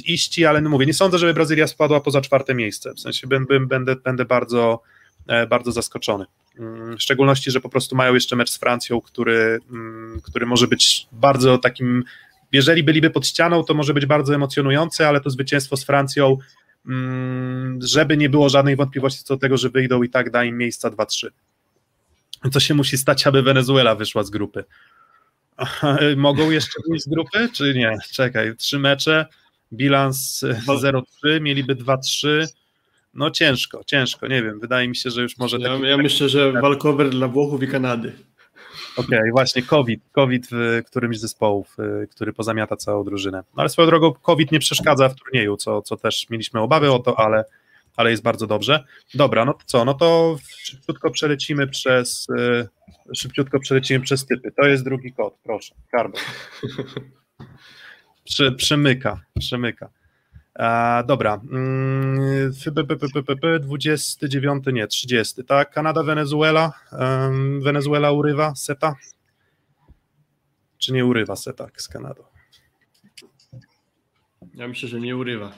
[0.07, 2.93] ziści, ale no mówię, nie sądzę, żeby Brazylia spadła poza czwarte miejsce.
[2.93, 4.81] W sensie będę, będę, będę bardzo,
[5.27, 6.25] e, bardzo zaskoczony.
[6.59, 10.67] Mm, W szczególności, że po prostu mają jeszcze mecz z Francją, który, mm, który może
[10.67, 12.03] być bardzo takim.
[12.51, 16.37] Jeżeli byliby pod ścianą, to może być bardzo emocjonujące, ale to zwycięstwo z Francją,
[16.87, 20.57] mm, żeby nie było żadnej wątpliwości co do tego, że wyjdą i tak da im
[20.57, 21.31] miejsca 2-3.
[22.51, 24.63] Co się musi stać, aby Wenezuela wyszła z grupy?
[26.17, 27.97] Mogą jeszcze wyjść z grupy, czy nie?
[28.11, 29.25] Czekaj, trzy mecze,
[29.73, 32.47] bilans e, 0-3, mieliby 2-3.
[33.13, 34.59] No ciężko, ciężko, nie wiem.
[34.59, 38.13] Wydaje mi się, że już może Ja, ja myślę, że walkover dla Włochów i Kanady.
[38.97, 43.37] Okej, właśnie COVID, COVID w którymś z zespołów, y, który pozamiata całą drużynę.
[43.37, 46.99] No, ale swoją drogą COVID nie przeszkadza w turnieju, co, co też mieliśmy obawy o
[46.99, 47.43] to, ale,
[47.95, 48.83] ale jest bardzo dobrze.
[49.13, 52.67] Dobra, no to co, no to szybciutko przelecimy przez y,
[53.15, 54.51] szybciutko przelecimy przez typy.
[54.61, 56.17] To jest drugi kod, proszę, Karbo.
[58.23, 59.89] Przy, przemyka, przemyka.
[60.55, 62.19] A, dobra, mm,
[62.49, 65.71] f- p- p- p- p- p- p- 29, nie, 30, tak?
[65.71, 66.73] Kanada, Wenezuela,
[67.61, 68.95] Wenezuela urywa seta?
[70.77, 72.23] Czy nie urywa seta z Kanadą?
[74.53, 75.51] Ja myślę, że nie urywa.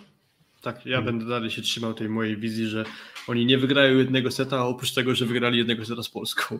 [0.63, 1.05] Tak, ja Hmm.
[1.05, 2.85] będę dalej się trzymał tej mojej wizji, że
[3.27, 6.59] oni nie wygrają jednego seta, a oprócz tego, że wygrali jednego seta z Polską.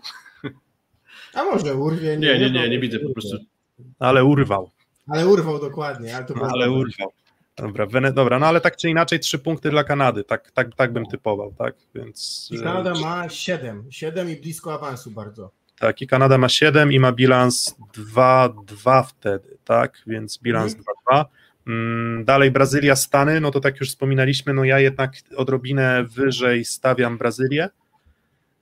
[1.34, 2.18] A może urwie?
[2.18, 3.38] Nie, nie, nie, nie widzę po prostu.
[4.00, 4.72] Ale urwał,
[5.08, 6.16] Ale urwał dokładnie.
[6.16, 7.12] Ale, to ale urwał.
[7.56, 10.94] Dobra, Wene, dobra, no ale tak czy inaczej trzy punkty dla Kanady, tak, tak, tak
[10.94, 12.50] bym typował, tak, więc...
[12.52, 13.88] I Kanada ma 7.
[13.92, 15.52] 7 i blisko awansu bardzo.
[15.80, 17.76] Tak, i Kanada ma 7 i ma bilans
[18.16, 20.02] 2-2 wtedy, tak?
[20.08, 20.76] Więc bilans
[21.12, 21.26] 2-2.
[21.68, 27.18] Mm, Dalej Brazylia, Stany, no to tak już wspominaliśmy, no ja jednak odrobinę wyżej stawiam
[27.18, 27.69] Brazylię,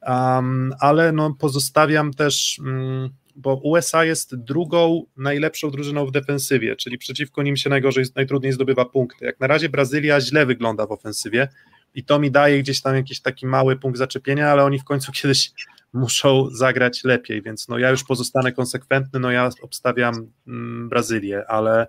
[0.01, 6.97] um, ale no pozostawiam też, mm, bo USA jest drugą najlepszą drużyną w defensywie, czyli
[6.97, 9.25] przeciwko nim się najgorzej, najtrudniej zdobywa punkty.
[9.25, 11.47] Jak na razie Brazylia źle wygląda w ofensywie
[11.95, 15.11] i to mi daje gdzieś tam jakiś taki mały punkt zaczepienia, ale oni w końcu
[15.21, 15.51] kiedyś
[15.93, 21.87] muszą zagrać lepiej, więc no ja już pozostanę konsekwentny, no ja obstawiam mm, Brazylię, ale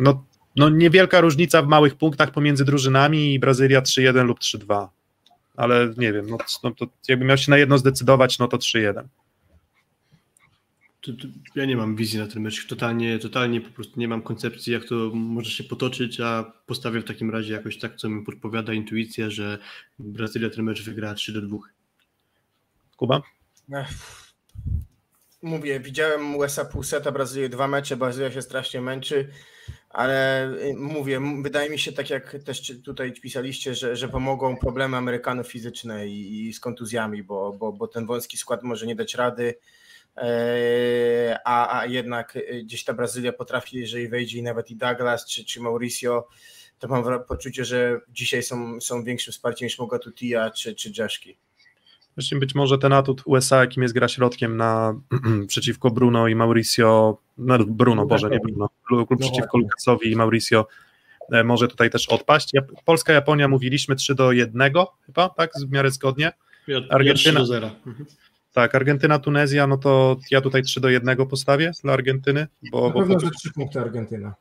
[0.00, 0.24] no,
[0.56, 4.88] no niewielka różnica w małych punktach pomiędzy drużynami i Brazylia 3-1 lub 3-2,
[5.56, 9.02] ale nie wiem, no, no to jakbym miał się na jedno zdecydować, no to 3-1.
[11.00, 12.66] To, to, ja nie mam wizji na ten mecz.
[12.66, 17.04] Totalnie, totalnie po prostu nie mam koncepcji, jak to może się potoczyć, a postawię w
[17.04, 19.58] takim razie jakoś tak, co mi podpowiada intuicja, że
[19.98, 21.58] Brazylia ten mecz wygra 3 do 2.
[22.96, 23.22] Kuba?
[23.72, 24.25] Ech.
[25.46, 29.28] Mówię, widziałem USA pół seta, Brazylię dwa mecze, Brazylia się strasznie męczy,
[29.90, 34.96] ale y, mówię, wydaje mi się, tak jak też tutaj pisaliście, że, że pomogą problemy
[34.96, 39.14] Amerykanów fizyczne i, i z kontuzjami, bo, bo, bo ten wąski skład może nie dać
[39.14, 39.54] rady,
[40.16, 45.26] e, a, a jednak y, gdzieś ta Brazylia potrafi, jeżeli wejdzie i nawet i Douglas
[45.26, 46.28] czy, czy Mauricio,
[46.78, 51.45] to mam poczucie, że dzisiaj są, są większym wsparciem niż mogła Tutia czy, czy Jaszki.
[52.16, 54.94] Właśnie być może ten atut USA, jakim jest gra środkiem na
[55.48, 59.58] przeciwko Bruno i Mauricio, no Bruno, Boże, nie Bruno, lub No przeciwko.
[59.58, 60.66] Lukasowi i Mauricio
[61.32, 62.50] e, może tutaj też odpaść.
[62.84, 64.72] Polska, Japonia mówiliśmy 3 do 1
[65.06, 66.32] chyba, tak, w miarę zgodnie.
[66.90, 67.04] Argentyna.
[67.04, 67.70] ja 3 do 0.
[67.86, 68.06] Mhm.
[68.52, 72.94] Tak, Argentyna, Tunezja, no to ja tutaj 3 do 1 postawię dla Argentyny, bo, Na
[72.94, 74.34] bo pewno za trzy punkty Argentyna.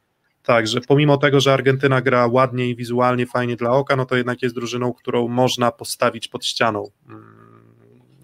[0.44, 4.16] tak, że pomimo tego, że Argentyna gra ładnie i wizualnie, fajnie dla oka, no to
[4.16, 6.90] jednak jest drużyną, którą można postawić pod ścianą.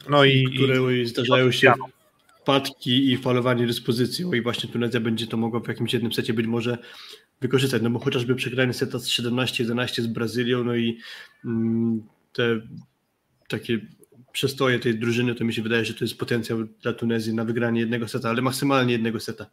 [0.09, 0.47] No i.
[0.47, 1.73] W której zdarzają się
[2.41, 6.47] wpadki i falowanie dyspozycją i właśnie Tunezja będzie to mogła w jakimś jednym secie być
[6.47, 6.77] może
[7.41, 10.97] wykorzystać, no bo chociażby przegrany seta z 17-11 z Brazylią, no i
[11.45, 12.03] mm,
[12.33, 12.61] te
[13.47, 13.79] takie
[14.31, 17.81] przestoje tej drużyny, to mi się wydaje, że to jest potencjał dla Tunezji na wygranie
[17.81, 19.45] jednego seta, ale maksymalnie jednego seta.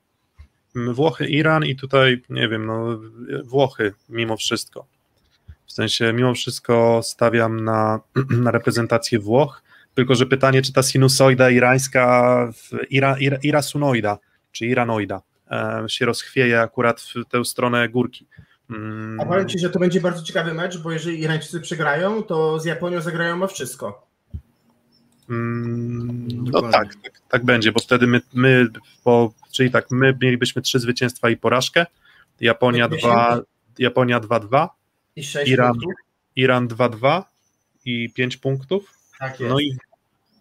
[0.74, 3.00] Włochy, Iran i tutaj, nie wiem, no
[3.44, 4.86] Włochy mimo wszystko.
[5.66, 8.00] W sensie mimo wszystko stawiam na,
[8.44, 9.62] na reprezentację Włoch,
[9.98, 12.52] tylko że pytanie, czy ta sinusoida irańska,
[12.90, 14.18] ira, ira, irasunoida,
[14.52, 18.26] czy iranoida e, się rozchwieje akurat w tę stronę górki.
[18.70, 19.20] Mm.
[19.20, 22.64] A powiem Ci, że to będzie bardzo ciekawy mecz, bo jeżeli Irańczycy przegrają, to z
[22.64, 24.06] Japonią zagrają o wszystko.
[25.30, 28.68] Mm, no tak, tak, tak, będzie, bo wtedy my, my
[29.04, 31.86] bo, czyli tak, my mielibyśmy trzy zwycięstwa i porażkę,
[32.40, 33.40] Japonia 2,
[33.78, 34.68] Japonia 2-2,
[35.16, 35.92] I 6 Iran, punktów.
[36.36, 37.22] Iran 2-2
[37.84, 38.98] i 5 punktów.
[39.18, 39.52] Tak jest.
[39.52, 39.76] No i,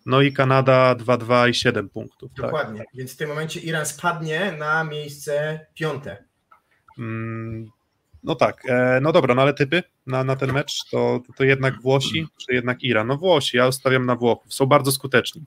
[0.08, 2.32] no i Kanada 2-2 i 7 punktów.
[2.36, 2.46] tak.
[2.46, 6.24] Dokładnie, więc w tym momencie Iran spadnie na miejsce piąte.
[7.00, 7.70] Mm,
[8.24, 11.82] no tak, e, no dobra, no ale typy na, na ten mecz to, to jednak
[11.82, 13.08] Włosi, czy jednak Iran?
[13.08, 15.42] No Włosi, ja ustawiam na Włochów, są bardzo skuteczni.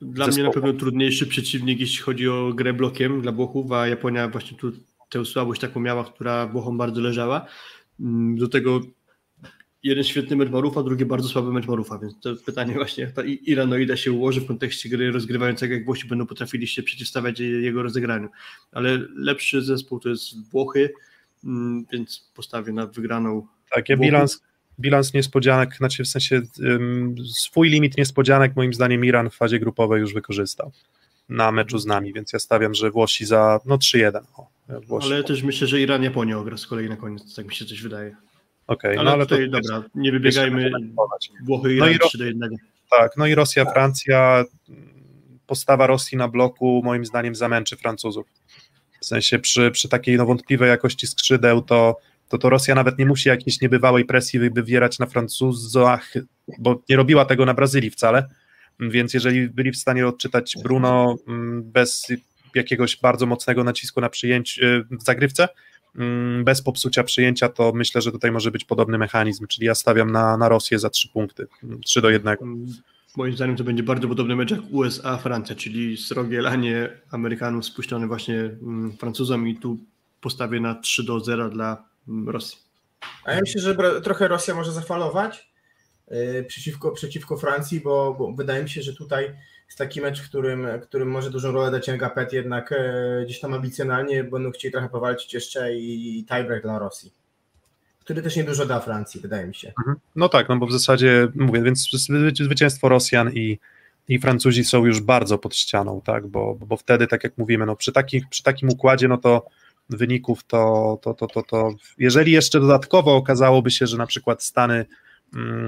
[0.00, 0.34] Dla Zespołu.
[0.34, 4.58] mnie na pewno trudniejszy przeciwnik, jeśli chodzi o grę blokiem dla Włochów, a Japonia właśnie
[4.58, 4.72] tu
[5.08, 7.46] tę słabość taką miała, która Włochom bardzo leżała.
[8.00, 8.80] Mm, Do tego
[9.88, 13.22] jeden świetny mecz Marufa, drugi bardzo słaby mecz Marufa, więc to pytanie właśnie, jak ta
[13.24, 18.28] Iranoida się ułoży w kontekście gry rozgrywającego, jak Włosi będą potrafili się przeciwstawiać jego rozegraniu.
[18.72, 20.92] Ale lepszy zespół to jest Włochy,
[21.44, 24.42] mm, więc postawię na wygraną Tak, ja bilans,
[24.80, 30.00] bilans niespodzianek, znaczy w sensie ym, swój limit niespodzianek moim zdaniem Iran w fazie grupowej
[30.00, 30.72] już wykorzystał
[31.28, 34.20] na meczu z nami, więc ja stawiam, że Włosi za no 3-1.
[34.36, 34.46] O,
[34.86, 35.06] Włosi.
[35.06, 37.82] Ale też myślę, że Iran Japonia ogra z kolei na koniec, tak mi się coś
[37.82, 38.16] wydaje.
[38.68, 40.70] Okej, Ale, no ale to tutaj, dobra, nie wybiegajmy.
[41.44, 42.50] Włochy No Iran i ro- 3 do 1.
[42.90, 44.44] Tak, no i Rosja, Francja,
[45.46, 48.26] postawa Rosji na bloku moim zdaniem zamęczy Francuzów.
[49.00, 51.96] W sensie przy, przy takiej no, wątpliwej jakości skrzydeł to,
[52.28, 56.12] to to Rosja nawet nie musi jakiejś niebywałej presji wy- wywierać na Francuzach,
[56.58, 58.28] bo nie robiła tego na Brazylii wcale,
[58.80, 62.06] więc jeżeli byli w stanie odczytać Bruno mm, bez
[62.54, 65.48] jakiegoś bardzo mocnego nacisku na przyjęcie w zagrywce,
[66.44, 70.36] bez popsucia przyjęcia, to myślę, że tutaj może być podobny mechanizm, czyli ja stawiam na,
[70.36, 71.46] na Rosję za trzy punkty,
[71.84, 72.36] 3 do 1.
[73.16, 78.40] Moim zdaniem to będzie bardzo podobny mecz jak USA-Francja, czyli srogie lanie Amerykanów spuszczone właśnie
[78.40, 79.78] mm, Francuzom i tu
[80.20, 82.58] postawię na 3 do 0 dla mm, Rosji.
[83.24, 85.52] A ja myślę, że trochę Rosja może zafalować
[86.10, 89.36] yy, przeciwko, przeciwko Francji, bo, bo wydaje mi się, że tutaj
[89.68, 93.54] jest taki mecz, w którym, którym może dużą rolę dać Ngapet, jednak e, gdzieś tam
[93.54, 97.12] ambicjonalnie będą chcieli trochę powalczyć jeszcze i, i tiebreak dla Rosji,
[98.00, 99.72] który też niedużo da Francji, wydaje mi się.
[100.16, 103.58] No tak, no bo w zasadzie mówię, więc zwy- zwycięstwo Rosjan i,
[104.08, 107.76] i Francuzi są już bardzo pod ścianą, tak, bo, bo wtedy, tak jak mówimy, no
[107.76, 109.46] przy, takich, przy takim układzie, no to
[109.90, 114.86] wyników to, to, to, to, to jeżeli jeszcze dodatkowo okazałoby się, że na przykład Stany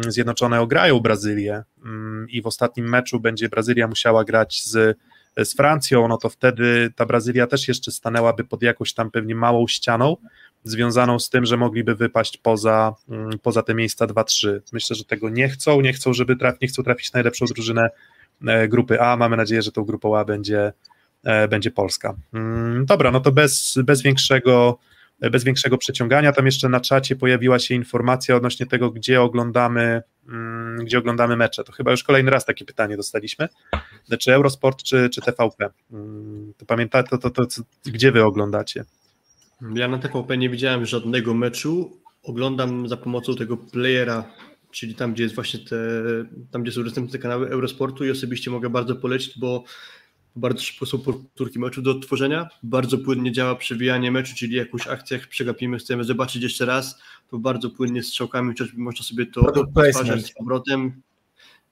[0.08, 4.98] Zjednoczone ograją Brazylię mm, i w ostatnim meczu będzie Brazylia musiała grać z,
[5.36, 9.66] z Francją, no to wtedy ta Brazylia też jeszcze stanęłaby pod jakąś tam pewnie małą
[9.66, 10.16] ścianą,
[10.64, 14.60] związaną z tym, że mogliby wypaść poza, mm, poza te miejsca 2-3.
[14.72, 17.90] Myślę, że tego nie chcą, nie chcą, żeby traf, nie chcą trafić najlepszą drużynę
[18.46, 19.16] e, grupy A.
[19.16, 20.72] Mamy nadzieję, że tą grupą A będzie,
[21.24, 22.14] e, będzie Polska.
[22.32, 24.78] Mm, Dobra, no to bez, bez większego
[25.20, 26.32] bez większego przeciągania.
[26.32, 31.64] Tam jeszcze na czacie pojawiła się informacja odnośnie tego, gdzie oglądamy, mm, gdzie oglądamy mecze.
[31.64, 33.48] To chyba już kolejny raz takie pytanie dostaliśmy.
[34.18, 35.70] Czy Eurosport, czy, czy TVP?
[35.92, 38.84] Mm, To pamiętacie, to, to, to, to, gdzie wy oglądacie?
[39.74, 42.00] Ja na TVP nie widziałem żadnego meczu.
[42.22, 44.24] Oglądam za pomocą tego playera,
[44.70, 45.76] czyli tam, gdzie jest właśnie te,
[46.50, 49.64] tam, gdzie są dostępne te kanały Eurosportu i osobiście mogę bardzo polecić, bo
[50.36, 55.18] bardzo szybko są powtórki meczu do odtworzenia, bardzo płynnie działa przewijanie meczu, czyli jakąś akcję
[55.18, 60.26] jak przegapimy, chcemy zobaczyć jeszcze raz, to bardzo płynnie strzałkami chociażby można sobie to odtwarzać
[60.26, 61.02] z powrotem.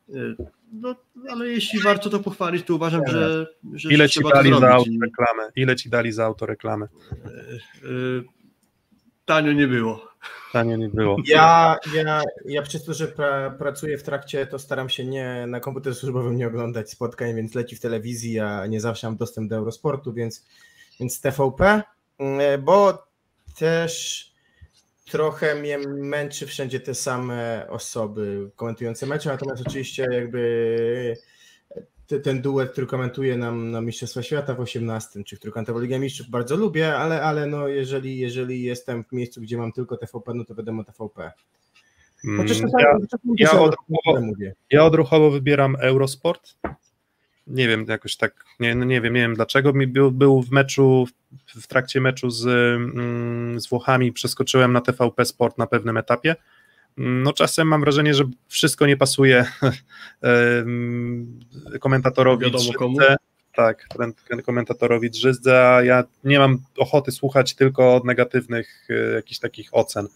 [0.08, 0.36] Y,
[0.72, 0.96] No,
[1.30, 5.42] ale jeśli warto to pochwalić, to uważam, że, że Ile ci dali za autoreklamę?
[5.56, 6.86] Ile ci dali za autoreklamę?
[7.84, 8.24] y,
[9.24, 10.07] Tanio nie było.
[10.52, 11.16] Tanie nie było.
[11.26, 15.60] Ja, ja, ja przez to, że pra, pracuję w trakcie, to staram się nie na
[15.60, 19.56] komputerze służbowym nie oglądać spotkań, więc leci w telewizji, a nie zawsze mam dostęp do
[19.56, 20.46] Eurosportu, więc,
[21.00, 21.82] więc TVP,
[22.18, 23.06] mm, bo
[23.58, 24.24] też
[25.10, 31.16] trochę mnie męczy wszędzie te same osoby komentujące mecze, natomiast oczywiście jakby
[32.08, 35.98] te, ten duet, który komentuje nam na Mistrzostwa Świata w 18, czy który komentował Ligę
[35.98, 40.34] Mistrzów, bardzo lubię, ale, ale no jeżeli, jeżeli jestem w miejscu, gdzie mam tylko TVP,
[40.34, 41.32] no to wiadomo TVP.
[42.36, 42.88] Chociaż Mm, ja,
[43.38, 46.54] ja odruchowo- ja odruchowo wybieram Eurosport.
[47.46, 49.72] Nie wiem, jakoś tak, nie, no nie wiem, nie wiem dlaczego.
[49.72, 51.06] Mi był, był w meczu,
[51.46, 56.36] w trakcie meczu z, mm, z Włochami, przeskoczyłem na TVP Sport na pewnym etapie.
[56.98, 59.44] No czasem mam wrażenie, że wszystko nie pasuje
[61.80, 62.98] komentatorowi Wiadomo komu.
[63.54, 63.88] Tak,
[64.28, 69.68] ten komentatorowi Drzyzdze, a ja nie mam ochoty słuchać tylko od negatywnych e, jakichś takich
[69.72, 70.08] ocen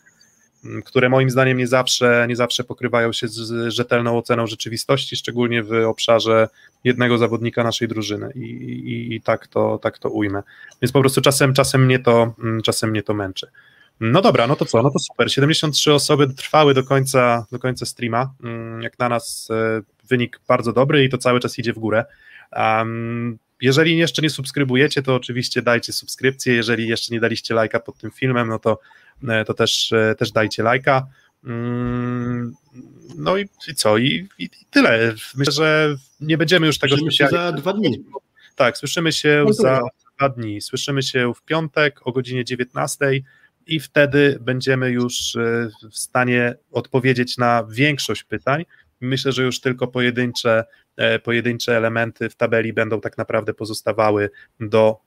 [0.85, 5.73] które moim zdaniem nie zawsze, nie zawsze pokrywają się z, rzetelną oceną rzeczywistości, szczególnie w
[5.73, 6.49] obszarze
[6.85, 10.43] jednego zawodnika naszej drużyny i, i, i tak, to, tak to ujmę.
[10.83, 12.35] Więc po prostu czasem, czasem, mnie to,
[12.65, 13.47] czasem mnie to męczy.
[14.05, 15.33] No dobra, no to co, no to super.
[15.33, 18.35] 73 osoby trwały do końca, do końca streama.
[18.45, 22.05] Mm, Jak na nas e, wynik bardzo dobry i to cały czas idzie w górę.
[22.57, 26.55] Um, jeżeli jeszcze nie subskrybujecie, to oczywiście dajcie subskrypcję.
[26.55, 28.81] Jeżeli jeszcze nie daliście lajka pod tym filmem, no to,
[29.29, 31.07] e, to też, e, też dajcie lajka.
[31.45, 32.55] Mm,
[33.17, 33.99] No i, i co?
[33.99, 35.15] I, i, tyle.
[35.35, 38.05] Myślę, że nie będziemy już tego Słyszymy się specjalnie- za dwa dni.
[38.57, 39.81] tak, słyszymy się No za
[40.19, 40.61] dwa dni.
[40.61, 42.99] Słyszymy się w piątek o godzinie 19
[43.67, 48.65] i wtedy będziemy już e, w stanie odpowiedzieć na większość pytań.
[49.01, 50.65] Myślę, że już tylko pojedyncze,
[50.97, 54.31] e, pojedyncze elementy w tabeli będą tak naprawdę pozostawały
[54.61, 55.01] do,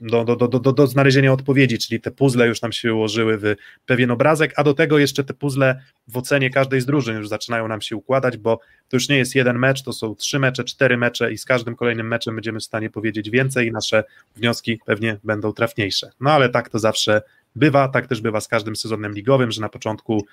[0.00, 3.54] do, do, do, do, do znalezienia odpowiedzi, czyli te puzzle już nam się ułożyły w
[3.86, 7.68] pewien obrazek, a do tego jeszcze te puzzle w ocenie każdej z drużyn już zaczynają
[7.68, 10.96] nam się układać, bo to już nie jest jeden mecz, to są trzy mecze, cztery
[10.96, 14.04] mecze i z każdym kolejnym meczem będziemy w stanie powiedzieć więcej i nasze
[14.36, 16.10] wnioski pewnie będą trafniejsze.
[16.20, 17.22] No ale tak to zawsze
[17.56, 20.26] bywa, tak też bywa z każdym sezonem ligowym, że na początku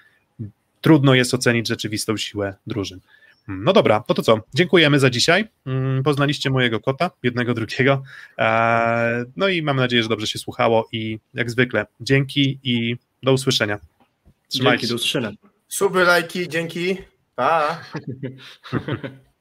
[0.81, 2.99] trudno jest ocenić rzeczywistą siłę drużyn.
[3.47, 4.39] No dobra, no to co?
[4.53, 5.47] Dziękujemy za dzisiaj.
[5.65, 8.03] Mm, Poznaliście mojego kota, jednego, drugiego.
[8.37, 13.33] Eee, No i mam nadzieję, że dobrze się słuchało i jak zwykle dzięki i do
[13.33, 13.79] usłyszenia.
[14.47, 14.89] Trzymajcie Dzięki, się.
[14.89, 15.31] do usłyszenia.
[15.67, 16.97] Suby, lajki, dzięki.
[17.35, 17.81] Pa!